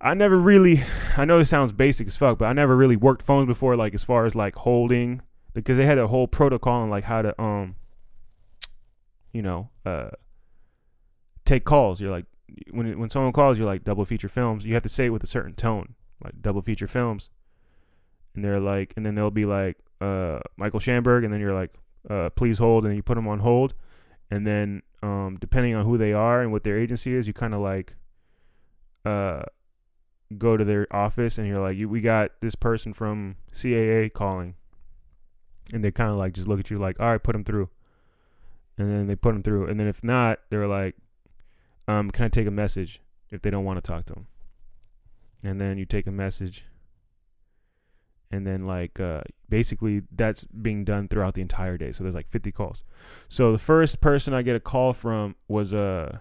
I 0.00 0.14
never 0.14 0.36
really, 0.36 0.82
I 1.16 1.24
know 1.24 1.38
this 1.38 1.50
sounds 1.50 1.72
basic 1.72 2.06
as 2.06 2.16
fuck, 2.16 2.38
but 2.38 2.46
I 2.46 2.52
never 2.52 2.76
really 2.76 2.96
worked 2.96 3.22
phones 3.22 3.46
before. 3.46 3.76
Like 3.76 3.94
as 3.94 4.02
far 4.02 4.24
as 4.24 4.34
like 4.34 4.54
holding, 4.56 5.22
because 5.52 5.76
they 5.76 5.86
had 5.86 5.98
a 5.98 6.06
whole 6.06 6.26
protocol 6.26 6.82
on 6.82 6.90
like 6.90 7.04
how 7.04 7.22
to 7.22 7.40
um, 7.40 7.76
you 9.32 9.42
know, 9.42 9.70
uh, 9.84 10.10
take 11.44 11.64
calls. 11.64 12.00
You're 12.00 12.10
like 12.10 12.26
when 12.70 12.98
when 12.98 13.10
someone 13.10 13.32
calls, 13.32 13.58
you're 13.58 13.66
like 13.66 13.84
double 13.84 14.04
feature 14.04 14.28
films. 14.28 14.64
You 14.64 14.74
have 14.74 14.82
to 14.82 14.88
say 14.88 15.06
it 15.06 15.10
with 15.10 15.22
a 15.22 15.26
certain 15.26 15.54
tone, 15.54 15.94
like 16.22 16.40
double 16.40 16.62
feature 16.62 16.88
films. 16.88 17.30
And 18.34 18.44
they're 18.44 18.60
like, 18.60 18.94
and 18.96 19.04
then 19.04 19.14
they'll 19.16 19.30
be 19.30 19.44
like, 19.44 19.76
uh, 20.00 20.40
Michael 20.56 20.80
Shamberg, 20.80 21.24
and 21.24 21.32
then 21.32 21.40
you're 21.40 21.54
like, 21.54 21.74
uh, 22.08 22.30
please 22.30 22.58
hold, 22.58 22.84
and 22.84 22.94
you 22.94 23.02
put 23.02 23.16
them 23.16 23.26
on 23.28 23.40
hold, 23.40 23.74
and 24.30 24.46
then 24.46 24.82
um, 25.02 25.36
depending 25.40 25.74
on 25.74 25.84
who 25.84 25.98
they 25.98 26.12
are 26.12 26.40
and 26.40 26.52
what 26.52 26.62
their 26.62 26.78
agency 26.78 27.14
is, 27.14 27.26
you 27.26 27.32
kind 27.32 27.54
of 27.54 27.60
like, 27.60 27.94
uh, 29.04 29.42
go 30.36 30.56
to 30.56 30.64
their 30.64 30.86
office, 30.94 31.38
and 31.38 31.46
you're 31.46 31.60
like, 31.60 31.76
we 31.88 32.00
got 32.00 32.40
this 32.40 32.54
person 32.54 32.92
from 32.92 33.36
CAA 33.52 34.12
calling, 34.12 34.54
and 35.72 35.84
they 35.84 35.90
kind 35.90 36.10
of 36.10 36.16
like 36.16 36.34
just 36.34 36.48
look 36.48 36.60
at 36.60 36.70
you 36.70 36.78
like, 36.78 36.98
all 37.00 37.10
right, 37.10 37.22
put 37.22 37.32
them 37.32 37.44
through, 37.44 37.68
and 38.78 38.90
then 38.90 39.06
they 39.06 39.16
put 39.16 39.32
them 39.32 39.42
through, 39.42 39.66
and 39.66 39.78
then 39.78 39.86
if 39.86 40.04
not, 40.04 40.40
they're 40.50 40.68
like, 40.68 40.96
um, 41.88 42.10
can 42.10 42.26
I 42.26 42.28
take 42.28 42.46
a 42.46 42.52
message 42.52 43.00
if 43.30 43.42
they 43.42 43.50
don't 43.50 43.64
want 43.64 43.82
to 43.82 43.88
talk 43.88 44.04
to 44.06 44.14
them, 44.14 44.26
and 45.42 45.60
then 45.60 45.78
you 45.78 45.84
take 45.84 46.06
a 46.06 46.12
message. 46.12 46.64
And 48.32 48.46
then 48.46 48.64
like 48.64 49.00
uh, 49.00 49.22
basically 49.48 50.02
that's 50.12 50.44
being 50.44 50.84
done 50.84 51.08
throughout 51.08 51.34
the 51.34 51.42
entire 51.42 51.76
day. 51.76 51.90
So 51.90 52.04
there's 52.04 52.14
like 52.14 52.28
50 52.28 52.52
calls. 52.52 52.84
So 53.28 53.50
the 53.50 53.58
first 53.58 54.00
person 54.00 54.32
I 54.32 54.42
get 54.42 54.54
a 54.54 54.60
call 54.60 54.92
from 54.92 55.34
was 55.48 55.74
uh 55.74 56.18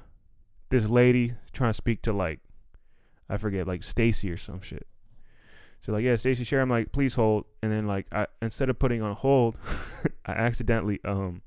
this 0.70 0.90
lady 0.90 1.36
trying 1.54 1.70
to 1.70 1.74
speak 1.76 2.02
to 2.04 2.14
like 2.14 2.40
I 3.30 3.38
forget 3.38 3.68
like 3.68 3.84
Stacy 3.84 4.32
or 4.32 4.38
some 4.38 4.62
shit. 4.62 4.88
So 5.82 5.92
like 5.94 6.04
yeah, 6.04 6.16
Stacy 6.16 6.44
Sher. 6.44 6.62
I'm 6.62 6.70
like 6.70 6.92
please 6.92 7.16
hold, 7.16 7.46
and 7.62 7.72
then 7.72 7.88
like 7.88 8.08
I 8.12 8.28
instead 8.42 8.70
of 8.70 8.80
putting 8.80 9.02
on 9.02 9.16
hold, 9.16 9.56
I 10.26 10.32
accidentally 10.34 11.00
um 11.06 11.42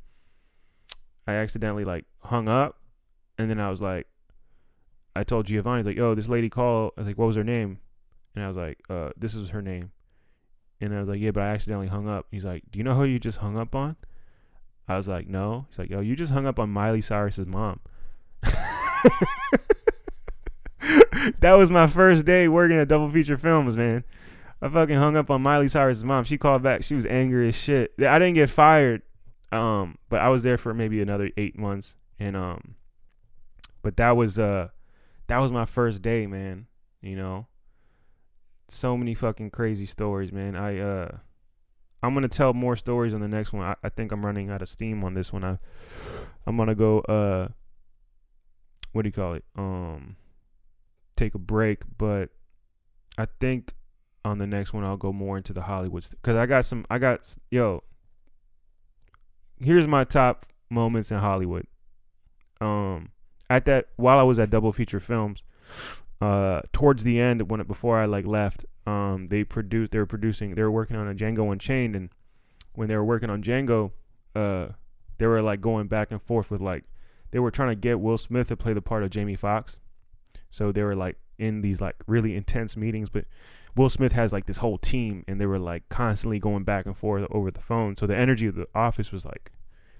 I 1.26 1.34
accidentally 1.34 1.84
like 1.84 2.06
hung 2.20 2.48
up, 2.48 2.78
and 3.38 3.50
then 3.50 3.60
I 3.60 3.70
was 3.70 3.82
like 3.82 4.06
I 5.14 5.24
told 5.24 5.46
Giovanni 5.46 5.78
he's 5.78 5.86
like 5.86 5.98
oh 5.98 6.14
this 6.14 6.28
lady 6.28 6.48
called. 6.48 6.92
I 6.96 7.00
was 7.02 7.08
like 7.08 7.18
what 7.18 7.26
was 7.26 7.36
her 7.36 7.44
name, 7.44 7.78
and 8.34 8.44
I 8.44 8.48
was 8.48 8.56
like 8.56 8.78
uh 8.88 9.10
this 9.16 9.34
is 9.34 9.50
her 9.50 9.62
name. 9.62 9.92
And 10.80 10.92
I 10.92 10.98
was 10.98 11.08
like, 11.08 11.20
yeah, 11.20 11.30
but 11.30 11.44
I 11.44 11.50
accidentally 11.50 11.86
hung 11.86 12.08
up. 12.08 12.26
He's 12.32 12.44
like, 12.44 12.64
do 12.72 12.78
you 12.78 12.82
know 12.82 12.94
who 12.94 13.04
you 13.04 13.20
just 13.20 13.38
hung 13.38 13.56
up 13.56 13.76
on? 13.76 13.94
I 14.88 14.96
was 14.96 15.06
like, 15.06 15.28
no. 15.28 15.66
He's 15.68 15.78
like, 15.78 15.90
yo, 15.90 16.00
you 16.00 16.16
just 16.16 16.32
hung 16.32 16.44
up 16.44 16.58
on 16.58 16.70
Miley 16.70 17.00
Cyrus's 17.00 17.46
mom. 17.46 17.78
that 21.40 21.52
was 21.52 21.70
my 21.70 21.86
first 21.86 22.24
day 22.24 22.48
working 22.48 22.78
at 22.78 22.88
Double 22.88 23.10
Feature 23.10 23.36
Films, 23.36 23.76
man. 23.76 24.04
I 24.60 24.68
fucking 24.68 24.96
hung 24.96 25.16
up 25.16 25.30
on 25.30 25.42
Miley 25.42 25.68
Cyrus's 25.68 26.04
mom. 26.04 26.24
She 26.24 26.38
called 26.38 26.62
back. 26.62 26.82
She 26.82 26.94
was 26.94 27.06
angry 27.06 27.48
as 27.48 27.56
shit. 27.56 27.92
I 27.98 28.18
didn't 28.18 28.34
get 28.34 28.48
fired, 28.48 29.02
um, 29.50 29.98
but 30.08 30.20
I 30.20 30.28
was 30.28 30.42
there 30.42 30.56
for 30.56 30.72
maybe 30.72 31.02
another 31.02 31.30
eight 31.36 31.58
months, 31.58 31.96
and 32.18 32.36
um, 32.36 32.76
but 33.82 33.96
that 33.96 34.16
was 34.16 34.38
uh, 34.38 34.68
that 35.26 35.38
was 35.38 35.50
my 35.50 35.64
first 35.64 36.02
day, 36.02 36.26
man. 36.26 36.66
You 37.00 37.16
know, 37.16 37.46
so 38.68 38.96
many 38.96 39.14
fucking 39.14 39.50
crazy 39.50 39.86
stories, 39.86 40.32
man. 40.32 40.56
I 40.56 40.78
uh 40.78 41.16
I'm 42.02 42.14
gonna 42.14 42.28
tell 42.28 42.54
more 42.54 42.76
stories 42.76 43.14
on 43.14 43.20
the 43.20 43.28
next 43.28 43.52
one. 43.52 43.64
I, 43.64 43.76
I 43.82 43.88
think 43.88 44.12
I'm 44.12 44.24
running 44.24 44.50
out 44.50 44.62
of 44.62 44.68
steam 44.68 45.04
on 45.04 45.14
this 45.14 45.32
one. 45.32 45.44
I 45.44 45.58
I'm 46.46 46.56
gonna 46.56 46.74
go 46.74 47.00
uh 47.00 47.48
what 48.92 49.02
do 49.02 49.08
you 49.08 49.12
call 49.12 49.34
it? 49.34 49.44
Um 49.56 50.16
take 51.16 51.34
a 51.34 51.38
break, 51.38 51.82
but 51.98 52.30
I 53.18 53.26
think 53.40 53.74
on 54.24 54.38
the 54.38 54.46
next 54.46 54.72
one 54.72 54.84
I'll 54.84 54.96
go 54.96 55.12
more 55.12 55.36
into 55.36 55.52
the 55.52 55.62
Hollywood 55.62 56.06
because 56.10 56.36
I 56.36 56.46
got 56.46 56.64
some 56.64 56.86
I 56.88 56.98
got 56.98 57.34
yo 57.50 57.82
here's 59.60 59.88
my 59.88 60.04
top 60.04 60.46
moments 60.70 61.10
in 61.10 61.18
Hollywood. 61.18 61.66
Um 62.60 63.10
at 63.50 63.64
that 63.66 63.88
while 63.96 64.18
I 64.18 64.22
was 64.22 64.38
at 64.38 64.50
Double 64.50 64.72
Feature 64.72 65.00
Films, 65.00 65.42
uh, 66.22 66.60
towards 66.72 67.02
the 67.04 67.20
end 67.20 67.50
when 67.50 67.60
before 67.64 67.98
I 67.98 68.06
like 68.06 68.24
left, 68.24 68.64
um, 68.86 69.26
they 69.28 69.44
produced 69.44 69.92
they 69.92 69.98
were 69.98 70.06
producing 70.06 70.54
they 70.54 70.62
were 70.62 70.70
working 70.70 70.96
on 70.96 71.08
a 71.08 71.14
Django 71.14 71.50
Unchained, 71.52 71.96
and 71.96 72.10
when 72.74 72.88
they 72.88 72.96
were 72.96 73.04
working 73.04 73.28
on 73.28 73.42
Django, 73.42 73.90
uh, 74.34 74.68
they 75.18 75.26
were 75.26 75.42
like 75.42 75.60
going 75.60 75.88
back 75.88 76.10
and 76.10 76.22
forth 76.22 76.50
with 76.50 76.60
like 76.60 76.84
they 77.32 77.38
were 77.38 77.50
trying 77.50 77.70
to 77.70 77.74
get 77.74 78.00
Will 78.00 78.18
Smith 78.18 78.48
to 78.48 78.56
play 78.56 78.72
the 78.72 78.80
part 78.80 79.02
of 79.02 79.10
Jamie 79.10 79.36
Foxx, 79.36 79.80
so 80.52 80.70
they 80.70 80.84
were 80.84 80.94
like 80.94 81.16
in 81.38 81.62
these 81.62 81.80
like 81.80 81.96
really 82.06 82.36
intense 82.36 82.76
meetings, 82.76 83.08
but 83.08 83.24
Will 83.74 83.88
Smith 83.88 84.12
has 84.12 84.32
like 84.32 84.46
this 84.46 84.58
whole 84.58 84.78
team, 84.78 85.24
and 85.26 85.40
they 85.40 85.46
were 85.46 85.58
like 85.58 85.88
constantly 85.88 86.38
going 86.38 86.62
back 86.62 86.86
and 86.86 86.96
forth 86.96 87.26
over 87.32 87.50
the 87.50 87.60
phone, 87.60 87.96
so 87.96 88.06
the 88.06 88.16
energy 88.16 88.46
of 88.46 88.54
the 88.54 88.68
office 88.74 89.10
was 89.10 89.24
like 89.24 89.50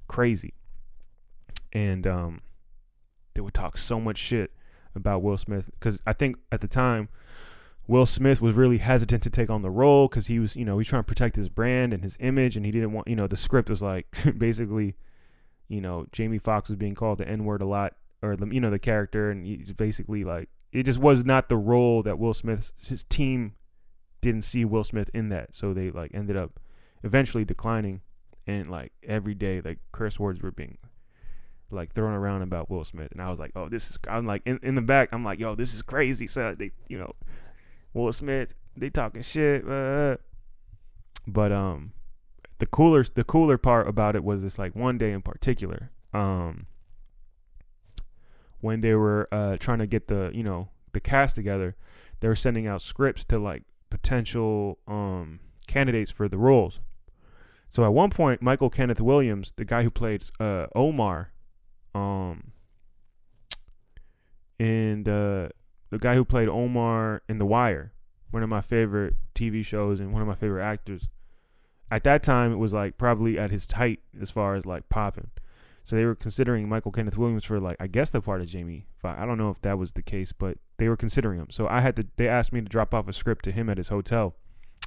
crazy, 0.07 0.55
and 1.72 2.07
um, 2.07 2.42
they 3.34 3.40
would 3.40 3.55
talk 3.55 3.76
so 3.76 3.98
much 3.98 4.18
shit 4.18 4.53
about 4.94 5.22
Will 5.22 5.38
Smith 5.38 5.70
because 5.72 6.00
I 6.07 6.12
think 6.12 6.36
at 6.53 6.61
the 6.61 6.68
time 6.68 7.09
Will 7.86 8.07
Smith 8.07 8.40
was 8.40 8.55
really 8.55 8.78
hesitant 8.78 9.22
to 9.22 9.30
take 9.30 9.50
on 9.50 9.62
the 9.62 9.70
role 9.70 10.07
because 10.07 10.26
he 10.26 10.38
was, 10.38 10.55
you 10.55 10.64
know, 10.64 10.78
he's 10.78 10.88
trying 10.88 11.03
to 11.03 11.07
protect 11.07 11.36
his 11.36 11.48
brand 11.48 11.92
and 11.92 12.03
his 12.03 12.16
image, 12.20 12.57
and 12.57 12.64
he 12.64 12.72
didn't 12.72 12.92
want, 12.92 13.09
you 13.09 13.16
know, 13.16 13.26
the 13.26 13.36
script 13.36 13.68
was 13.68 13.82
like 13.82 14.07
basically, 14.38 14.96
you 15.68 15.80
know, 15.80 16.07
Jamie 16.12 16.38
Foxx 16.38 16.68
was 16.68 16.76
being 16.76 16.94
called 16.94 17.18
the 17.18 17.28
N 17.28 17.44
word 17.44 17.62
a 17.62 17.66
lot, 17.66 17.94
or 18.22 18.36
you 18.50 18.60
know, 18.60 18.70
the 18.70 18.78
character, 18.78 19.30
and 19.30 19.46
he's 19.46 19.72
basically 19.72 20.24
like 20.24 20.48
it 20.72 20.84
just 20.84 20.98
was 20.98 21.24
not 21.24 21.48
the 21.48 21.56
role 21.56 22.02
that 22.02 22.18
Will 22.18 22.34
Smith's 22.34 22.72
his 22.86 23.04
team 23.04 23.54
didn't 24.20 24.42
see 24.42 24.64
Will 24.64 24.84
Smith 24.84 25.10
in 25.12 25.28
that, 25.30 25.54
so 25.54 25.74
they 25.74 25.90
like 25.90 26.12
ended 26.14 26.36
up 26.36 26.60
eventually 27.02 27.44
declining, 27.44 28.00
and 28.46 28.70
like 28.70 28.92
every 29.02 29.34
day 29.34 29.60
like 29.60 29.78
curse 29.90 30.18
words 30.18 30.40
were 30.40 30.52
being 30.52 30.78
like 31.72 31.92
thrown 31.92 32.12
around 32.12 32.42
about 32.42 32.70
Will 32.70 32.84
Smith, 32.84 33.10
and 33.12 33.20
I 33.20 33.30
was 33.30 33.38
like, 33.38 33.52
oh, 33.56 33.68
this 33.68 33.90
is. 33.90 33.98
I'm 34.08 34.26
like 34.26 34.42
in, 34.46 34.60
in 34.62 34.74
the 34.74 34.82
back, 34.82 35.08
I'm 35.12 35.24
like, 35.24 35.38
yo, 35.38 35.54
this 35.54 35.74
is 35.74 35.82
crazy. 35.82 36.26
So 36.26 36.54
they, 36.56 36.70
you 36.88 36.98
know, 36.98 37.12
Will 37.94 38.12
Smith, 38.12 38.54
they 38.76 38.90
talking 38.90 39.22
shit. 39.22 39.68
Uh, 39.68 40.16
but 41.26 41.52
um, 41.52 41.92
the 42.58 42.66
cooler 42.66 43.04
the 43.04 43.24
cooler 43.24 43.58
part 43.58 43.88
about 43.88 44.16
it 44.16 44.24
was 44.24 44.42
this 44.42 44.58
like 44.58 44.76
one 44.76 44.98
day 44.98 45.12
in 45.12 45.22
particular, 45.22 45.90
um, 46.12 46.66
when 48.62 48.80
they 48.80 48.94
were 48.94 49.28
uh 49.30 49.58
trying 49.58 49.80
to 49.80 49.86
get 49.86 50.08
the 50.08 50.30
you 50.32 50.42
know 50.42 50.70
the 50.92 51.00
cast 51.00 51.36
together, 51.36 51.76
they 52.20 52.28
were 52.28 52.34
sending 52.34 52.66
out 52.66 52.80
scripts 52.80 53.24
to 53.24 53.38
like 53.38 53.64
potential 53.90 54.78
um 54.88 55.40
candidates 55.66 56.10
for 56.10 56.26
the 56.26 56.38
roles. 56.38 56.80
So 57.68 57.84
at 57.84 57.92
one 57.92 58.08
point, 58.08 58.40
Michael 58.40 58.70
Kenneth 58.70 59.00
Williams, 59.00 59.52
the 59.56 59.66
guy 59.66 59.82
who 59.82 59.90
played 59.90 60.24
uh, 60.40 60.68
Omar 60.74 61.32
um 61.94 62.52
and 64.58 65.06
uh 65.06 65.48
the 65.90 65.98
guy 65.98 66.14
who 66.14 66.24
played 66.24 66.48
Omar 66.48 67.20
in 67.28 67.36
The 67.36 67.44
Wire 67.44 67.92
one 68.32 68.42
of 68.42 68.48
my 68.48 68.62
favorite 68.62 69.14
TV 69.34 69.64
shows 69.64 70.00
and 70.00 70.12
one 70.12 70.22
of 70.22 70.26
my 70.26 70.34
favorite 70.34 70.64
actors. 70.64 71.08
At 71.90 72.02
that 72.04 72.22
time, 72.22 72.50
it 72.50 72.56
was 72.56 72.72
like 72.72 72.96
probably 72.96 73.38
at 73.38 73.50
his 73.50 73.70
height 73.70 74.00
as 74.20 74.30
far 74.30 74.56
as 74.56 74.66
like 74.66 74.88
popping. 74.88 75.30
So 75.85 75.97
they 75.97 76.05
were 76.05 76.14
considering 76.14 76.68
Michael 76.68 76.93
Kenneth 76.93 77.18
Williams 77.18 77.45
for 77.45 77.59
like 77.59 77.76
I 77.80 77.87
guess 77.87 78.11
the 78.11 78.20
part 78.20 78.41
of 78.41 78.47
Jamie. 78.47 78.87
I 79.03 79.26
don't 79.26 79.39
know 79.39 79.51
if 79.51 79.61
that 79.62 79.78
was 79.78 79.93
the 79.93 80.03
case, 80.03 80.33
but 80.33 80.59
they 80.78 80.89
were 80.89 80.97
considering 80.97 81.41
him. 81.41 81.49
So 81.51 81.66
I 81.66 81.80
had 81.80 81.97
to. 81.97 82.07
They 82.16 82.28
asked 82.28 82.53
me 82.53 82.61
to 82.61 82.68
drop 82.68 82.95
off 82.95 83.09
a 83.09 83.12
script 83.12 83.45
to 83.47 83.53
him 83.53 83.68
at 83.68 83.78
his 83.78 83.89
hotel. 83.89 84.37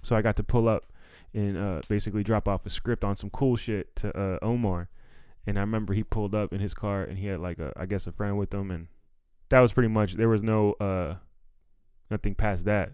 So 0.04 0.16
I 0.16 0.22
got 0.22 0.38
to 0.38 0.44
pull 0.44 0.70
up 0.70 0.86
and 1.34 1.58
uh, 1.58 1.82
basically 1.90 2.24
drop 2.24 2.48
off 2.48 2.66
a 2.66 2.70
script 2.70 3.04
on 3.04 3.16
some 3.16 3.30
cool 3.30 3.58
shit 3.58 3.96
to 3.98 4.18
uh, 4.18 4.40
Omar. 4.42 4.90
And 5.46 5.58
I 5.58 5.62
remember 5.62 5.94
he 5.94 6.04
pulled 6.04 6.34
up 6.34 6.54
in 6.54 6.60
his 6.60 6.74
car 6.74 7.04
and 7.04 7.18
he 7.18 7.28
had 7.28 7.40
like 7.40 7.60
a 7.60 7.74
I 7.76 7.86
guess 7.86 8.08
a 8.08 8.12
friend 8.12 8.38
with 8.38 8.54
him 8.54 8.72
and 8.72 8.88
that 9.50 9.60
was 9.60 9.74
pretty 9.74 9.90
much 9.90 10.14
there 10.14 10.30
was 10.30 10.42
no 10.42 10.74
uh 10.74 11.16
nothing 12.10 12.36
past 12.36 12.66
that. 12.66 12.94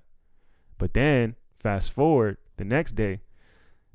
But 0.78 0.94
then 0.94 1.36
fast 1.56 1.92
forward 1.92 2.38
the 2.58 2.66
next 2.66 2.94
day, 2.94 3.22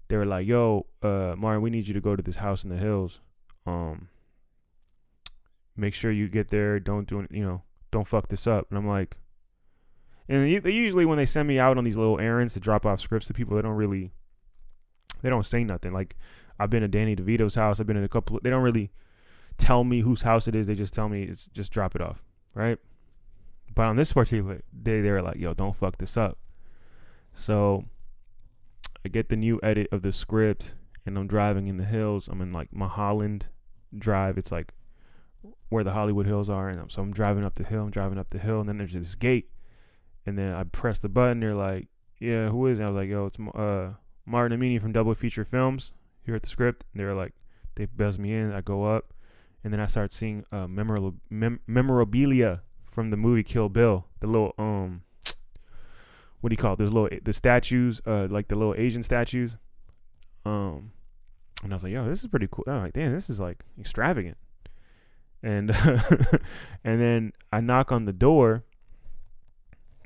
they 0.08 0.16
were 0.16 0.24
like, 0.24 0.46
"Yo, 0.46 0.86
uh, 1.02 1.34
Martin, 1.36 1.62
we 1.62 1.70
need 1.70 1.88
you 1.88 1.94
to 1.94 2.00
go 2.00 2.14
to 2.14 2.22
this 2.22 2.36
house 2.36 2.64
in 2.64 2.70
the 2.70 2.76
hills. 2.76 3.20
Um, 3.66 4.08
make 5.76 5.94
sure 5.94 6.10
you 6.10 6.28
get 6.28 6.48
there. 6.48 6.78
Don't 6.80 7.08
do. 7.08 7.26
You 7.30 7.44
know, 7.44 7.62
don't 7.90 8.06
fuck 8.06 8.28
this 8.28 8.46
up." 8.46 8.66
And 8.70 8.78
I'm 8.78 8.86
like, 8.86 9.18
and 10.28 10.48
usually 10.50 11.04
when 11.04 11.18
they 11.18 11.26
send 11.26 11.48
me 11.48 11.58
out 11.58 11.78
on 11.78 11.84
these 11.84 11.96
little 11.96 12.18
errands 12.18 12.54
to 12.54 12.60
drop 12.60 12.84
off 12.84 13.00
scripts 13.00 13.28
to 13.28 13.34
people, 13.34 13.56
they 13.56 13.62
don't 13.62 13.76
really, 13.76 14.12
they 15.22 15.30
don't 15.30 15.46
say 15.46 15.62
nothing. 15.64 15.92
Like 15.92 16.16
I've 16.58 16.70
been 16.70 16.82
to 16.82 16.88
Danny 16.88 17.14
DeVito's 17.14 17.54
house. 17.54 17.80
I've 17.80 17.86
been 17.86 17.96
in 17.96 18.04
a 18.04 18.08
couple. 18.08 18.38
They 18.42 18.50
don't 18.50 18.62
really 18.62 18.90
tell 19.58 19.84
me 19.84 20.00
whose 20.00 20.22
house 20.22 20.48
it 20.48 20.54
is. 20.54 20.66
They 20.66 20.74
just 20.74 20.94
tell 20.94 21.08
me 21.08 21.22
it's 21.22 21.46
just 21.46 21.72
drop 21.72 21.94
it 21.94 22.02
off, 22.02 22.22
right? 22.54 22.78
But 23.74 23.86
on 23.86 23.96
this 23.96 24.12
particular 24.12 24.62
day, 24.82 25.00
they 25.00 25.10
were 25.10 25.22
like, 25.22 25.36
"Yo, 25.36 25.54
don't 25.54 25.76
fuck 25.76 25.98
this 25.98 26.16
up." 26.16 26.38
So 27.32 27.84
I 29.04 29.08
get 29.08 29.28
the 29.28 29.36
new 29.36 29.60
edit 29.62 29.88
of 29.92 30.02
the 30.02 30.10
script 30.10 30.74
and 31.04 31.16
I'm 31.16 31.28
driving 31.28 31.68
in 31.68 31.76
the 31.76 31.84
hills. 31.84 32.26
I'm 32.26 32.40
in 32.40 32.52
like 32.52 32.72
Mulholland 32.72 33.48
Drive. 33.96 34.38
It's 34.38 34.52
like 34.52 34.72
where 35.68 35.84
the 35.84 35.92
Hollywood 35.92 36.26
Hills 36.26 36.50
are. 36.50 36.68
And 36.68 36.80
I'm, 36.80 36.90
so 36.90 37.02
I'm 37.02 37.12
driving 37.12 37.44
up 37.44 37.54
the 37.54 37.64
hill. 37.64 37.82
I'm 37.82 37.90
driving 37.90 38.18
up 38.18 38.30
the 38.30 38.38
hill. 38.38 38.60
And 38.60 38.68
then 38.68 38.78
there's 38.78 38.92
this 38.92 39.14
gate. 39.14 39.50
And 40.24 40.38
then 40.38 40.54
I 40.54 40.64
press 40.64 40.98
the 40.98 41.08
button. 41.08 41.40
They're 41.40 41.54
like, 41.54 41.88
yeah, 42.18 42.48
who 42.48 42.66
is 42.66 42.80
it? 42.80 42.84
I 42.84 42.88
was 42.88 42.96
like, 42.96 43.08
yo, 43.08 43.26
it's 43.26 43.38
uh, 43.38 43.92
Martin 44.24 44.58
Amini 44.58 44.80
from 44.80 44.92
Double 44.92 45.14
Feature 45.14 45.44
Films 45.44 45.92
here 46.24 46.34
at 46.34 46.42
the 46.42 46.48
script. 46.48 46.84
They're 46.94 47.14
like, 47.14 47.34
they 47.76 47.86
buzz 47.86 48.18
me 48.18 48.32
in. 48.32 48.52
I 48.52 48.60
go 48.60 48.84
up. 48.84 49.12
And 49.62 49.72
then 49.72 49.80
I 49.80 49.86
start 49.86 50.12
seeing 50.12 50.44
uh, 50.52 50.66
memorable, 50.66 51.14
mem- 51.28 51.60
memorabilia 51.66 52.62
from 52.90 53.10
the 53.10 53.16
movie 53.16 53.42
Kill 53.42 53.68
Bill. 53.68 54.06
The 54.20 54.26
little 54.26 54.54
um 54.58 55.02
what 56.40 56.50
do 56.50 56.54
you 56.54 56.58
call 56.58 56.74
it? 56.74 56.76
There's 56.76 56.92
little 56.92 57.08
the 57.22 57.32
statues, 57.32 58.00
uh, 58.06 58.28
like 58.30 58.48
the 58.48 58.54
little 58.54 58.74
Asian 58.76 59.02
statues. 59.02 59.56
Um, 60.44 60.92
and 61.62 61.72
I 61.72 61.76
was 61.76 61.82
like, 61.82 61.92
yo, 61.92 62.08
this 62.08 62.22
is 62.22 62.28
pretty 62.28 62.48
cool. 62.50 62.64
I'm 62.66 62.82
like, 62.82 62.92
damn, 62.92 63.12
this 63.12 63.30
is 63.30 63.40
like 63.40 63.64
extravagant. 63.78 64.36
And 65.42 65.70
and 66.84 67.00
then 67.00 67.32
I 67.52 67.60
knock 67.60 67.92
on 67.92 68.04
the 68.04 68.12
door, 68.12 68.64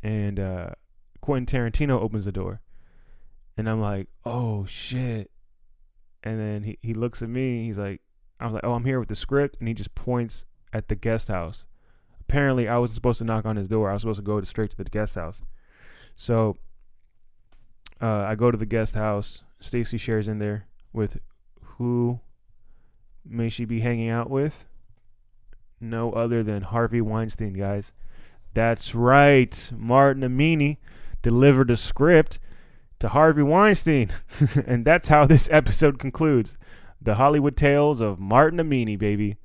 and 0.03 0.39
uh, 0.39 0.71
Quentin 1.21 1.47
Tarantino 1.47 2.01
opens 2.01 2.25
the 2.25 2.33
door, 2.33 2.61
and 3.57 3.69
I'm 3.69 3.81
like, 3.81 4.09
oh 4.25 4.65
shit. 4.67 5.31
And 6.23 6.39
then 6.39 6.63
he, 6.65 6.79
he 6.83 6.93
looks 6.93 7.23
at 7.23 7.31
me. 7.31 7.65
He's 7.65 7.79
like, 7.79 8.03
I 8.39 8.45
was 8.45 8.53
like, 8.53 8.65
oh, 8.65 8.75
I'm 8.75 8.85
here 8.85 9.01
with 9.01 9.09
the 9.09 9.15
script, 9.15 9.57
and 9.59 9.69
he 9.69 9.75
just 9.75 9.95
points 9.95 10.45
at 10.73 10.89
the 10.89 10.95
guest 10.95 11.29
house. 11.29 11.65
Apparently, 12.21 12.69
I 12.69 12.77
wasn't 12.79 12.97
supposed 12.97 13.19
to 13.19 13.25
knock 13.25 13.47
on 13.47 13.57
his 13.57 13.69
door. 13.69 13.89
I 13.91 13.95
was 13.95 14.03
supposed 14.03 14.19
to 14.19 14.25
go 14.25 14.39
to 14.39 14.47
straight 14.47 14.71
to 14.73 14.77
the 14.77 14.85
guest 14.85 15.15
house. 15.15 15.41
So 16.15 16.59
uh, 18.01 18.25
I 18.29 18.35
go 18.35 18.51
to 18.51 18.59
the 18.59 18.67
guest 18.67 18.95
house. 18.95 19.45
Stacy 19.61 19.97
Sher's 19.97 20.29
in 20.29 20.39
there 20.39 20.67
with 20.93 21.19
who 21.81 22.21
may 23.25 23.49
she 23.49 23.65
be 23.65 23.81
hanging 23.81 24.11
out 24.11 24.29
with? 24.29 24.67
No 25.81 26.13
other 26.13 26.43
than 26.43 26.61
Harvey 26.61 27.01
Weinstein, 27.01 27.55
guys. 27.55 27.95
That's 28.53 28.95
right. 28.95 29.73
Martin 29.75 30.23
Amini 30.23 30.77
delivered 31.23 31.71
a 31.71 31.79
script 31.79 32.39
to 32.99 33.09
Harvey 33.09 33.43
Weinstein. 33.43 34.11
and 34.67 34.85
that's 34.85 35.09
how 35.09 35.25
this 35.25 35.49
episode 35.51 35.99
concludes. 35.99 36.59
The 37.01 37.15
Hollywood 37.15 37.57
Tales 37.57 37.99
of 38.01 38.21
Martin 38.21 38.59
Amini, 38.59 38.99
baby. 38.99 39.39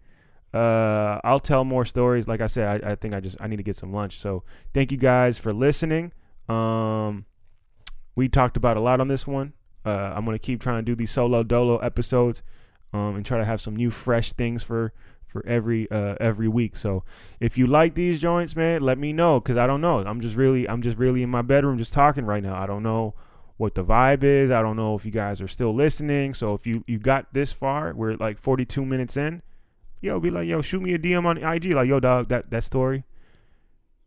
Uh, 0.54 1.22
I'll 1.24 1.40
tell 1.40 1.64
more 1.64 1.86
stories. 1.86 2.28
Like 2.28 2.42
I 2.42 2.48
said, 2.48 2.84
I, 2.84 2.92
I 2.92 2.96
think 2.96 3.14
I 3.14 3.22
just 3.22 3.38
I 3.40 3.48
need 3.48 3.58
to 3.58 3.64
get 3.64 3.78
some 3.78 3.94
lunch. 3.94 4.20
So 4.20 4.44
thank 4.74 4.92
you 4.92 4.98
guys 4.98 5.38
for 5.38 5.54
listening. 5.54 6.12
Um, 6.50 7.24
we 8.14 8.28
talked 8.28 8.58
about 8.58 8.76
a 8.76 8.82
lot 8.82 9.00
on 9.00 9.08
this 9.08 9.26
one. 9.26 9.54
Uh, 9.86 10.14
I'm 10.16 10.26
gonna 10.26 10.40
keep 10.40 10.62
trying 10.62 10.80
to 10.80 10.82
do 10.84 10.96
these 10.96 11.12
solo 11.12 11.44
dolo 11.44 11.78
episodes, 11.78 12.42
um, 12.94 13.16
and 13.16 13.26
try 13.26 13.38
to 13.38 13.46
have 13.46 13.62
some 13.62 13.76
new 13.76 13.92
fresh 13.92 14.34
things 14.34 14.64
for 14.64 14.94
for 15.28 15.46
every 15.46 15.92
uh 15.92 16.16
every 16.20 16.48
week. 16.48 16.78
So 16.78 17.04
if 17.42 17.58
you 17.58 17.68
like 17.68 17.94
these 17.94 18.22
joints, 18.22 18.56
man, 18.56 18.82
let 18.82 18.98
me 18.98 19.12
know 19.12 19.40
because 19.40 19.58
I 19.58 19.68
don't 19.68 19.82
know. 19.82 20.00
I'm 20.00 20.22
just 20.22 20.36
really 20.36 20.68
I'm 20.68 20.82
just 20.82 20.98
really 20.98 21.24
in 21.24 21.30
my 21.30 21.42
bedroom 21.42 21.78
just 21.78 21.94
talking 21.94 22.26
right 22.26 22.42
now. 22.42 22.56
I 22.56 22.66
don't 22.66 22.84
know 22.84 23.16
what 23.58 23.76
the 23.76 23.84
vibe 23.84 24.24
is. 24.24 24.52
I 24.52 24.62
don't 24.62 24.78
know 24.78 24.96
if 24.96 25.06
you 25.06 25.12
guys 25.12 25.42
are 25.42 25.48
still 25.48 25.76
listening. 25.76 26.34
So 26.34 26.54
if 26.54 26.66
you 26.66 26.84
you 26.88 26.98
got 26.98 27.34
this 27.34 27.52
far, 27.52 27.94
we're 27.94 28.16
like 28.16 28.40
42 28.40 28.86
minutes 28.86 29.18
in. 29.18 29.42
Yo, 30.02 30.20
be 30.20 30.30
like, 30.30 30.48
yo, 30.48 30.62
shoot 30.62 30.82
me 30.82 30.94
a 30.94 31.00
DM 31.00 31.26
on 31.26 31.38
IG, 31.38 31.74
like, 31.74 31.88
yo, 31.88 32.00
dog, 32.00 32.30
that 32.30 32.50
that 32.52 32.64
story 32.64 33.04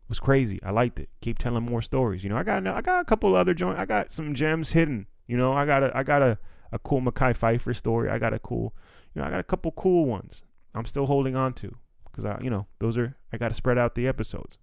was 0.07 0.19
crazy. 0.19 0.59
I 0.63 0.71
liked 0.71 0.99
it. 0.99 1.09
Keep 1.21 1.37
telling 1.37 1.63
more 1.63 1.81
stories. 1.81 2.23
You 2.23 2.31
know, 2.31 2.37
I 2.37 2.43
got 2.43 2.65
I 2.65 2.81
got 2.81 3.01
a 3.01 3.05
couple 3.05 3.35
other 3.35 3.53
joint. 3.53 3.77
I 3.77 3.85
got 3.85 4.11
some 4.11 4.33
gems 4.33 4.71
hidden. 4.71 5.07
You 5.29 5.37
know, 5.37 5.53
I 5.53 5.67
got 5.67 5.83
a 5.83 5.95
I 5.95 6.01
got 6.01 6.23
a 6.23 6.39
a 6.71 6.79
cool 6.79 7.01
Mekhi 7.01 7.37
Phifer 7.37 7.75
story. 7.75 8.09
I 8.09 8.17
got 8.17 8.33
a 8.33 8.39
cool, 8.39 8.73
you 9.13 9.21
know, 9.21 9.27
I 9.27 9.29
got 9.29 9.39
a 9.39 9.43
couple 9.43 9.71
cool 9.73 10.05
ones. 10.05 10.41
I'm 10.73 10.85
still 10.85 11.05
holding 11.05 11.35
on 11.35 11.53
to 11.53 11.75
because 12.05 12.25
I, 12.25 12.39
you 12.41 12.49
know, 12.49 12.65
those 12.79 12.97
are 12.97 13.15
I 13.31 13.37
got 13.37 13.49
to 13.49 13.53
spread 13.53 13.77
out 13.77 13.93
the 13.93 14.07
episodes. 14.07 14.57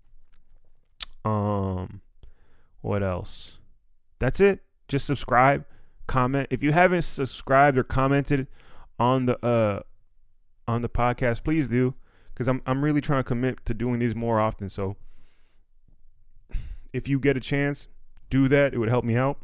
Um, 1.24 2.00
what 2.80 3.04
else? 3.04 3.58
That's 4.18 4.40
it. 4.40 4.64
Just 4.88 5.06
subscribe, 5.06 5.64
comment. 6.08 6.48
If 6.50 6.64
you 6.64 6.72
haven't 6.72 7.02
subscribed 7.02 7.78
or 7.78 7.84
commented 7.84 8.48
on 8.98 9.26
the 9.26 9.46
uh 9.46 9.82
on 10.66 10.82
the 10.82 10.88
podcast, 10.88 11.44
please 11.44 11.68
do 11.68 11.94
because 12.34 12.48
I'm 12.48 12.60
I'm 12.66 12.84
really 12.84 13.00
trying 13.00 13.20
to 13.20 13.24
commit 13.24 13.64
to 13.66 13.74
doing 13.74 14.00
these 14.00 14.16
more 14.16 14.40
often. 14.40 14.68
So 14.68 14.96
if 16.92 17.06
you 17.06 17.20
get 17.20 17.36
a 17.36 17.40
chance, 17.40 17.86
do 18.30 18.48
that. 18.48 18.74
It 18.74 18.78
would 18.78 18.88
help 18.88 19.04
me 19.04 19.16
out. 19.16 19.38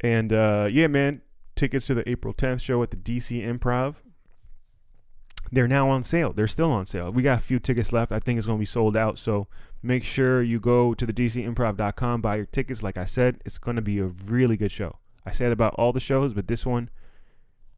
And 0.00 0.32
uh, 0.32 0.68
yeah, 0.70 0.86
man, 0.86 1.22
tickets 1.54 1.86
to 1.86 1.94
the 1.94 2.08
April 2.08 2.34
10th 2.34 2.62
show 2.62 2.82
at 2.82 2.90
the 2.90 2.96
DC 2.96 3.42
Improv. 3.42 3.96
They're 5.52 5.68
now 5.68 5.88
on 5.88 6.02
sale. 6.02 6.32
They're 6.32 6.48
still 6.48 6.72
on 6.72 6.86
sale. 6.86 7.10
We 7.12 7.22
got 7.22 7.38
a 7.38 7.42
few 7.42 7.58
tickets 7.58 7.92
left. 7.92 8.10
I 8.10 8.18
think 8.18 8.38
it's 8.38 8.46
going 8.46 8.58
to 8.58 8.60
be 8.60 8.66
sold 8.66 8.96
out. 8.96 9.18
So 9.18 9.46
make 9.82 10.02
sure 10.02 10.42
you 10.42 10.58
go 10.58 10.94
to 10.94 11.06
the 11.06 11.12
DCImprov.com, 11.12 12.20
buy 12.22 12.36
your 12.36 12.46
tickets. 12.46 12.82
Like 12.82 12.98
I 12.98 13.04
said, 13.04 13.40
it's 13.44 13.58
going 13.58 13.76
to 13.76 13.82
be 13.82 13.98
a 13.98 14.06
really 14.06 14.56
good 14.56 14.72
show. 14.72 14.98
I 15.24 15.30
said 15.30 15.52
about 15.52 15.74
all 15.74 15.92
the 15.92 16.00
shows, 16.00 16.34
but 16.34 16.48
this 16.48 16.66
one 16.66 16.90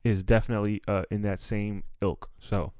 is 0.05 0.23
definitely 0.23 0.81
uh, 0.89 1.03
in 1.11 1.23
that 1.23 1.39
same 1.39 1.83
ilk. 2.01 2.31
So 2.39 2.73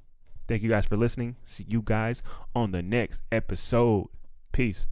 thank 0.49 0.63
you 0.63 0.69
guys 0.69 0.87
for 0.87 0.97
listening. 0.97 1.37
See 1.45 1.65
you 1.69 1.83
guys 1.83 2.23
on 2.55 2.71
the 2.71 2.83
next 2.83 3.23
episode. 3.31 4.09
Peace. 4.53 4.87